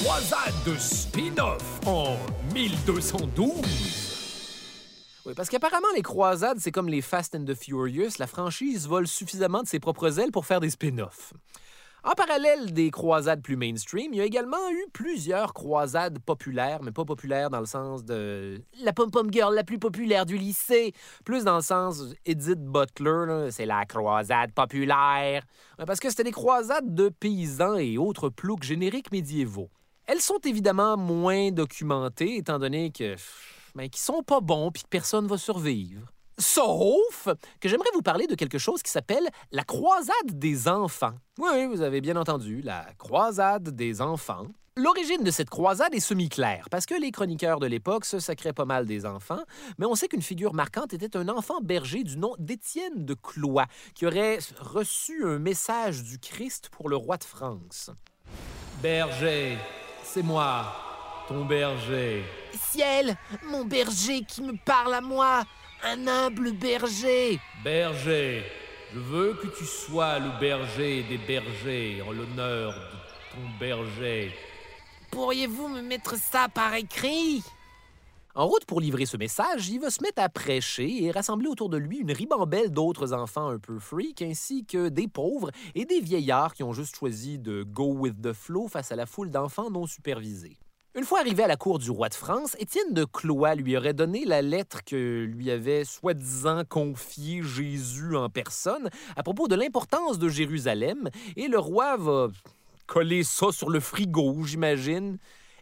Croisade 0.00 0.54
de 0.64 0.76
spin-off 0.78 1.80
en 1.84 2.16
1212. 2.54 4.05
Oui, 5.26 5.34
parce 5.34 5.48
qu'apparemment, 5.48 5.88
les 5.96 6.02
croisades, 6.02 6.58
c'est 6.60 6.70
comme 6.70 6.88
les 6.88 7.02
Fast 7.02 7.34
and 7.34 7.44
the 7.44 7.54
Furious. 7.54 8.10
La 8.20 8.28
franchise 8.28 8.86
vole 8.86 9.08
suffisamment 9.08 9.60
de 9.60 9.66
ses 9.66 9.80
propres 9.80 10.20
ailes 10.20 10.30
pour 10.30 10.46
faire 10.46 10.60
des 10.60 10.70
spin-offs. 10.70 11.32
En 12.04 12.12
parallèle 12.12 12.72
des 12.72 12.92
croisades 12.92 13.42
plus 13.42 13.56
mainstream, 13.56 14.12
il 14.12 14.18
y 14.18 14.20
a 14.20 14.24
également 14.24 14.70
eu 14.70 14.86
plusieurs 14.92 15.52
croisades 15.52 16.20
populaires, 16.20 16.80
mais 16.80 16.92
pas 16.92 17.04
populaires 17.04 17.50
dans 17.50 17.58
le 17.58 17.66
sens 17.66 18.04
de 18.04 18.62
la 18.84 18.92
pom-pom 18.92 19.28
girl 19.32 19.52
la 19.52 19.64
plus 19.64 19.80
populaire 19.80 20.26
du 20.26 20.38
lycée, 20.38 20.92
plus 21.24 21.42
dans 21.42 21.56
le 21.56 21.62
sens 21.62 22.04
Edith 22.24 22.62
Butler, 22.62 23.48
c'est 23.50 23.66
la 23.66 23.84
croisade 23.84 24.52
populaire. 24.52 25.42
Parce 25.84 25.98
que 25.98 26.08
c'était 26.08 26.22
des 26.22 26.30
croisades 26.30 26.94
de 26.94 27.08
paysans 27.08 27.74
et 27.74 27.98
autres 27.98 28.28
ploucs 28.28 28.62
génériques 28.62 29.10
médiévaux. 29.10 29.70
Elles 30.06 30.20
sont 30.20 30.38
évidemment 30.44 30.96
moins 30.96 31.50
documentées, 31.50 32.36
étant 32.36 32.60
donné 32.60 32.92
que 32.92 33.16
mais 33.76 33.90
qui 33.90 34.00
sont 34.00 34.22
pas 34.22 34.40
bons 34.40 34.70
puis 34.70 34.82
que 34.82 34.88
personne 34.88 35.26
va 35.26 35.38
survivre. 35.38 36.12
Sauf 36.38 37.28
que 37.60 37.68
j'aimerais 37.68 37.88
vous 37.94 38.02
parler 38.02 38.26
de 38.26 38.34
quelque 38.34 38.58
chose 38.58 38.82
qui 38.82 38.90
s'appelle 38.90 39.28
la 39.52 39.64
croisade 39.64 40.32
des 40.32 40.68
enfants. 40.68 41.14
Oui, 41.38 41.66
vous 41.66 41.80
avez 41.80 42.00
bien 42.00 42.16
entendu, 42.16 42.60
la 42.62 42.86
croisade 42.98 43.70
des 43.70 44.02
enfants. 44.02 44.46
L'origine 44.78 45.22
de 45.22 45.30
cette 45.30 45.48
croisade 45.48 45.94
est 45.94 46.00
semi-claire, 46.00 46.68
parce 46.70 46.84
que 46.84 46.94
les 46.94 47.10
chroniqueurs 47.10 47.60
de 47.60 47.66
l'époque 47.66 48.04
se 48.04 48.18
sacraient 48.18 48.52
pas 48.52 48.66
mal 48.66 48.84
des 48.84 49.06
enfants, 49.06 49.40
mais 49.78 49.86
on 49.86 49.94
sait 49.94 50.08
qu'une 50.08 50.20
figure 50.20 50.52
marquante 50.52 50.92
était 50.92 51.16
un 51.16 51.30
enfant 51.30 51.62
berger 51.62 52.04
du 52.04 52.18
nom 52.18 52.34
d'Étienne 52.38 53.06
de 53.06 53.14
Cloix, 53.14 53.64
qui 53.94 54.04
aurait 54.04 54.38
reçu 54.60 55.24
un 55.24 55.38
message 55.38 56.02
du 56.02 56.18
Christ 56.18 56.68
pour 56.68 56.90
le 56.90 56.96
roi 56.96 57.16
de 57.16 57.24
France. 57.24 57.90
Berger, 58.82 59.56
c'est 60.04 60.22
moi, 60.22 60.85
ton 61.28 61.44
berger. 61.44 62.24
Ciel, 62.52 63.16
mon 63.44 63.64
berger 63.64 64.22
qui 64.22 64.42
me 64.42 64.56
parle 64.64 64.94
à 64.94 65.00
moi, 65.00 65.44
un 65.82 66.06
humble 66.06 66.52
berger. 66.52 67.38
Berger, 67.62 68.44
je 68.94 68.98
veux 68.98 69.34
que 69.34 69.48
tu 69.48 69.64
sois 69.64 70.18
le 70.18 70.38
berger 70.40 71.02
des 71.04 71.18
bergers 71.18 72.02
en 72.02 72.12
l'honneur 72.12 72.72
de 72.72 73.34
ton 73.34 73.58
berger. 73.58 74.32
Pourriez-vous 75.10 75.68
me 75.68 75.82
mettre 75.82 76.16
ça 76.16 76.48
par 76.48 76.74
écrit? 76.74 77.42
En 78.34 78.46
route 78.46 78.66
pour 78.66 78.82
livrer 78.82 79.06
ce 79.06 79.16
message, 79.16 79.70
il 79.70 79.80
va 79.80 79.88
se 79.88 80.02
mettre 80.02 80.20
à 80.20 80.28
prêcher 80.28 81.04
et 81.04 81.10
rassembler 81.10 81.48
autour 81.48 81.70
de 81.70 81.78
lui 81.78 82.00
une 82.00 82.12
ribambelle 82.12 82.70
d'autres 82.70 83.14
enfants 83.14 83.48
un 83.48 83.58
peu 83.58 83.78
freaks, 83.78 84.20
ainsi 84.20 84.66
que 84.66 84.90
des 84.90 85.08
pauvres 85.08 85.50
et 85.74 85.86
des 85.86 86.00
vieillards 86.00 86.52
qui 86.52 86.62
ont 86.62 86.74
juste 86.74 86.96
choisi 86.96 87.38
de 87.38 87.62
go 87.62 87.94
with 87.94 88.20
the 88.20 88.34
flow 88.34 88.68
face 88.68 88.92
à 88.92 88.96
la 88.96 89.06
foule 89.06 89.30
d'enfants 89.30 89.70
non 89.70 89.86
supervisés. 89.86 90.58
Une 90.96 91.04
fois 91.04 91.20
arrivé 91.20 91.42
à 91.42 91.46
la 91.46 91.56
cour 91.56 91.78
du 91.78 91.90
roi 91.90 92.08
de 92.08 92.14
France, 92.14 92.56
Étienne 92.58 92.94
de 92.94 93.04
Cloix 93.04 93.54
lui 93.54 93.76
aurait 93.76 93.92
donné 93.92 94.24
la 94.24 94.40
lettre 94.40 94.82
que 94.82 95.24
lui 95.24 95.50
avait 95.50 95.84
soi-disant 95.84 96.62
confiée 96.66 97.42
Jésus 97.42 98.16
en 98.16 98.30
personne 98.30 98.88
à 99.14 99.22
propos 99.22 99.46
de 99.46 99.54
l'importance 99.54 100.18
de 100.18 100.30
Jérusalem, 100.30 101.10
et 101.36 101.48
le 101.48 101.58
roi 101.58 101.98
va 101.98 102.28
coller 102.86 103.24
ça 103.24 103.52
sur 103.52 103.68
le 103.68 103.78
frigo, 103.78 104.42
j'imagine, 104.44 105.18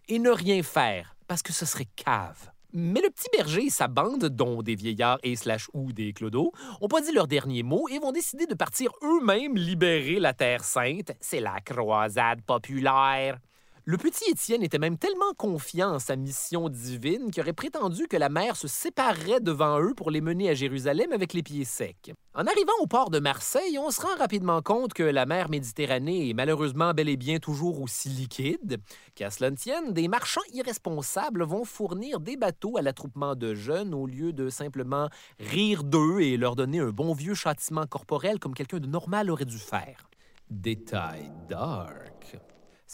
et 0.06 0.20
ne 0.20 0.30
rien 0.30 0.62
faire, 0.62 1.16
parce 1.26 1.42
que 1.42 1.52
ce 1.52 1.66
serait 1.66 1.88
cave. 1.96 2.52
Mais 2.72 3.00
le 3.00 3.10
petit 3.10 3.28
berger 3.36 3.64
et 3.64 3.70
sa 3.70 3.88
bande, 3.88 4.26
dont 4.26 4.62
des 4.62 4.76
vieillards 4.76 5.18
et 5.24 5.34
slash 5.34 5.68
ou 5.74 5.92
des 5.92 6.12
clodos, 6.12 6.52
ont 6.80 6.88
pas 6.88 7.00
dit 7.00 7.12
leur 7.12 7.26
dernier 7.26 7.64
mot 7.64 7.88
et 7.88 7.98
vont 7.98 8.12
décider 8.12 8.46
de 8.46 8.54
partir 8.54 8.92
eux-mêmes 9.02 9.56
libérer 9.56 10.20
la 10.20 10.32
Terre 10.32 10.62
Sainte. 10.62 11.10
C'est 11.18 11.40
la 11.40 11.60
croisade 11.60 12.42
populaire. 12.42 13.40
Le 13.86 13.98
petit 13.98 14.30
Étienne 14.30 14.62
était 14.62 14.78
même 14.78 14.96
tellement 14.96 15.34
confiant 15.36 15.96
en 15.96 15.98
sa 15.98 16.16
mission 16.16 16.70
divine 16.70 17.30
qu'il 17.30 17.42
aurait 17.42 17.52
prétendu 17.52 18.08
que 18.08 18.16
la 18.16 18.30
mer 18.30 18.56
se 18.56 18.66
séparerait 18.66 19.40
devant 19.40 19.78
eux 19.78 19.92
pour 19.92 20.10
les 20.10 20.22
mener 20.22 20.48
à 20.48 20.54
Jérusalem 20.54 21.12
avec 21.12 21.34
les 21.34 21.42
pieds 21.42 21.66
secs. 21.66 22.14
En 22.34 22.46
arrivant 22.46 22.72
au 22.80 22.86
port 22.86 23.10
de 23.10 23.18
Marseille, 23.18 23.78
on 23.78 23.90
se 23.90 24.00
rend 24.00 24.16
rapidement 24.18 24.62
compte 24.62 24.94
que 24.94 25.02
la 25.02 25.26
mer 25.26 25.50
Méditerranée 25.50 26.30
est 26.30 26.32
malheureusement 26.32 26.94
bel 26.94 27.10
et 27.10 27.18
bien 27.18 27.40
toujours 27.40 27.82
aussi 27.82 28.08
liquide. 28.08 28.80
Qu'à 29.14 29.30
cela 29.30 29.50
ne 29.50 29.56
tienne, 29.56 29.92
des 29.92 30.08
marchands 30.08 30.40
irresponsables 30.54 31.42
vont 31.42 31.66
fournir 31.66 32.20
des 32.20 32.38
bateaux 32.38 32.78
à 32.78 32.82
l'attroupement 32.82 33.34
de 33.34 33.54
jeunes 33.54 33.92
au 33.92 34.06
lieu 34.06 34.32
de 34.32 34.48
simplement 34.48 35.10
rire 35.38 35.84
d'eux 35.84 36.20
et 36.20 36.38
leur 36.38 36.56
donner 36.56 36.78
un 36.78 36.88
bon 36.90 37.12
vieux 37.12 37.34
châtiment 37.34 37.84
corporel 37.86 38.38
comme 38.38 38.54
quelqu'un 38.54 38.78
de 38.78 38.86
normal 38.86 39.30
aurait 39.30 39.44
dû 39.44 39.58
faire. 39.58 40.08
Détail 40.48 41.30
dark. 41.50 42.38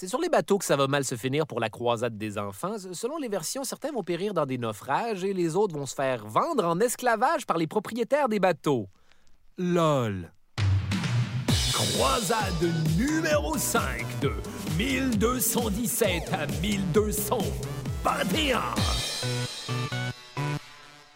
C'est 0.00 0.08
sur 0.08 0.18
les 0.18 0.30
bateaux 0.30 0.56
que 0.56 0.64
ça 0.64 0.76
va 0.76 0.86
mal 0.86 1.04
se 1.04 1.14
finir 1.14 1.46
pour 1.46 1.60
la 1.60 1.68
croisade 1.68 2.16
des 2.16 2.38
enfants. 2.38 2.76
Selon 2.90 3.18
les 3.18 3.28
versions, 3.28 3.64
certains 3.64 3.92
vont 3.92 4.02
périr 4.02 4.32
dans 4.32 4.46
des 4.46 4.56
naufrages 4.56 5.24
et 5.24 5.34
les 5.34 5.56
autres 5.56 5.76
vont 5.76 5.84
se 5.84 5.94
faire 5.94 6.26
vendre 6.26 6.64
en 6.64 6.80
esclavage 6.80 7.44
par 7.44 7.58
les 7.58 7.66
propriétaires 7.66 8.30
des 8.30 8.40
bateaux. 8.40 8.88
LOL. 9.58 10.32
Croisade 11.74 12.72
numéro 12.96 13.58
5 13.58 14.20
de 14.22 14.32
1217 14.78 16.32
à 16.32 16.46
1221. 16.46 19.09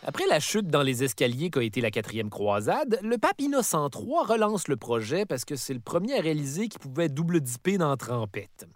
Après 0.07 0.27
la 0.27 0.39
chute 0.39 0.69
dans 0.69 0.83
les 0.83 1.03
escaliers 1.03 1.49
qu'a 1.49 1.63
été 1.63 1.81
la 1.81 1.91
quatrième 1.91 2.29
croisade, 2.29 2.99
le 3.03 3.17
pape 3.17 3.41
Innocent 3.41 3.89
III 3.89 4.27
relance 4.29 4.69
le 4.69 4.77
projet 4.77 5.25
parce 5.25 5.47
que 5.47 5.57
c'est 5.57 5.73
le 5.73 5.81
premier 5.81 6.19
à 6.19 6.21
réaliser 6.21 6.69
qu'il 6.69 6.79
pouvait 6.79 7.09
double 7.09 7.41
dipper 7.41 7.79
dans 7.79 7.89
la 7.89 7.97
trempette. 7.97 8.67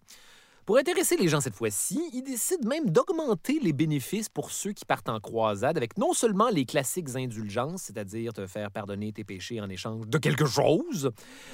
Pour 0.65 0.79
intéresser 0.79 1.19
les 1.19 1.29
gens 1.29 1.43
cette 1.43 1.55
fois-ci, 1.55 2.01
il 2.15 2.23
décide 2.23 2.67
même 2.67 2.89
d'augmenter 2.89 3.59
les 3.61 3.75
bénéfices 3.75 4.31
pour 4.31 4.51
ceux 4.51 4.73
qui 4.73 4.87
partent 4.87 5.11
en 5.11 5.21
croisade 5.21 5.77
avec 5.77 5.99
non 5.99 6.15
seulement 6.15 6.49
les 6.49 6.65
classiques 6.65 7.15
indulgences, 7.15 7.83
c'est-à-dire 7.83 8.33
te 8.33 8.47
faire 8.47 8.71
pardonner 8.71 9.13
tes 9.13 9.25
péchés 9.25 9.61
en 9.61 9.69
échange 9.69 10.09
de 10.09 10.17
quelque 10.17 10.47
chose, 10.47 11.11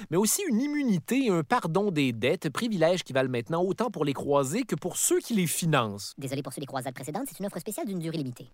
mais 0.09 0.15
aussi 0.15 0.41
une 0.47 0.61
immunité 0.61 1.25
et 1.25 1.31
un 1.31 1.43
pardon 1.43 1.91
des 1.91 2.13
dettes, 2.13 2.49
privilèges 2.49 3.03
qui 3.03 3.11
valent 3.11 3.29
maintenant 3.29 3.61
autant 3.61 3.91
pour 3.91 4.05
les 4.05 4.13
croisés 4.13 4.63
que 4.63 4.75
pour 4.75 4.95
ceux 4.95 5.19
qui 5.19 5.33
les 5.33 5.47
financent. 5.47 6.13
Désolé 6.17 6.41
pour 6.43 6.53
ceux 6.53 6.61
des 6.61 6.65
croisades 6.65 6.95
précédentes, 6.95 7.25
c'est 7.27 7.39
une 7.39 7.45
offre 7.45 7.59
spéciale 7.59 7.87
d'une 7.87 7.99
durée 7.99 8.17
limitée. 8.17 8.47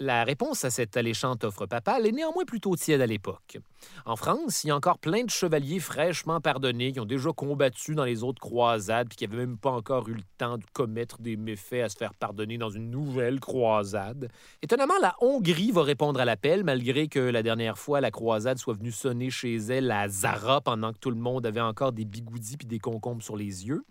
La 0.00 0.24
réponse 0.24 0.64
à 0.64 0.70
cette 0.70 0.96
alléchante 0.96 1.44
offre 1.44 1.66
papale 1.66 2.04
est 2.04 2.10
néanmoins 2.10 2.44
plutôt 2.44 2.74
tiède 2.74 3.00
à 3.00 3.06
l'époque. 3.06 3.58
En 4.04 4.16
France, 4.16 4.64
il 4.64 4.68
y 4.68 4.70
a 4.72 4.76
encore 4.76 4.98
plein 4.98 5.22
de 5.22 5.30
chevaliers 5.30 5.78
fraîchement 5.78 6.40
pardonnés 6.40 6.90
qui 6.90 6.98
ont 6.98 7.04
déjà 7.04 7.30
combattu 7.30 7.94
dans 7.94 8.02
les 8.02 8.24
autres 8.24 8.40
croisades 8.40 9.08
puis 9.08 9.16
qui 9.16 9.28
n'avaient 9.28 9.46
même 9.46 9.56
pas 9.56 9.70
encore 9.70 10.08
eu 10.08 10.14
le 10.14 10.22
temps 10.36 10.58
de 10.58 10.64
commettre 10.72 11.22
des 11.22 11.36
méfaits 11.36 11.84
à 11.84 11.88
se 11.88 11.96
faire 11.96 12.12
pardonner 12.12 12.58
dans 12.58 12.70
une 12.70 12.90
nouvelle 12.90 13.38
croisade. 13.38 14.32
Étonnamment, 14.62 14.98
la 15.00 15.14
Hongrie 15.20 15.70
va 15.70 15.84
répondre 15.84 16.18
à 16.18 16.24
l'appel 16.24 16.64
malgré 16.64 17.06
que 17.06 17.20
la 17.20 17.44
dernière 17.44 17.78
fois 17.78 18.00
la 18.00 18.10
croisade 18.10 18.58
soit 18.58 18.74
venue 18.74 18.90
sonner 18.90 19.30
chez 19.30 19.54
elle 19.54 19.92
à 19.92 20.08
Zara 20.08 20.60
pendant 20.60 20.92
que 20.92 20.98
tout 20.98 21.10
le 21.10 21.16
monde 21.16 21.46
avait 21.46 21.60
encore 21.60 21.92
des 21.92 22.04
bigoudis 22.04 22.56
puis 22.56 22.66
des 22.66 22.80
concombres 22.80 23.22
sur 23.22 23.36
les 23.36 23.68
yeux. 23.68 23.84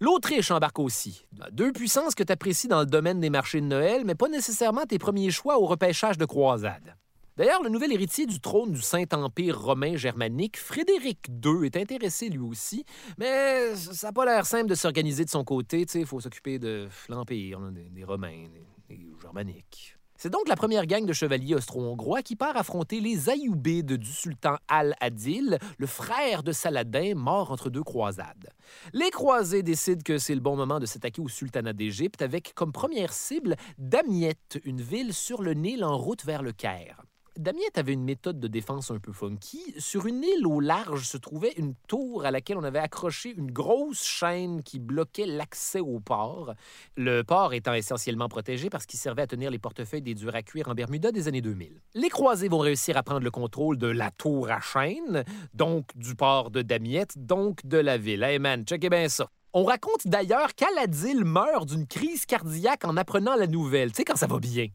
L'Autriche 0.00 0.52
embarque 0.52 0.78
aussi. 0.78 1.26
Deux 1.50 1.72
puissances 1.72 2.14
que 2.14 2.22
tu 2.22 2.32
apprécies 2.32 2.68
dans 2.68 2.80
le 2.80 2.86
domaine 2.86 3.18
des 3.18 3.30
marchés 3.30 3.60
de 3.60 3.66
Noël, 3.66 4.04
mais 4.04 4.14
pas 4.14 4.28
nécessairement 4.28 4.86
tes 4.86 4.98
premiers 4.98 5.30
choix 5.30 5.58
au 5.58 5.66
repêchage 5.66 6.18
de 6.18 6.24
croisade. 6.24 6.94
D'ailleurs, 7.36 7.62
le 7.62 7.68
nouvel 7.68 7.92
héritier 7.92 8.26
du 8.26 8.40
trône 8.40 8.72
du 8.72 8.80
Saint-Empire 8.80 9.60
romain 9.60 9.96
germanique, 9.96 10.56
Frédéric 10.56 11.28
II, 11.44 11.66
est 11.66 11.76
intéressé 11.76 12.28
lui 12.28 12.40
aussi, 12.40 12.84
mais 13.16 13.74
ça 13.74 14.08
n'a 14.08 14.12
pas 14.12 14.24
l'air 14.24 14.46
simple 14.46 14.68
de 14.68 14.74
s'organiser 14.74 15.24
de 15.24 15.30
son 15.30 15.44
côté. 15.44 15.84
Il 15.94 16.06
faut 16.06 16.20
s'occuper 16.20 16.58
de 16.58 16.88
l'Empire, 17.08 17.60
des, 17.70 18.04
Romains, 18.04 18.46
des 18.88 19.00
Germaniques. 19.20 19.97
C'est 20.20 20.30
donc 20.30 20.48
la 20.48 20.56
première 20.56 20.86
gang 20.86 21.06
de 21.06 21.12
chevaliers 21.12 21.54
austro-hongrois 21.54 22.22
qui 22.22 22.34
part 22.34 22.56
affronter 22.56 22.98
les 22.98 23.30
Ayyoubides 23.30 23.92
du 23.92 24.12
sultan 24.12 24.56
Al-Adil, 24.66 25.58
le 25.78 25.86
frère 25.86 26.42
de 26.42 26.50
Saladin, 26.50 27.14
mort 27.14 27.52
entre 27.52 27.70
deux 27.70 27.84
croisades. 27.84 28.48
Les 28.92 29.10
croisés 29.10 29.62
décident 29.62 30.02
que 30.04 30.18
c'est 30.18 30.34
le 30.34 30.40
bon 30.40 30.56
moment 30.56 30.80
de 30.80 30.86
s'attaquer 30.86 31.22
au 31.22 31.28
sultanat 31.28 31.72
d'Égypte 31.72 32.20
avec 32.20 32.52
comme 32.56 32.72
première 32.72 33.12
cible 33.12 33.54
Damiette, 33.78 34.58
une 34.64 34.80
ville 34.80 35.14
sur 35.14 35.40
le 35.40 35.54
Nil 35.54 35.84
en 35.84 35.96
route 35.96 36.24
vers 36.24 36.42
le 36.42 36.50
Caire. 36.50 37.04
Damiette 37.38 37.78
avait 37.78 37.92
une 37.92 38.02
méthode 38.02 38.40
de 38.40 38.48
défense 38.48 38.90
un 38.90 38.98
peu 38.98 39.12
funky. 39.12 39.72
Sur 39.78 40.06
une 40.06 40.24
île 40.24 40.44
au 40.44 40.58
large 40.58 41.04
se 41.04 41.16
trouvait 41.16 41.52
une 41.56 41.76
tour 41.86 42.24
à 42.24 42.32
laquelle 42.32 42.56
on 42.56 42.64
avait 42.64 42.80
accroché 42.80 43.32
une 43.32 43.52
grosse 43.52 44.02
chaîne 44.02 44.64
qui 44.64 44.80
bloquait 44.80 45.24
l'accès 45.24 45.78
au 45.78 46.00
port. 46.00 46.54
Le 46.96 47.22
port 47.22 47.54
étant 47.54 47.74
essentiellement 47.74 48.28
protégé 48.28 48.70
parce 48.70 48.86
qu'il 48.86 48.98
servait 48.98 49.22
à 49.22 49.28
tenir 49.28 49.52
les 49.52 49.60
portefeuilles 49.60 50.02
des 50.02 50.16
durs 50.16 50.34
à 50.34 50.42
cuire 50.42 50.66
en 50.66 50.74
Bermuda 50.74 51.12
des 51.12 51.28
années 51.28 51.40
2000. 51.40 51.80
Les 51.94 52.08
croisés 52.08 52.48
vont 52.48 52.58
réussir 52.58 52.96
à 52.96 53.04
prendre 53.04 53.22
le 53.22 53.30
contrôle 53.30 53.78
de 53.78 53.86
la 53.86 54.10
tour 54.10 54.50
à 54.50 54.60
chaîne, 54.60 55.22
donc 55.54 55.96
du 55.96 56.16
port 56.16 56.50
de 56.50 56.62
Damiette, 56.62 57.24
donc 57.24 57.64
de 57.64 57.78
la 57.78 57.98
ville. 57.98 58.24
Hey 58.24 58.40
man, 58.40 58.64
checkez 58.64 58.90
bien 58.90 59.08
ça. 59.08 59.28
On 59.52 59.62
raconte 59.62 60.08
d'ailleurs 60.08 60.56
qu'Aladil 60.56 61.22
meurt 61.24 61.68
d'une 61.68 61.86
crise 61.86 62.26
cardiaque 62.26 62.84
en 62.84 62.96
apprenant 62.96 63.36
la 63.36 63.46
nouvelle. 63.46 63.92
Tu 63.92 63.98
sais, 63.98 64.04
quand 64.04 64.16
ça 64.16 64.26
va 64.26 64.40
bien. 64.40 64.66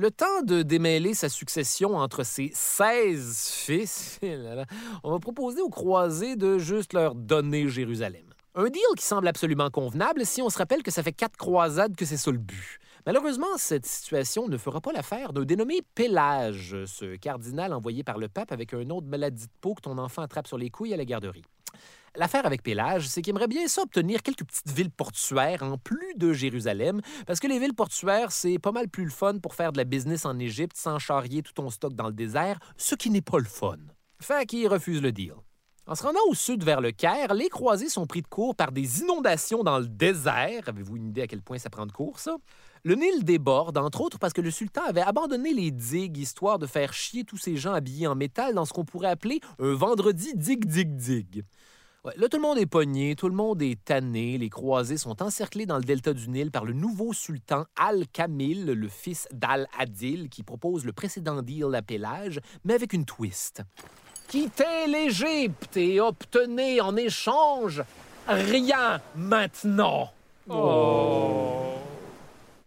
Le 0.00 0.12
temps 0.12 0.42
de 0.44 0.62
démêler 0.62 1.12
sa 1.12 1.28
succession 1.28 1.96
entre 1.96 2.22
ses 2.22 2.52
16 2.54 3.48
fils, 3.50 4.20
on 5.02 5.10
va 5.10 5.18
proposer 5.18 5.60
aux 5.60 5.70
croisés 5.70 6.36
de 6.36 6.56
juste 6.56 6.92
leur 6.92 7.16
donner 7.16 7.66
Jérusalem. 7.66 8.32
Un 8.54 8.66
deal 8.66 8.80
qui 8.96 9.04
semble 9.04 9.26
absolument 9.26 9.70
convenable 9.70 10.24
si 10.24 10.40
on 10.40 10.50
se 10.50 10.58
rappelle 10.58 10.84
que 10.84 10.92
ça 10.92 11.02
fait 11.02 11.10
quatre 11.10 11.36
croisades 11.36 11.96
que 11.96 12.04
c'est 12.04 12.16
ça 12.16 12.30
le 12.30 12.38
but. 12.38 12.78
Malheureusement, 13.06 13.56
cette 13.56 13.86
situation 13.86 14.46
ne 14.46 14.56
fera 14.56 14.80
pas 14.80 14.92
l'affaire 14.92 15.32
d'un 15.32 15.44
dénommé 15.44 15.80
Pélage, 15.96 16.76
ce 16.86 17.16
cardinal 17.16 17.72
envoyé 17.72 18.04
par 18.04 18.18
le 18.18 18.28
pape 18.28 18.52
avec 18.52 18.74
un 18.74 18.90
autre 18.90 19.08
maladie 19.08 19.46
de 19.46 19.52
peau 19.60 19.74
que 19.74 19.80
ton 19.80 19.98
enfant 19.98 20.22
attrape 20.22 20.46
sur 20.46 20.58
les 20.58 20.70
couilles 20.70 20.94
à 20.94 20.96
la 20.96 21.06
garderie. 21.06 21.42
L'affaire 22.18 22.46
avec 22.46 22.64
Pélage, 22.64 23.06
c'est 23.06 23.22
qu'il 23.22 23.30
aimerait 23.30 23.46
bien 23.46 23.68
ça 23.68 23.82
obtenir 23.82 24.24
quelques 24.24 24.42
petites 24.44 24.72
villes 24.72 24.90
portuaires 24.90 25.62
en 25.62 25.78
plus 25.78 26.14
de 26.16 26.32
Jérusalem, 26.32 27.00
parce 27.28 27.38
que 27.38 27.46
les 27.46 27.60
villes 27.60 27.76
portuaires, 27.76 28.32
c'est 28.32 28.58
pas 28.58 28.72
mal 28.72 28.88
plus 28.88 29.04
le 29.04 29.10
fun 29.10 29.38
pour 29.38 29.54
faire 29.54 29.70
de 29.70 29.78
la 29.78 29.84
business 29.84 30.24
en 30.24 30.36
Égypte 30.40 30.76
sans 30.76 30.98
charrier 30.98 31.42
tout 31.42 31.52
ton 31.52 31.70
stock 31.70 31.94
dans 31.94 32.08
le 32.08 32.12
désert, 32.12 32.58
ce 32.76 32.96
qui 32.96 33.10
n'est 33.10 33.20
pas 33.20 33.38
le 33.38 33.44
fun. 33.44 33.76
Fait 34.20 34.46
qu'il 34.46 34.66
refuse 34.66 35.00
le 35.00 35.12
deal. 35.12 35.34
En 35.86 35.94
se 35.94 36.02
rendant 36.02 36.18
au 36.28 36.34
sud 36.34 36.64
vers 36.64 36.80
le 36.80 36.90
Caire, 36.90 37.34
les 37.34 37.48
croisés 37.48 37.88
sont 37.88 38.06
pris 38.08 38.20
de 38.20 38.26
court 38.26 38.56
par 38.56 38.72
des 38.72 39.00
inondations 39.00 39.62
dans 39.62 39.78
le 39.78 39.86
désert. 39.86 40.64
Avez-vous 40.68 40.96
une 40.96 41.10
idée 41.10 41.22
à 41.22 41.28
quel 41.28 41.40
point 41.40 41.58
ça 41.58 41.70
prend 41.70 41.86
de 41.86 41.92
court, 41.92 42.18
ça? 42.18 42.36
Le 42.82 42.96
Nil 42.96 43.24
déborde, 43.24 43.78
entre 43.78 44.00
autres 44.00 44.18
parce 44.18 44.32
que 44.32 44.40
le 44.40 44.50
sultan 44.50 44.82
avait 44.82 45.02
abandonné 45.02 45.54
les 45.54 45.70
digues 45.70 46.18
histoire 46.18 46.58
de 46.58 46.66
faire 46.66 46.92
chier 46.92 47.22
tous 47.22 47.38
ces 47.38 47.56
gens 47.56 47.72
habillés 47.74 48.08
en 48.08 48.16
métal 48.16 48.54
dans 48.54 48.64
ce 48.64 48.72
qu'on 48.72 48.84
pourrait 48.84 49.08
appeler 49.08 49.40
un 49.60 49.74
vendredi 49.74 50.32
dig-dig-dig. 50.34 51.44
Ouais, 52.08 52.14
là, 52.16 52.30
tout 52.30 52.38
le 52.38 52.42
monde 52.42 52.56
est 52.56 52.64
pogné, 52.64 53.14
tout 53.16 53.28
le 53.28 53.34
monde 53.34 53.60
est 53.60 53.84
tanné. 53.84 54.38
Les 54.38 54.48
croisés 54.48 54.96
sont 54.96 55.22
encerclés 55.22 55.66
dans 55.66 55.76
le 55.76 55.84
delta 55.84 56.14
du 56.14 56.30
Nil 56.30 56.50
par 56.50 56.64
le 56.64 56.72
nouveau 56.72 57.12
sultan 57.12 57.66
Al-Kamil, 57.76 58.64
le 58.64 58.88
fils 58.88 59.28
d'Al-Adil, 59.30 60.30
qui 60.30 60.42
propose 60.42 60.86
le 60.86 60.94
précédent 60.94 61.42
deal 61.42 61.74
à 61.74 61.82
Pélage, 61.82 62.40
mais 62.64 62.72
avec 62.72 62.94
une 62.94 63.04
twist. 63.04 63.60
Quittez 64.26 64.86
l'Égypte 64.88 65.76
et 65.76 66.00
obtenez 66.00 66.80
en 66.80 66.96
échange 66.96 67.84
rien 68.26 69.02
maintenant. 69.14 70.10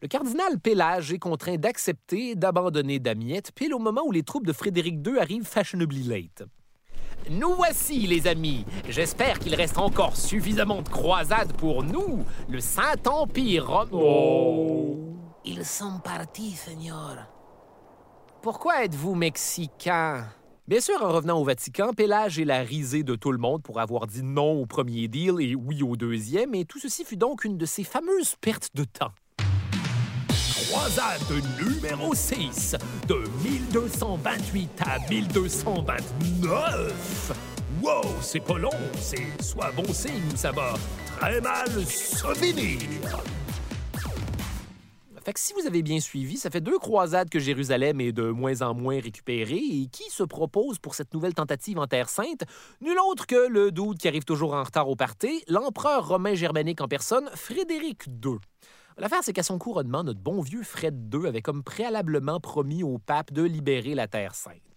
Le 0.03 0.07
cardinal 0.07 0.59
Pélage 0.59 1.13
est 1.13 1.19
contraint 1.19 1.57
d'accepter 1.57 2.29
et 2.29 2.35
d'abandonner 2.35 2.99
Damiette 2.99 3.51
pile 3.53 3.73
au 3.73 3.79
moment 3.79 4.03
où 4.05 4.11
les 4.11 4.21
troupes 4.21 4.45
de 4.45 4.53
Frédéric 4.53 4.99
II 5.03 5.17
arrivent 5.17 5.47
fashionably 5.47 6.03
late. 6.03 6.43
Nous 7.29 7.53
voici, 7.55 8.07
les 8.07 8.27
amis. 8.27 8.65
J'espère 8.89 9.39
qu'il 9.39 9.55
reste 9.55 9.77
encore 9.77 10.17
suffisamment 10.17 10.81
de 10.81 10.89
croisades 10.89 11.53
pour 11.53 11.83
nous, 11.83 12.25
le 12.49 12.59
Saint-Empire 12.59 13.67
romain. 13.67 14.97
Ils 15.45 15.65
sont 15.65 15.99
partis, 16.03 16.51
Seigneur. 16.51 17.27
Pourquoi 18.41 18.83
êtes-vous 18.83 19.15
mexicain? 19.15 20.25
Bien 20.67 20.79
sûr, 20.79 21.01
en 21.03 21.11
revenant 21.11 21.39
au 21.39 21.43
Vatican, 21.43 21.91
Pélage 21.93 22.39
est 22.39 22.45
la 22.45 22.61
risée 22.61 23.03
de 23.03 23.15
tout 23.15 23.31
le 23.31 23.37
monde 23.37 23.61
pour 23.61 23.79
avoir 23.79 24.07
dit 24.07 24.23
non 24.23 24.61
au 24.61 24.65
premier 24.65 25.07
deal 25.07 25.35
et 25.39 25.55
oui 25.55 25.83
au 25.83 25.95
deuxième, 25.95 26.55
et 26.55 26.65
tout 26.65 26.79
ceci 26.79 27.03
fut 27.03 27.17
donc 27.17 27.43
une 27.43 27.57
de 27.57 27.65
ces 27.65 27.83
fameuses 27.83 28.35
pertes 28.39 28.69
de 28.75 28.83
temps. 28.83 29.11
Croisade 30.71 31.43
numéro 31.59 32.15
6, 32.15 32.77
de 33.05 33.21
1228 33.43 34.69
à 34.85 34.97
1229. 35.09 37.33
Wow, 37.83 38.01
c'est 38.21 38.39
pas 38.39 38.57
long, 38.57 38.69
c'est 38.95 39.27
soit 39.43 39.73
bon 39.75 39.91
signe 39.91 40.33
ça 40.33 40.53
va 40.53 40.75
très 41.19 41.41
mal 41.41 41.67
se 41.85 42.33
finir. 42.35 42.79
Fait 45.25 45.37
si 45.37 45.51
vous 45.53 45.67
avez 45.67 45.81
bien 45.81 45.99
suivi, 45.99 46.37
ça 46.37 46.49
fait 46.49 46.61
deux 46.61 46.79
croisades 46.79 47.29
que 47.29 47.39
Jérusalem 47.39 47.99
est 47.99 48.13
de 48.13 48.31
moins 48.31 48.61
en 48.61 48.73
moins 48.73 49.01
récupérée 49.01 49.57
et 49.57 49.89
qui 49.91 50.09
se 50.09 50.23
propose 50.23 50.79
pour 50.79 50.95
cette 50.95 51.13
nouvelle 51.13 51.33
tentative 51.33 51.79
en 51.79 51.87
Terre 51.87 52.07
Sainte? 52.07 52.45
Nul 52.79 52.97
autre 53.09 53.27
que 53.27 53.49
le 53.49 53.71
doute 53.71 53.97
qui 53.97 54.07
arrive 54.07 54.23
toujours 54.23 54.53
en 54.53 54.63
retard 54.63 54.87
au 54.87 54.95
party, 54.95 55.43
l'empereur 55.49 56.07
romain 56.07 56.33
germanique 56.33 56.79
en 56.79 56.87
personne, 56.87 57.29
Frédéric 57.35 58.07
II. 58.07 58.37
L'affaire, 58.97 59.23
c'est 59.23 59.33
qu'à 59.33 59.43
son 59.43 59.57
couronnement, 59.57 60.03
notre 60.03 60.19
bon 60.19 60.41
vieux 60.41 60.63
Fred 60.63 61.13
II 61.13 61.27
avait 61.27 61.41
comme 61.41 61.63
préalablement 61.63 62.39
promis 62.39 62.83
au 62.83 62.97
pape 62.97 63.31
de 63.31 63.43
libérer 63.43 63.95
la 63.95 64.07
Terre 64.07 64.35
Sainte. 64.35 64.70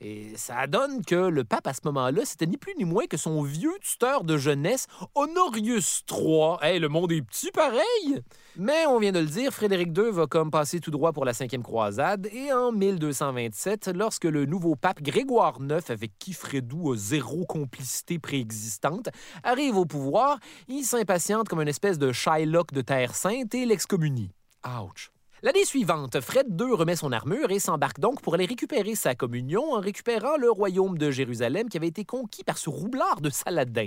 Et 0.00 0.32
ça 0.36 0.66
donne 0.66 1.04
que 1.04 1.14
le 1.14 1.44
pape, 1.44 1.66
à 1.66 1.74
ce 1.74 1.80
moment-là, 1.84 2.22
c'était 2.24 2.46
ni 2.46 2.56
plus 2.56 2.74
ni 2.76 2.84
moins 2.84 3.06
que 3.06 3.16
son 3.16 3.42
vieux 3.42 3.74
tuteur 3.80 4.24
de 4.24 4.36
jeunesse, 4.36 4.86
Honorius 5.14 6.02
III. 6.10 6.56
Hey, 6.62 6.78
le 6.78 6.88
monde 6.88 7.12
est 7.12 7.22
petit 7.22 7.50
pareil! 7.50 8.22
Mais 8.56 8.84
on 8.86 8.98
vient 8.98 9.12
de 9.12 9.20
le 9.20 9.26
dire, 9.26 9.52
Frédéric 9.52 9.96
II 9.96 10.10
va 10.10 10.26
comme 10.26 10.50
passer 10.50 10.80
tout 10.80 10.90
droit 10.90 11.12
pour 11.12 11.24
la 11.24 11.32
cinquième 11.32 11.62
croisade, 11.62 12.28
et 12.32 12.52
en 12.52 12.72
1227, 12.72 13.90
lorsque 13.94 14.24
le 14.24 14.44
nouveau 14.44 14.74
pape 14.74 15.00
Grégoire 15.02 15.58
IX, 15.60 15.90
avec 15.90 16.18
qui 16.18 16.32
Frédou 16.32 16.92
a 16.92 16.96
zéro 16.96 17.44
complicité 17.46 18.18
préexistante, 18.18 19.08
arrive 19.44 19.76
au 19.76 19.84
pouvoir, 19.84 20.38
il 20.68 20.84
s'impatiente 20.84 21.48
comme 21.48 21.62
une 21.62 21.68
espèce 21.68 21.98
de 21.98 22.12
Shylock 22.12 22.72
de 22.72 22.80
Terre 22.80 23.14
Sainte 23.14 23.54
et 23.54 23.66
l'excommunie. 23.66 24.30
Ouch! 24.66 25.10
L'année 25.42 25.64
suivante, 25.64 26.20
Fred 26.20 26.48
II 26.60 26.74
remet 26.74 26.96
son 26.96 27.12
armure 27.12 27.50
et 27.50 27.58
s'embarque 27.58 27.98
donc 27.98 28.20
pour 28.20 28.34
aller 28.34 28.44
récupérer 28.44 28.94
sa 28.94 29.14
communion 29.14 29.72
en 29.72 29.80
récupérant 29.80 30.36
le 30.36 30.50
royaume 30.50 30.98
de 30.98 31.10
Jérusalem 31.10 31.70
qui 31.70 31.78
avait 31.78 31.88
été 31.88 32.04
conquis 32.04 32.44
par 32.44 32.58
ce 32.58 32.68
roublard 32.68 33.22
de 33.22 33.30
Saladin. 33.30 33.86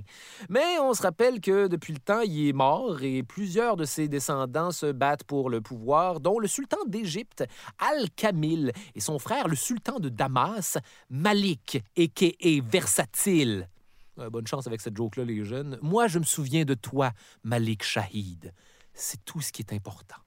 Mais 0.49 0.79
on 0.81 0.95
se 0.95 1.03
rappelle 1.03 1.41
que 1.41 1.67
depuis 1.67 1.93
le 1.93 1.99
temps, 1.99 2.21
il 2.21 2.49
est 2.49 2.53
mort 2.53 3.03
et 3.03 3.21
plusieurs 3.21 3.77
de 3.77 3.85
ses 3.85 4.07
descendants 4.07 4.71
se 4.71 4.91
battent 4.91 5.25
pour 5.25 5.51
le 5.51 5.61
pouvoir, 5.61 6.19
dont 6.19 6.39
le 6.39 6.47
sultan 6.47 6.79
d'Égypte, 6.87 7.43
Al-Kamil, 7.77 8.71
et 8.95 8.99
son 8.99 9.19
frère, 9.19 9.47
le 9.47 9.55
sultan 9.55 9.99
de 9.99 10.09
Damas, 10.09 10.79
Malik, 11.11 11.83
a.k.a. 11.95 12.61
Versatile. 12.63 13.69
Euh, 14.17 14.31
bonne 14.31 14.47
chance 14.47 14.65
avec 14.65 14.81
cette 14.81 14.97
joke-là, 14.97 15.23
les 15.23 15.45
jeunes. 15.45 15.77
Moi, 15.83 16.07
je 16.07 16.17
me 16.17 16.23
souviens 16.23 16.65
de 16.65 16.73
toi, 16.73 17.11
Malik 17.43 17.83
Shahid. 17.83 18.53
C'est 18.95 19.23
tout 19.23 19.41
ce 19.41 19.51
qui 19.51 19.61
est 19.61 19.71
important. 19.71 20.17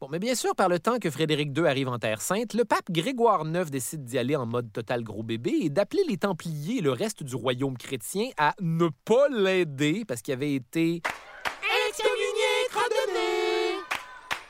Bon, 0.00 0.06
mais 0.08 0.20
bien 0.20 0.36
sûr, 0.36 0.54
par 0.54 0.68
le 0.68 0.78
temps 0.78 1.00
que 1.00 1.10
Frédéric 1.10 1.56
II 1.58 1.66
arrive 1.66 1.88
en 1.88 1.98
Terre 1.98 2.20
Sainte, 2.20 2.54
le 2.54 2.64
pape 2.64 2.88
Grégoire 2.88 3.44
IX 3.44 3.68
décide 3.68 4.04
d'y 4.04 4.16
aller 4.16 4.36
en 4.36 4.46
mode 4.46 4.72
total 4.72 5.02
gros 5.02 5.24
bébé 5.24 5.52
et 5.62 5.70
d'appeler 5.70 6.04
les 6.08 6.16
Templiers 6.16 6.78
et 6.78 6.80
le 6.82 6.92
reste 6.92 7.24
du 7.24 7.34
royaume 7.34 7.76
chrétien 7.76 8.28
à 8.36 8.54
ne 8.60 8.90
pas 9.04 9.28
l'aider 9.28 10.04
parce 10.06 10.22
qu'il 10.22 10.34
avait 10.34 10.54
été 10.54 11.02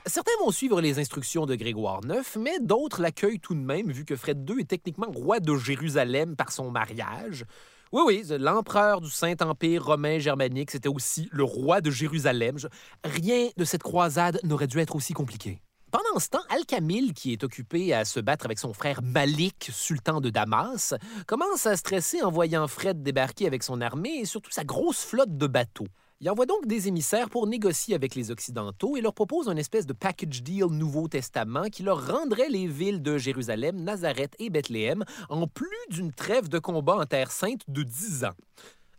Certains 0.04 0.32
vont 0.40 0.50
suivre 0.50 0.82
les 0.82 0.98
instructions 0.98 1.46
de 1.46 1.54
Grégoire 1.54 2.00
IX, 2.04 2.36
mais 2.38 2.58
d'autres 2.60 3.00
l'accueillent 3.00 3.40
tout 3.40 3.54
de 3.54 3.60
même, 3.60 3.90
vu 3.90 4.04
que 4.04 4.16
Fred 4.16 4.48
II 4.48 4.60
est 4.60 4.68
techniquement 4.68 5.10
roi 5.10 5.40
de 5.40 5.56
Jérusalem 5.56 6.36
par 6.36 6.52
son 6.52 6.70
mariage. 6.70 7.46
Oui, 7.90 8.02
oui, 8.06 8.22
l'empereur 8.38 9.00
du 9.00 9.10
Saint-Empire 9.10 9.82
romain 9.82 10.18
germanique, 10.18 10.70
c'était 10.70 10.90
aussi 10.90 11.30
le 11.32 11.42
roi 11.42 11.80
de 11.80 11.90
Jérusalem. 11.90 12.56
Rien 13.02 13.48
de 13.56 13.64
cette 13.64 13.82
croisade 13.82 14.38
n'aurait 14.44 14.66
dû 14.66 14.78
être 14.78 14.94
aussi 14.94 15.14
compliqué. 15.14 15.58
Pendant 15.90 16.18
ce 16.18 16.28
temps, 16.28 16.42
Al-Kamil, 16.50 17.14
qui 17.14 17.32
est 17.32 17.44
occupé 17.44 17.94
à 17.94 18.04
se 18.04 18.20
battre 18.20 18.44
avec 18.44 18.58
son 18.58 18.74
frère 18.74 19.00
Malik, 19.02 19.70
sultan 19.72 20.20
de 20.20 20.28
Damas, 20.28 20.92
commence 21.26 21.64
à 21.64 21.78
stresser 21.78 22.22
en 22.22 22.30
voyant 22.30 22.68
Fred 22.68 23.02
débarquer 23.02 23.46
avec 23.46 23.62
son 23.62 23.80
armée 23.80 24.18
et 24.18 24.24
surtout 24.26 24.50
sa 24.50 24.64
grosse 24.64 25.02
flotte 25.02 25.38
de 25.38 25.46
bateaux. 25.46 25.88
Il 26.20 26.28
envoie 26.28 26.46
donc 26.46 26.66
des 26.66 26.88
émissaires 26.88 27.30
pour 27.30 27.46
négocier 27.46 27.94
avec 27.94 28.16
les 28.16 28.32
Occidentaux 28.32 28.96
et 28.96 29.00
leur 29.00 29.14
propose 29.14 29.46
une 29.46 29.56
espèce 29.56 29.86
de 29.86 29.92
package 29.92 30.42
deal 30.42 30.64
Nouveau 30.64 31.06
Testament 31.06 31.68
qui 31.70 31.84
leur 31.84 32.08
rendrait 32.08 32.48
les 32.48 32.66
villes 32.66 33.02
de 33.02 33.18
Jérusalem, 33.18 33.84
Nazareth 33.84 34.34
et 34.40 34.50
Bethléem 34.50 35.04
en 35.28 35.46
plus 35.46 35.68
d'une 35.90 36.12
trêve 36.12 36.48
de 36.48 36.58
combat 36.58 36.96
en 36.96 37.06
Terre 37.06 37.30
sainte 37.30 37.62
de 37.68 37.84
10 37.84 38.24
ans. 38.24 38.34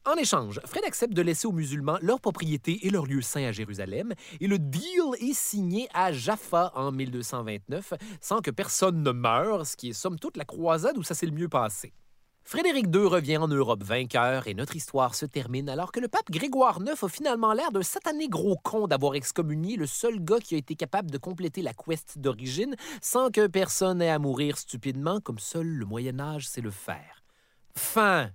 En 0.05 0.13
échange, 0.13 0.61
Fred 0.63 0.85
accepte 0.85 1.13
de 1.13 1.21
laisser 1.21 1.45
aux 1.45 1.51
musulmans 1.51 1.97
leurs 2.01 2.21
propriétés 2.21 2.87
et 2.87 2.89
leurs 2.89 3.05
lieux 3.05 3.21
saints 3.21 3.43
à 3.43 3.51
Jérusalem, 3.51 4.13
et 4.39 4.47
le 4.47 4.57
deal 4.57 5.11
est 5.19 5.35
signé 5.35 5.89
à 5.93 6.13
Jaffa 6.13 6.71
en 6.73 6.93
1229, 6.93 7.95
sans 8.21 8.39
que 8.39 8.49
personne 8.49 9.03
ne 9.03 9.11
meure, 9.11 9.67
ce 9.67 9.75
qui 9.75 9.89
est 9.89 9.93
somme 9.93 10.17
toute 10.17 10.37
la 10.37 10.45
croisade 10.45 10.97
où 10.97 11.03
ça 11.03 11.15
s'est 11.15 11.25
le 11.25 11.33
mieux 11.33 11.49
passé. 11.49 11.91
Frédéric 12.43 12.87
II 12.93 13.05
revient 13.05 13.37
en 13.37 13.47
Europe 13.47 13.83
vainqueur 13.83 14.47
et 14.47 14.53
notre 14.53 14.75
histoire 14.75 15.15
se 15.15 15.25
termine 15.25 15.69
alors 15.69 15.91
que 15.91 15.99
le 15.99 16.07
pape 16.07 16.31
Grégoire 16.31 16.79
IX 16.81 17.03
a 17.03 17.09
finalement 17.09 17.53
l'air 17.53 17.71
d'un 17.71 17.83
satané 17.83 18.27
gros 18.27 18.57
con 18.57 18.87
d'avoir 18.87 19.15
excommunié 19.15 19.75
le 19.75 19.85
seul 19.85 20.23
gars 20.23 20.39
qui 20.39 20.55
a 20.55 20.57
été 20.57 20.75
capable 20.75 21.11
de 21.11 21.17
compléter 21.17 21.61
la 21.61 21.73
quest 21.73 22.17
d'origine 22.17 22.75
sans 23.01 23.29
que 23.29 23.47
personne 23.47 24.01
ait 24.01 24.09
à 24.09 24.19
mourir 24.19 24.57
stupidement 24.57 25.19
comme 25.19 25.39
seul 25.39 25.67
le 25.67 25.85
Moyen 25.85 26.19
Âge 26.19 26.47
sait 26.47 26.61
le 26.61 26.71
faire. 26.71 27.23
Fin. 27.75 28.29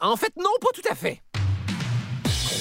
En 0.00 0.16
fait, 0.16 0.32
non, 0.36 0.50
pas 0.60 0.70
tout 0.74 0.88
à 0.90 0.94
fait. 0.94 1.22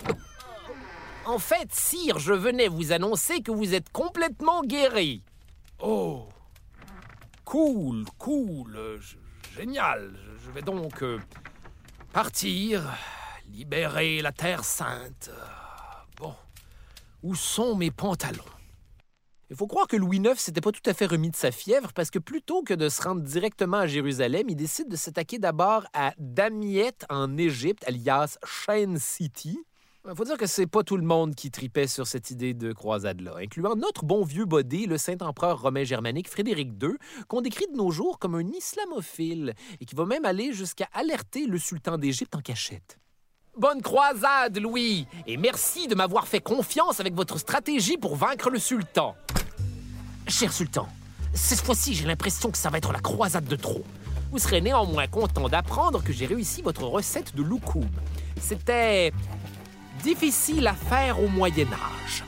En 1.25 1.39
fait, 1.39 1.73
sire, 1.73 2.19
je 2.19 2.33
venais 2.33 2.67
vous 2.67 2.91
annoncer 2.91 3.41
que 3.41 3.51
vous 3.51 3.73
êtes 3.73 3.89
complètement 3.93 4.61
guéri. 4.61 5.23
Oh 5.79 6.27
Cool, 7.45 8.03
cool, 8.17 8.99
génial. 9.55 10.13
Je 10.43 10.51
vais 10.51 10.61
donc 10.61 11.01
euh, 11.01 11.17
partir, 12.11 12.83
libérer 13.47 14.21
la 14.21 14.33
Terre 14.33 14.65
Sainte. 14.65 15.31
Bon, 16.17 16.35
où 17.21 17.35
sont 17.35 17.77
mes 17.77 17.91
pantalons? 17.91 18.43
Il 19.53 19.55
faut 19.55 19.67
croire 19.67 19.85
que 19.87 19.95
Louis 19.95 20.17
IX 20.17 20.35
s'était 20.35 20.61
pas 20.61 20.71
tout 20.71 20.81
à 20.87 20.95
fait 20.95 21.05
remis 21.05 21.29
de 21.29 21.35
sa 21.35 21.51
fièvre 21.51 21.93
parce 21.93 22.09
que 22.09 22.17
plutôt 22.17 22.63
que 22.63 22.73
de 22.73 22.89
se 22.89 23.03
rendre 23.03 23.21
directement 23.21 23.77
à 23.77 23.85
Jérusalem, 23.85 24.47
il 24.49 24.55
décide 24.55 24.89
de 24.89 24.95
s'attaquer 24.95 25.37
d'abord 25.37 25.85
à 25.93 26.15
Damiette 26.17 27.05
en 27.07 27.37
Égypte, 27.37 27.83
alias 27.87 28.39
Shen 28.43 28.97
City, 28.97 29.59
il 30.09 30.15
faut 30.15 30.25
dire 30.25 30.37
que 30.37 30.47
c'est 30.47 30.65
pas 30.65 30.81
tout 30.81 30.97
le 30.97 31.05
monde 31.05 31.35
qui 31.35 31.51
tripait 31.51 31.85
sur 31.85 32.07
cette 32.07 32.31
idée 32.31 32.55
de 32.55 32.73
croisade-là, 32.73 33.35
incluant 33.37 33.75
notre 33.75 34.05
bon 34.05 34.23
vieux 34.23 34.45
bodé, 34.45 34.87
le 34.87 34.97
saint-empereur 34.97 35.61
romain 35.61 35.83
germanique 35.83 36.29
Frédéric 36.29 36.69
II, 36.81 36.97
qu'on 37.27 37.41
décrit 37.41 37.67
de 37.71 37.77
nos 37.77 37.91
jours 37.91 38.17
comme 38.17 38.33
un 38.33 38.47
islamophile 38.47 39.53
et 39.79 39.85
qui 39.85 39.93
va 39.93 40.07
même 40.07 40.25
aller 40.25 40.51
jusqu'à 40.51 40.89
alerter 40.93 41.45
le 41.45 41.59
sultan 41.59 41.99
d'Égypte 41.99 42.35
en 42.35 42.41
cachette. 42.41 42.97
Bonne 43.55 43.83
croisade, 43.83 44.57
Louis, 44.57 45.05
et 45.27 45.37
merci 45.37 45.87
de 45.87 45.93
m'avoir 45.93 46.27
fait 46.27 46.39
confiance 46.39 46.99
avec 46.99 47.13
votre 47.13 47.37
stratégie 47.37 47.97
pour 47.97 48.15
vaincre 48.15 48.49
le 48.49 48.57
sultan. 48.57 49.15
Cher 50.27 50.51
sultan, 50.51 50.87
cette 51.35 51.61
fois-ci, 51.61 51.93
j'ai 51.93 52.05
l'impression 52.05 52.49
que 52.49 52.57
ça 52.57 52.71
va 52.71 52.79
être 52.79 52.91
la 52.91 52.99
croisade 52.99 53.45
de 53.45 53.55
trop. 53.55 53.83
Vous 54.31 54.39
serez 54.39 54.59
néanmoins 54.59 55.05
content 55.05 55.47
d'apprendre 55.49 56.01
que 56.01 56.11
j'ai 56.11 56.25
réussi 56.25 56.63
votre 56.63 56.85
recette 56.85 57.35
de 57.35 57.43
loukoum. 57.43 57.87
C'était 58.41 59.13
difficile 60.01 60.65
à 60.65 60.73
faire 60.73 61.21
au 61.21 61.27
Moyen 61.27 61.67
Âge. 61.67 62.23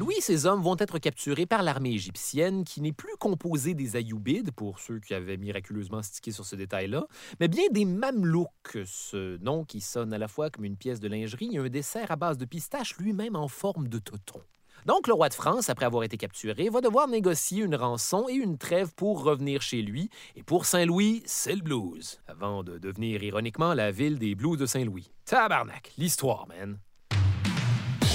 Louis 0.00 0.14
et 0.16 0.22
ses 0.22 0.46
hommes 0.46 0.62
vont 0.62 0.76
être 0.78 0.98
capturés 0.98 1.44
par 1.44 1.62
l'armée 1.62 1.90
égyptienne, 1.90 2.64
qui 2.64 2.80
n'est 2.80 2.90
plus 2.90 3.14
composée 3.18 3.74
des 3.74 3.98
Ayyoubides, 3.98 4.50
pour 4.50 4.78
ceux 4.78 4.98
qui 4.98 5.12
avaient 5.12 5.36
miraculeusement 5.36 6.02
stické 6.02 6.32
sur 6.32 6.46
ce 6.46 6.56
détail-là, 6.56 7.04
mais 7.38 7.48
bien 7.48 7.64
des 7.70 7.84
Mamelouks, 7.84 8.78
ce 8.86 9.36
nom 9.44 9.66
qui 9.66 9.82
sonne 9.82 10.14
à 10.14 10.18
la 10.18 10.26
fois 10.26 10.48
comme 10.48 10.64
une 10.64 10.78
pièce 10.78 11.00
de 11.00 11.08
lingerie 11.08 11.50
et 11.52 11.58
un 11.58 11.68
dessert 11.68 12.10
à 12.10 12.16
base 12.16 12.38
de 12.38 12.46
pistache 12.46 12.96
lui-même 12.96 13.36
en 13.36 13.46
forme 13.46 13.88
de 13.88 13.98
toton. 13.98 14.40
Donc, 14.86 15.06
le 15.06 15.12
roi 15.12 15.28
de 15.28 15.34
France, 15.34 15.68
après 15.68 15.84
avoir 15.84 16.02
été 16.02 16.16
capturé, 16.16 16.70
va 16.70 16.80
devoir 16.80 17.06
négocier 17.06 17.62
une 17.62 17.76
rançon 17.76 18.26
et 18.26 18.36
une 18.36 18.56
trêve 18.56 18.94
pour 18.94 19.22
revenir 19.22 19.60
chez 19.60 19.82
lui. 19.82 20.08
Et 20.34 20.42
pour 20.42 20.64
Saint-Louis, 20.64 21.22
c'est 21.26 21.54
le 21.54 21.60
blues, 21.60 22.22
avant 22.26 22.62
de 22.62 22.78
devenir 22.78 23.22
ironiquement 23.22 23.74
la 23.74 23.90
ville 23.90 24.18
des 24.18 24.34
blues 24.34 24.56
de 24.56 24.64
Saint-Louis. 24.64 25.10
Tabarnak, 25.26 25.92
l'histoire, 25.98 26.48
man. 26.48 26.78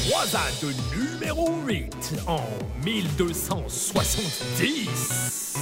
Croisade 0.07 0.75
numéro 0.95 1.49
8 1.65 2.25
en 2.27 2.39
1270. 2.83 5.57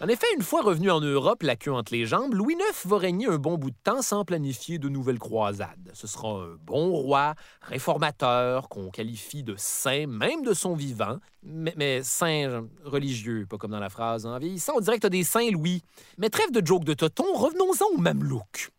En 0.00 0.08
effet, 0.08 0.26
une 0.34 0.42
fois 0.42 0.62
revenu 0.62 0.90
en 0.90 1.00
Europe, 1.00 1.44
la 1.44 1.54
queue 1.54 1.72
entre 1.72 1.92
les 1.92 2.04
jambes, 2.04 2.34
Louis 2.34 2.54
IX 2.54 2.88
va 2.88 2.98
régner 2.98 3.28
un 3.28 3.36
bon 3.36 3.58
bout 3.58 3.70
de 3.70 3.76
temps 3.84 4.02
sans 4.02 4.24
planifier 4.24 4.78
de 4.78 4.88
nouvelles 4.88 5.20
croisades. 5.20 5.92
Ce 5.92 6.08
sera 6.08 6.30
un 6.30 6.56
bon 6.64 6.90
roi, 6.90 7.36
réformateur, 7.62 8.68
qu'on 8.68 8.90
qualifie 8.90 9.44
de 9.44 9.54
saint, 9.56 10.08
même 10.08 10.42
de 10.42 10.52
son 10.52 10.74
vivant, 10.74 11.18
mais, 11.44 12.02
saint 12.02 12.64
religieux, 12.84 13.46
pas 13.48 13.56
comme 13.56 13.70
dans 13.70 13.78
la 13.78 13.90
phrase. 13.90 14.26
En 14.26 14.36
vieillissant, 14.40 14.72
on 14.78 14.80
dirait 14.80 14.98
que 14.98 15.06
des 15.06 15.22
saints 15.22 15.52
Louis. 15.52 15.84
Mais 16.18 16.28
trêve 16.28 16.50
de 16.50 16.66
joke 16.66 16.82
de 16.82 16.94
toton, 16.94 17.32
revenons-en 17.34 17.86
au 17.94 17.98
Mamelouk. 17.98 18.72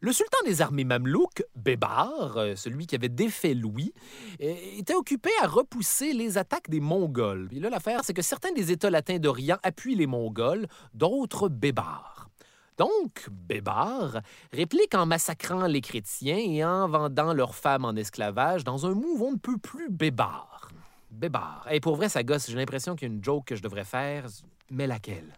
Le 0.00 0.12
sultan 0.12 0.38
des 0.44 0.62
armées 0.62 0.84
mamelouks, 0.84 1.42
Bébar, 1.56 2.36
euh, 2.36 2.54
celui 2.54 2.86
qui 2.86 2.94
avait 2.94 3.08
défait 3.08 3.54
Louis, 3.54 3.92
euh, 4.40 4.54
était 4.76 4.94
occupé 4.94 5.30
à 5.42 5.48
repousser 5.48 6.12
les 6.12 6.38
attaques 6.38 6.70
des 6.70 6.80
Mongols. 6.80 7.48
Puis 7.48 7.58
là, 7.58 7.68
l'affaire, 7.68 8.04
c'est 8.04 8.14
que 8.14 8.22
certains 8.22 8.52
des 8.52 8.70
États 8.70 8.90
latins 8.90 9.18
d'Orient 9.18 9.58
appuient 9.62 9.96
les 9.96 10.06
Mongols, 10.06 10.68
d'autres 10.94 11.48
Bébar. 11.48 12.28
Donc, 12.76 13.26
Bébar 13.30 14.20
réplique 14.52 14.94
en 14.94 15.04
massacrant 15.04 15.66
les 15.66 15.80
chrétiens 15.80 16.38
et 16.38 16.64
en 16.64 16.88
vendant 16.88 17.32
leurs 17.32 17.56
femmes 17.56 17.84
en 17.84 17.96
esclavage 17.96 18.62
dans 18.62 18.86
un 18.86 18.94
mouvement 18.94 19.26
on 19.26 19.32
ne 19.32 19.36
peut 19.36 19.58
plus 19.58 19.90
Bébar. 19.90 20.70
Bébar. 21.10 21.66
Et 21.72 21.80
pour 21.80 21.96
vrai, 21.96 22.08
ça 22.08 22.22
gosse, 22.22 22.48
j'ai 22.48 22.56
l'impression 22.56 22.94
qu'il 22.94 23.08
y 23.08 23.10
a 23.10 23.14
une 23.14 23.24
joke 23.24 23.46
que 23.46 23.56
je 23.56 23.62
devrais 23.62 23.84
faire, 23.84 24.26
mais 24.70 24.86
laquelle? 24.86 25.32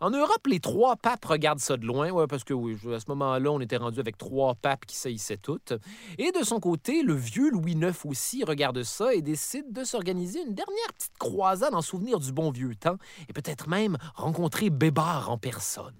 En 0.00 0.10
Europe, 0.10 0.46
les 0.46 0.60
trois 0.60 0.94
papes 0.94 1.24
regardent 1.24 1.58
ça 1.58 1.76
de 1.76 1.84
loin, 1.84 2.26
parce 2.28 2.44
que 2.44 2.54
à 2.94 3.00
ce 3.00 3.06
moment-là, 3.08 3.50
on 3.50 3.58
était 3.58 3.78
rendu 3.78 3.98
avec 3.98 4.16
trois 4.16 4.54
papes 4.54 4.86
qui 4.86 4.96
saillissaient 4.96 5.38
toutes. 5.38 5.72
Et 6.18 6.30
de 6.30 6.44
son 6.44 6.60
côté, 6.60 7.02
le 7.02 7.14
vieux 7.14 7.50
Louis 7.50 7.72
IX 7.72 7.92
aussi 8.04 8.44
regarde 8.44 8.84
ça 8.84 9.12
et 9.12 9.22
décide 9.22 9.72
de 9.72 9.82
s'organiser 9.82 10.40
une 10.40 10.54
dernière 10.54 10.92
petite 10.96 11.18
croisade 11.18 11.74
en 11.74 11.82
souvenir 11.82 12.20
du 12.20 12.30
bon 12.30 12.52
vieux 12.52 12.76
temps 12.76 12.96
et 13.28 13.32
peut-être 13.32 13.68
même 13.68 13.98
rencontrer 14.14 14.70
Bébar 14.70 15.30
en 15.30 15.38
personne. 15.38 15.96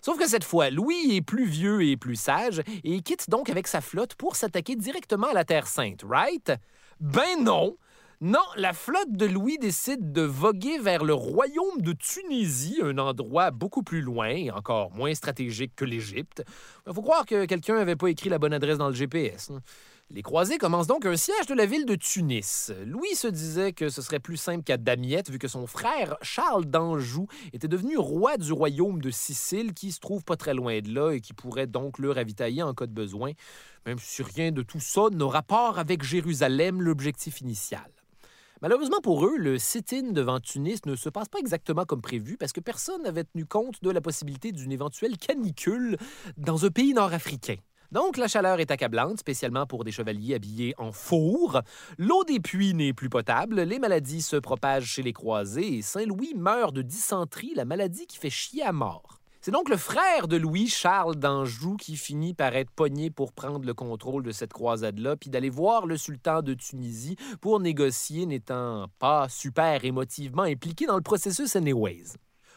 Sauf 0.00 0.16
que 0.16 0.28
cette 0.28 0.44
fois, 0.44 0.70
Louis 0.70 1.16
est 1.16 1.20
plus 1.20 1.44
vieux 1.44 1.82
et 1.82 1.96
plus 1.96 2.16
sage 2.16 2.62
et 2.84 3.02
quitte 3.02 3.28
donc 3.28 3.50
avec 3.50 3.66
sa 3.66 3.80
flotte 3.80 4.14
pour 4.14 4.36
s'attaquer 4.36 4.76
directement 4.76 5.26
à 5.26 5.34
la 5.34 5.44
Terre 5.44 5.66
Sainte, 5.66 6.04
right? 6.08 6.52
Ben 7.00 7.42
non! 7.42 7.76
Non, 8.22 8.44
la 8.56 8.74
flotte 8.74 9.12
de 9.12 9.24
Louis 9.24 9.56
décide 9.56 10.12
de 10.12 10.20
voguer 10.20 10.78
vers 10.78 11.04
le 11.04 11.14
royaume 11.14 11.80
de 11.80 11.94
Tunisie, 11.94 12.78
un 12.82 12.98
endroit 12.98 13.50
beaucoup 13.50 13.82
plus 13.82 14.02
loin 14.02 14.28
et 14.28 14.50
encore 14.50 14.92
moins 14.92 15.14
stratégique 15.14 15.72
que 15.74 15.86
l'Égypte. 15.86 16.44
Il 16.86 16.92
faut 16.92 17.00
croire 17.00 17.24
que 17.24 17.46
quelqu'un 17.46 17.76
n'avait 17.76 17.96
pas 17.96 18.08
écrit 18.08 18.28
la 18.28 18.38
bonne 18.38 18.52
adresse 18.52 18.76
dans 18.76 18.88
le 18.88 18.94
GPS. 18.94 19.48
Hein. 19.48 19.62
Les 20.10 20.20
croisés 20.20 20.58
commencent 20.58 20.86
donc 20.86 21.06
un 21.06 21.16
siège 21.16 21.46
de 21.46 21.54
la 21.54 21.64
ville 21.64 21.86
de 21.86 21.94
Tunis. 21.94 22.70
Louis 22.84 23.14
se 23.14 23.26
disait 23.26 23.72
que 23.72 23.88
ce 23.88 24.02
serait 24.02 24.20
plus 24.20 24.36
simple 24.36 24.64
qu'à 24.64 24.76
Damiette, 24.76 25.30
vu 25.30 25.38
que 25.38 25.48
son 25.48 25.66
frère 25.66 26.18
Charles 26.20 26.66
d'Anjou 26.66 27.26
était 27.54 27.68
devenu 27.68 27.96
roi 27.96 28.36
du 28.36 28.52
royaume 28.52 29.00
de 29.00 29.10
Sicile, 29.10 29.72
qui 29.72 29.92
se 29.92 30.00
trouve 30.00 30.24
pas 30.24 30.36
très 30.36 30.52
loin 30.52 30.78
de 30.80 30.92
là 30.92 31.12
et 31.12 31.22
qui 31.22 31.32
pourrait 31.32 31.68
donc 31.68 31.98
le 31.98 32.10
ravitailler 32.10 32.62
en 32.62 32.74
cas 32.74 32.86
de 32.86 32.92
besoin, 32.92 33.32
même 33.86 33.98
si 33.98 34.22
rien 34.22 34.52
de 34.52 34.60
tout 34.60 34.80
ça 34.80 35.08
n'a 35.10 35.26
rapport 35.26 35.78
avec 35.78 36.02
Jérusalem, 36.02 36.82
l'objectif 36.82 37.40
initial. 37.40 37.90
Malheureusement 38.62 39.00
pour 39.00 39.24
eux, 39.24 39.38
le 39.38 39.58
sit-in 39.58 40.12
devant 40.12 40.38
Tunis 40.38 40.84
ne 40.84 40.94
se 40.94 41.08
passe 41.08 41.30
pas 41.30 41.38
exactement 41.38 41.86
comme 41.86 42.02
prévu 42.02 42.36
parce 42.36 42.52
que 42.52 42.60
personne 42.60 43.02
n'avait 43.02 43.24
tenu 43.24 43.46
compte 43.46 43.82
de 43.82 43.88
la 43.88 44.02
possibilité 44.02 44.52
d'une 44.52 44.70
éventuelle 44.70 45.16
canicule 45.16 45.96
dans 46.36 46.66
un 46.66 46.68
pays 46.68 46.92
nord-africain. 46.92 47.56
Donc, 47.90 48.18
la 48.18 48.28
chaleur 48.28 48.60
est 48.60 48.70
accablante, 48.70 49.18
spécialement 49.18 49.66
pour 49.66 49.82
des 49.82 49.92
chevaliers 49.92 50.34
habillés 50.34 50.74
en 50.76 50.92
four. 50.92 51.62
L'eau 51.96 52.22
des 52.24 52.38
puits 52.38 52.74
n'est 52.74 52.92
plus 52.92 53.08
potable, 53.08 53.62
les 53.62 53.78
maladies 53.78 54.20
se 54.20 54.36
propagent 54.36 54.92
chez 54.92 55.02
les 55.02 55.14
croisés 55.14 55.78
et 55.78 55.82
Saint-Louis 55.82 56.34
meurt 56.36 56.74
de 56.74 56.82
dysenterie, 56.82 57.54
la 57.56 57.64
maladie 57.64 58.06
qui 58.06 58.18
fait 58.18 58.28
chier 58.28 58.62
à 58.62 58.72
mort. 58.72 59.19
C'est 59.50 59.54
donc 59.54 59.68
le 59.68 59.76
frère 59.76 60.28
de 60.28 60.36
Louis, 60.36 60.68
Charles 60.68 61.16
d'Anjou, 61.16 61.76
qui 61.76 61.96
finit 61.96 62.34
par 62.34 62.54
être 62.54 62.70
pogné 62.70 63.10
pour 63.10 63.32
prendre 63.32 63.66
le 63.66 63.74
contrôle 63.74 64.22
de 64.22 64.30
cette 64.30 64.52
croisade-là, 64.52 65.16
puis 65.16 65.28
d'aller 65.28 65.50
voir 65.50 65.86
le 65.86 65.96
sultan 65.96 66.40
de 66.40 66.54
Tunisie 66.54 67.16
pour 67.40 67.58
négocier, 67.58 68.26
n'étant 68.26 68.86
pas 69.00 69.28
super 69.28 69.84
émotivement 69.84 70.44
impliqué 70.44 70.86
dans 70.86 70.94
le 70.94 71.02
processus 71.02 71.56
anyways. 71.56 72.12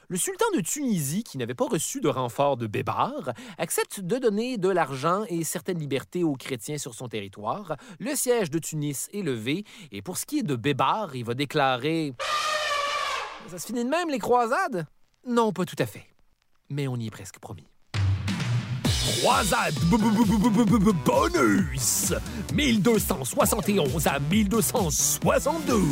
Le 0.07 0.17
sultan 0.17 0.45
de 0.55 0.61
Tunisie, 0.61 1.23
qui 1.23 1.39
n'avait 1.39 1.55
pas 1.55 1.65
reçu 1.65 1.99
de 1.99 2.09
renfort 2.09 2.57
de 2.57 2.67
Bébar, 2.67 3.31
accepte 3.57 3.99
de 3.99 4.19
donner 4.19 4.59
de 4.59 4.69
l'argent 4.69 5.23
et 5.29 5.43
certaines 5.43 5.79
libertés 5.79 6.23
aux 6.23 6.35
chrétiens 6.35 6.77
sur 6.77 6.93
son 6.93 7.07
territoire. 7.07 7.75
Le 7.97 8.13
siège 8.13 8.51
de 8.51 8.59
Tunis 8.59 9.09
est 9.13 9.23
levé, 9.23 9.63
et 9.91 10.03
pour 10.03 10.17
ce 10.17 10.27
qui 10.27 10.37
est 10.37 10.43
de 10.43 10.55
Bébar, 10.55 11.15
il 11.15 11.25
va 11.25 11.33
déclarer 11.33 12.13
Ça 13.47 13.57
se 13.57 13.65
finit 13.65 13.83
de 13.83 13.89
même, 13.89 14.11
les 14.11 14.19
croisades? 14.19 14.85
Non, 15.25 15.51
pas 15.51 15.65
tout 15.65 15.75
à 15.79 15.87
fait. 15.87 16.12
Mais 16.70 16.88
on 16.88 16.95
y 16.97 17.07
est 17.07 17.11
presque 17.11 17.39
promis. 17.39 17.68
Croisade 19.20 19.76
bonus 21.05 22.14
1271 22.53 24.07
à 24.07 24.20
1272. 24.20 25.84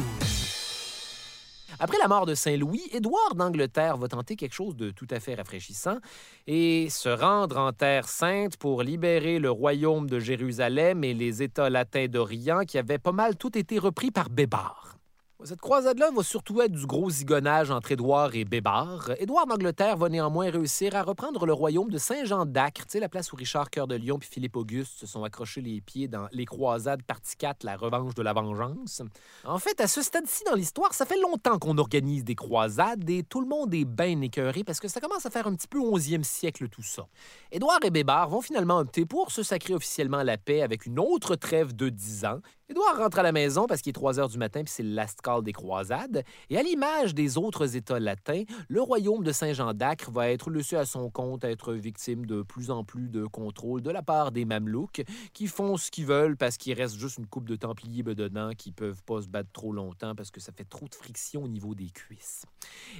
Après 1.83 1.97
la 1.97 2.07
mort 2.07 2.25
de 2.27 2.35
Saint-Louis, 2.35 2.83
Édouard 2.91 3.33
d'Angleterre 3.35 3.97
va 3.97 4.07
tenter 4.07 4.35
quelque 4.35 4.53
chose 4.53 4.75
de 4.75 4.91
tout 4.91 5.07
à 5.09 5.19
fait 5.19 5.33
rafraîchissant 5.33 5.97
et 6.45 6.89
se 6.89 7.09
rendre 7.09 7.57
en 7.57 7.73
Terre 7.73 8.07
sainte 8.07 8.55
pour 8.55 8.83
libérer 8.83 9.39
le 9.39 9.49
royaume 9.49 10.07
de 10.07 10.19
Jérusalem 10.19 11.03
et 11.03 11.15
les 11.15 11.41
États 11.41 11.71
latins 11.71 12.07
d'Orient 12.07 12.65
qui 12.65 12.77
avaient 12.77 12.99
pas 12.99 13.11
mal 13.11 13.35
tout 13.35 13.57
été 13.57 13.79
repris 13.79 14.11
par 14.11 14.29
Bébar. 14.29 15.00
Cette 15.43 15.59
croisade-là 15.59 16.11
va 16.11 16.21
surtout 16.21 16.61
être 16.61 16.71
du 16.71 16.85
gros 16.85 17.09
zigonnage 17.09 17.71
entre 17.71 17.91
Édouard 17.91 18.35
et 18.35 18.45
Bébar. 18.45 19.09
Édouard 19.17 19.47
d'Angleterre 19.47 19.97
va 19.97 20.07
néanmoins 20.07 20.51
réussir 20.51 20.95
à 20.95 21.01
reprendre 21.01 21.47
le 21.47 21.53
royaume 21.53 21.89
de 21.89 21.97
Saint-Jean 21.97 22.45
d'Acre, 22.45 22.83
la 22.93 23.09
place 23.09 23.33
où 23.33 23.35
Richard 23.35 23.71
Cœur 23.71 23.87
de 23.87 23.95
Lion 23.95 24.19
et 24.21 24.25
Philippe 24.25 24.55
Auguste 24.55 24.99
se 24.99 25.07
sont 25.07 25.23
accrochés 25.23 25.61
les 25.61 25.81
pieds 25.81 26.07
dans 26.07 26.27
les 26.31 26.45
croisades 26.45 27.01
partie 27.01 27.35
4, 27.37 27.63
la 27.63 27.75
revanche 27.75 28.13
de 28.13 28.21
la 28.21 28.33
vengeance. 28.33 29.01
En 29.43 29.57
fait, 29.57 29.81
à 29.81 29.87
ce 29.87 30.03
stade-ci 30.03 30.43
dans 30.43 30.53
l'histoire, 30.53 30.93
ça 30.93 31.07
fait 31.07 31.19
longtemps 31.19 31.57
qu'on 31.57 31.79
organise 31.79 32.23
des 32.23 32.35
croisades 32.35 33.09
et 33.09 33.23
tout 33.23 33.41
le 33.41 33.47
monde 33.47 33.73
est 33.73 33.85
bien 33.85 34.21
écœuré 34.21 34.63
parce 34.63 34.79
que 34.79 34.87
ça 34.87 34.99
commence 34.99 35.25
à 35.25 35.31
faire 35.31 35.47
un 35.47 35.55
petit 35.55 35.67
peu 35.67 35.79
11e 35.79 36.23
siècle 36.23 36.69
tout 36.69 36.83
ça. 36.83 37.07
Édouard 37.51 37.79
et 37.83 37.89
Bébar 37.89 38.29
vont 38.29 38.41
finalement 38.41 38.77
opter 38.77 39.07
pour 39.07 39.31
se 39.31 39.41
sacrer 39.41 39.73
officiellement 39.73 40.21
la 40.21 40.37
paix 40.37 40.61
avec 40.61 40.85
une 40.85 40.99
autre 40.99 41.35
trêve 41.35 41.75
de 41.75 41.89
10 41.89 42.25
ans. 42.25 42.41
Édouard 42.71 42.95
rentre 42.95 43.19
à 43.19 43.23
la 43.23 43.33
maison 43.33 43.67
parce 43.67 43.81
qu'il 43.81 43.89
est 43.89 43.93
3 43.93 44.17
heures 44.17 44.29
du 44.29 44.37
matin 44.37 44.63
puis 44.63 44.71
c'est 44.73 44.81
le 44.81 44.93
last 44.93 45.19
call 45.21 45.43
des 45.43 45.51
croisades. 45.51 46.23
Et 46.49 46.57
à 46.57 46.63
l'image 46.63 47.13
des 47.13 47.37
autres 47.37 47.75
États 47.75 47.99
latins, 47.99 48.43
le 48.69 48.81
royaume 48.81 49.25
de 49.25 49.33
Saint-Jean 49.33 49.73
d'Acre 49.73 50.09
va 50.09 50.31
être 50.31 50.49
laissé 50.49 50.77
à 50.77 50.85
son 50.85 51.09
compte, 51.09 51.43
être 51.43 51.73
victime 51.73 52.25
de 52.25 52.43
plus 52.43 52.71
en 52.71 52.85
plus 52.85 53.09
de 53.09 53.25
contrôle 53.25 53.81
de 53.81 53.91
la 53.91 54.01
part 54.01 54.31
des 54.31 54.45
Mamelouks 54.45 55.01
qui 55.33 55.47
font 55.47 55.75
ce 55.75 55.91
qu'ils 55.91 56.05
veulent 56.05 56.37
parce 56.37 56.55
qu'il 56.55 56.73
reste 56.73 56.95
juste 56.95 57.17
une 57.17 57.27
coupe 57.27 57.49
de 57.49 57.57
Templiers 57.57 58.03
bedonnants 58.03 58.53
qui 58.57 58.71
peuvent 58.71 59.03
pas 59.03 59.21
se 59.21 59.27
battre 59.27 59.49
trop 59.51 59.73
longtemps 59.73 60.15
parce 60.15 60.31
que 60.31 60.39
ça 60.39 60.53
fait 60.53 60.63
trop 60.63 60.87
de 60.87 60.95
friction 60.95 61.43
au 61.43 61.49
niveau 61.49 61.75
des 61.75 61.89
cuisses. 61.89 62.45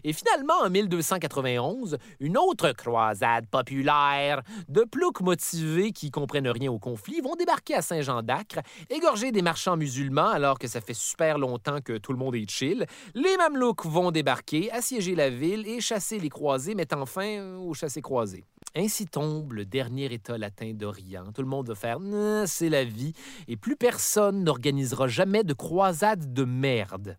Et 0.04 0.12
finalement, 0.12 0.66
en 0.66 0.70
1291, 0.70 1.98
une 2.20 2.38
autre 2.38 2.74
croisade 2.74 3.48
populaire 3.48 4.42
de 4.68 4.82
ploucs 4.82 5.22
motivés 5.22 5.94
qui 5.94 6.12
comprennent 6.12 6.50
rien 6.50 6.70
au 6.70 6.80
conflit 6.80 7.22
vont 7.22 7.38
débarquer 7.38 7.76
à 7.76 7.82
Saint-Jean 7.82 8.22
d'Acre, 8.22 8.60
égorger 8.90 9.32
des 9.32 9.42
marchands 9.42 9.61
musulmans 9.70 10.30
alors 10.30 10.60
que 10.60 10.68
ça 10.68 10.82
fait 10.82 10.94
super 10.94 11.38
longtemps 11.38 11.82
que 11.82 11.98
tout 11.98 12.12
le 12.12 12.18
monde 12.18 12.36
est 12.36 12.50
chill. 12.50 12.86
Les 13.14 13.38
Mamelouks 13.38 13.86
vont 13.86 14.12
débarquer, 14.12 14.72
assiéger 14.72 15.16
la 15.16 15.30
ville 15.30 15.68
et 15.68 15.80
chasser 15.80 16.20
les 16.20 16.30
croisés, 16.30 16.76
mettant 16.76 17.06
fin 17.06 17.56
aux 17.58 17.74
chassés 17.74 18.02
croisés. 18.02 18.44
Ainsi 18.76 19.06
tombe 19.06 19.54
le 19.54 19.66
dernier 19.66 20.12
État 20.14 20.38
latin 20.38 20.72
d'Orient. 20.74 21.32
Tout 21.34 21.42
le 21.42 21.48
monde 21.48 21.68
va 21.68 21.76
faire 21.76 22.00
c'est 22.46 22.70
la 22.70 22.84
vie 22.84 23.14
et 23.48 23.58
plus 23.58 23.76
personne 23.76 24.44
n'organisera 24.44 25.08
jamais 25.08 25.44
de 25.44 25.54
croisade 25.54 26.34
de 26.34 26.44
merde. 26.44 27.18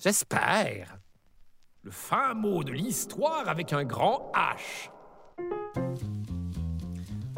J'espère. 0.00 0.98
Le 1.82 1.90
fin 1.90 2.34
mot 2.34 2.62
de 2.64 2.72
l'histoire 2.72 3.48
avec 3.48 3.72
un 3.72 3.84
grand 3.84 4.32
H. 4.34 4.90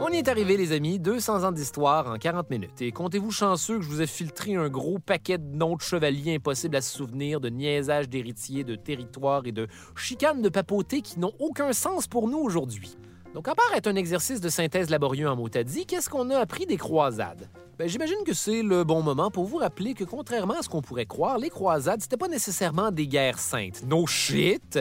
On 0.04 0.08
y 0.08 0.16
est 0.16 0.26
arrivé, 0.26 0.56
les 0.56 0.72
amis, 0.72 0.98
200 0.98 1.44
ans 1.44 1.52
d'histoire 1.52 2.08
en 2.10 2.18
40 2.18 2.50
minutes. 2.50 2.82
Et 2.82 2.90
comptez-vous 2.90 3.30
chanceux 3.30 3.76
que 3.76 3.84
je 3.84 3.88
vous 3.88 4.02
ai 4.02 4.08
filtré 4.08 4.56
un 4.56 4.68
gros 4.68 4.98
paquet 4.98 5.38
de 5.38 5.54
noms 5.54 5.76
de 5.76 5.80
chevaliers 5.80 6.34
impossibles 6.34 6.74
à 6.74 6.80
se 6.80 6.90
souvenir, 6.90 7.40
de 7.40 7.48
niaisages 7.48 8.08
d'héritiers, 8.08 8.64
de 8.64 8.74
territoires 8.74 9.46
et 9.46 9.52
de 9.52 9.68
chicanes 9.94 10.42
de 10.42 10.48
papauté 10.48 11.02
qui 11.02 11.20
n'ont 11.20 11.34
aucun 11.38 11.72
sens 11.72 12.08
pour 12.08 12.26
nous 12.26 12.38
aujourd'hui. 12.38 12.96
Donc, 13.32 13.46
à 13.46 13.54
part 13.54 13.72
être 13.76 13.86
un 13.86 13.94
exercice 13.94 14.40
de 14.40 14.48
synthèse 14.48 14.90
laborieux 14.90 15.28
en 15.28 15.36
dit, 15.36 15.86
qu'est-ce 15.86 16.10
qu'on 16.10 16.30
a 16.30 16.38
appris 16.38 16.66
des 16.66 16.78
croisades? 16.78 17.48
Ben, 17.78 17.88
J'imagine 17.88 18.24
que 18.26 18.34
c'est 18.34 18.64
le 18.64 18.82
bon 18.82 19.02
moment 19.02 19.30
pour 19.30 19.44
vous 19.44 19.58
rappeler 19.58 19.94
que, 19.94 20.02
contrairement 20.02 20.58
à 20.58 20.62
ce 20.62 20.68
qu'on 20.68 20.82
pourrait 20.82 21.06
croire, 21.06 21.38
les 21.38 21.48
croisades, 21.48 22.00
c'était 22.00 22.16
pas 22.16 22.26
nécessairement 22.26 22.90
des 22.90 23.06
guerres 23.06 23.38
saintes. 23.38 23.84
No 23.86 24.08
shit! 24.08 24.80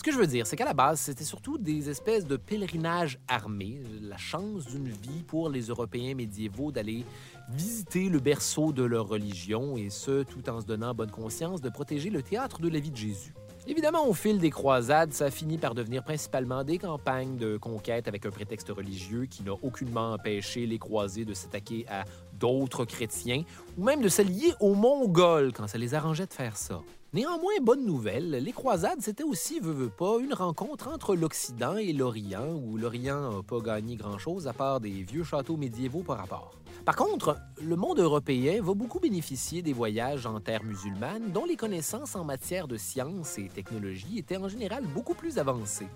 Ce 0.00 0.02
que 0.02 0.12
je 0.12 0.16
veux 0.16 0.26
dire, 0.26 0.46
c'est 0.46 0.56
qu'à 0.56 0.64
la 0.64 0.72
base, 0.72 0.98
c'était 0.98 1.24
surtout 1.24 1.58
des 1.58 1.90
espèces 1.90 2.24
de 2.24 2.38
pèlerinages 2.38 3.18
armés, 3.28 3.82
la 4.00 4.16
chance 4.16 4.64
d'une 4.64 4.88
vie 4.88 5.22
pour 5.26 5.50
les 5.50 5.64
Européens 5.64 6.14
médiévaux 6.14 6.72
d'aller 6.72 7.04
visiter 7.50 8.08
le 8.08 8.18
berceau 8.18 8.72
de 8.72 8.82
leur 8.82 9.08
religion, 9.08 9.76
et 9.76 9.90
ce, 9.90 10.22
tout 10.22 10.48
en 10.48 10.62
se 10.62 10.64
donnant 10.64 10.94
bonne 10.94 11.10
conscience 11.10 11.60
de 11.60 11.68
protéger 11.68 12.08
le 12.08 12.22
théâtre 12.22 12.62
de 12.62 12.70
la 12.70 12.78
vie 12.78 12.90
de 12.90 12.96
Jésus. 12.96 13.34
Évidemment, 13.66 14.08
au 14.08 14.14
fil 14.14 14.38
des 14.38 14.48
croisades, 14.48 15.12
ça 15.12 15.30
finit 15.30 15.58
par 15.58 15.74
devenir 15.74 16.02
principalement 16.02 16.64
des 16.64 16.78
campagnes 16.78 17.36
de 17.36 17.58
conquête 17.58 18.08
avec 18.08 18.24
un 18.24 18.30
prétexte 18.30 18.70
religieux 18.70 19.26
qui 19.26 19.42
n'a 19.42 19.52
aucunement 19.52 20.14
empêché 20.14 20.64
les 20.64 20.78
croisés 20.78 21.26
de 21.26 21.34
s'attaquer 21.34 21.84
à 21.90 22.04
d'autres 22.38 22.86
chrétiens 22.86 23.42
ou 23.76 23.84
même 23.84 24.00
de 24.00 24.08
s'allier 24.08 24.54
aux 24.60 24.74
Mongols 24.74 25.52
quand 25.52 25.68
ça 25.68 25.76
les 25.76 25.92
arrangeait 25.92 26.24
de 26.24 26.32
faire 26.32 26.56
ça. 26.56 26.80
Néanmoins, 27.12 27.54
bonne 27.60 27.84
nouvelle, 27.84 28.30
les 28.30 28.52
croisades, 28.52 29.00
c'était 29.00 29.24
aussi, 29.24 29.58
veut, 29.58 29.72
veut 29.72 29.90
pas, 29.90 30.18
une 30.20 30.32
rencontre 30.32 30.86
entre 30.86 31.16
l'Occident 31.16 31.76
et 31.76 31.92
l'Orient, 31.92 32.54
où 32.54 32.76
l'Orient 32.76 33.32
n'a 33.32 33.42
pas 33.42 33.58
gagné 33.58 33.96
grand-chose 33.96 34.46
à 34.46 34.52
part 34.52 34.78
des 34.78 35.02
vieux 35.02 35.24
châteaux 35.24 35.56
médiévaux 35.56 36.04
par 36.04 36.18
rapport. 36.18 36.59
Par 36.84 36.96
contre, 36.96 37.36
le 37.60 37.76
monde 37.76 37.98
européen 37.98 38.62
va 38.62 38.72
beaucoup 38.72 39.00
bénéficier 39.00 39.60
des 39.60 39.74
voyages 39.74 40.24
en 40.24 40.40
terre 40.40 40.64
musulmane 40.64 41.30
dont 41.30 41.44
les 41.44 41.56
connaissances 41.56 42.16
en 42.16 42.24
matière 42.24 42.66
de 42.66 42.78
sciences 42.78 43.38
et 43.38 43.48
technologie 43.48 44.18
étaient 44.18 44.38
en 44.38 44.48
général 44.48 44.84
beaucoup 44.86 45.14
plus 45.14 45.38
avancées. 45.38 45.88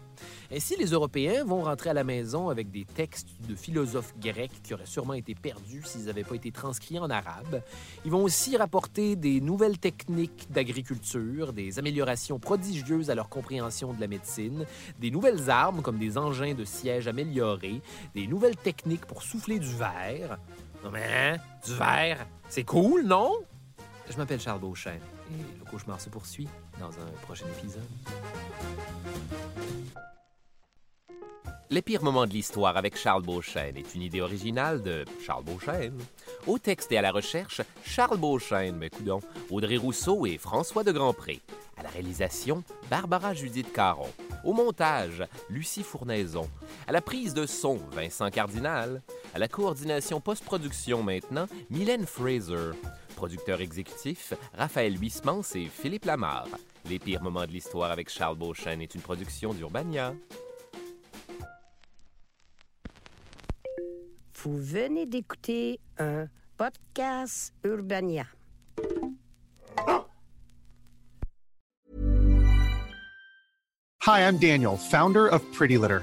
Ainsi, 0.53 0.77
les 0.77 0.91
Européens 0.91 1.43
vont 1.45 1.63
rentrer 1.63 1.91
à 1.91 1.95
la 1.95 2.05
maison 2.05 2.51
avec 2.51 2.71
des 2.71 2.85
textes 2.85 3.29
de 3.49 3.55
philosophes 3.55 4.15
grecs 4.21 4.63
qui 4.63 4.75
auraient 4.75 4.85
sûrement 4.85 5.15
été 5.15 5.35
perdus 5.35 5.83
s'ils 5.85 6.05
n'avaient 6.05 6.23
pas 6.23 6.35
été 6.35 6.53
transcrits 6.53 6.99
en 6.99 7.09
arabe. 7.09 7.63
Ils 8.05 8.11
vont 8.11 8.23
aussi 8.23 8.57
rapporter 8.57 9.17
des 9.17 9.41
nouvelles 9.41 9.79
techniques 9.79 10.47
d'agriculture, 10.51 11.55
des 11.55 11.79
améliorations 11.79 12.39
prodigieuses 12.39 13.09
à 13.09 13.15
leur 13.15 13.31
compréhension 13.31 13.95
de 13.95 14.01
la 14.01 14.07
médecine, 14.07 14.67
des 15.01 15.11
nouvelles 15.11 15.49
armes 15.49 15.81
comme 15.81 15.99
des 15.99 16.19
engins 16.19 16.55
de 16.55 16.65
siège 16.65 17.09
améliorés, 17.09 17.81
des 18.15 18.27
nouvelles 18.27 18.57
techniques 18.57 19.07
pour 19.07 19.23
souffler 19.23 19.59
du 19.59 19.75
verre. 19.75 20.39
Non 20.85 20.91
mais 20.91 21.03
hein, 21.03 21.37
du 21.65 21.75
verre, 21.75 22.27
c'est 22.49 22.65
cool, 22.65 23.05
non? 23.05 23.33
Je 24.11 24.19
m'appelle 24.19 24.39
Charles 24.39 24.61
Beauchesne 24.61 25.01
et 25.31 25.59
le 25.59 25.65
cauchemar 25.65 25.99
se 25.99 26.11
poursuit 26.11 26.47
dans 26.79 26.91
un 26.91 27.11
prochain 27.23 27.47
épisode. 27.59 27.83
Les 31.71 31.81
pires 31.81 32.05
moments 32.05 32.27
de 32.27 32.33
l'histoire 32.33 32.77
avec 32.77 32.99
Charles 32.99 33.23
Beauchesne 33.23 33.79
est 33.79 33.95
une 33.95 34.03
idée 34.03 34.21
originale 34.21 34.83
de 34.83 35.07
Charles 35.25 35.45
Beauchesne. 35.45 35.99
Au 36.47 36.59
texte 36.59 36.93
et 36.93 36.99
à 36.99 37.03
la 37.03 37.11
recherche, 37.11 37.63
Charles 37.83 38.19
Beauchesne, 38.19 38.77
mais 38.77 38.91
coudons, 38.91 39.21
Audrey 39.51 39.79
Rousseau 39.79 40.27
et 40.27 40.37
François 40.37 40.85
de 40.85 40.93
Grandpré. 40.93 41.41
À 41.79 41.83
la 41.83 41.89
réalisation, 41.89 42.63
Barbara 42.91 43.33
Judith 43.33 43.73
Caron. 43.73 44.11
Au 44.45 44.53
montage, 44.53 45.25
Lucie 45.49 45.83
Fournaison. 45.83 46.49
À 46.87 46.93
la 46.93 47.01
prise 47.01 47.33
de 47.33 47.47
son, 47.47 47.81
Vincent 47.93 48.31
Cardinal. 48.31 49.03
À 49.35 49.39
la 49.41 49.49
coordination 49.49 50.21
post-production 50.21 51.03
maintenant, 51.03 51.47
Mylène 51.69 52.07
Fraser. 52.07 52.71
Producteur 53.17 53.61
exécutif, 53.61 54.33
Raphaël 54.57 54.97
Huismans 54.97 55.43
et 55.57 55.67
Philippe 55.67 56.05
Lamarre. 56.05 56.47
Les 56.89 57.01
pires 57.01 57.21
moments 57.21 57.45
de 57.45 57.51
l'histoire 57.51 57.91
avec 57.91 58.09
Charles 58.09 58.37
Beauchesne 58.37 58.81
est 58.81 58.95
une 58.95 59.01
production 59.01 59.53
d'Urbania. 59.53 60.15
Vous 64.37 64.57
venez 64.57 65.07
d'écouter 65.07 65.81
un 65.99 66.27
podcast 66.57 67.53
Urbania. 67.65 68.27
Hi, 74.07 74.21
I'm 74.21 74.37
Daniel, 74.39 74.77
founder 74.77 75.27
of 75.27 75.43
Pretty 75.53 75.77
Litter. 75.77 76.03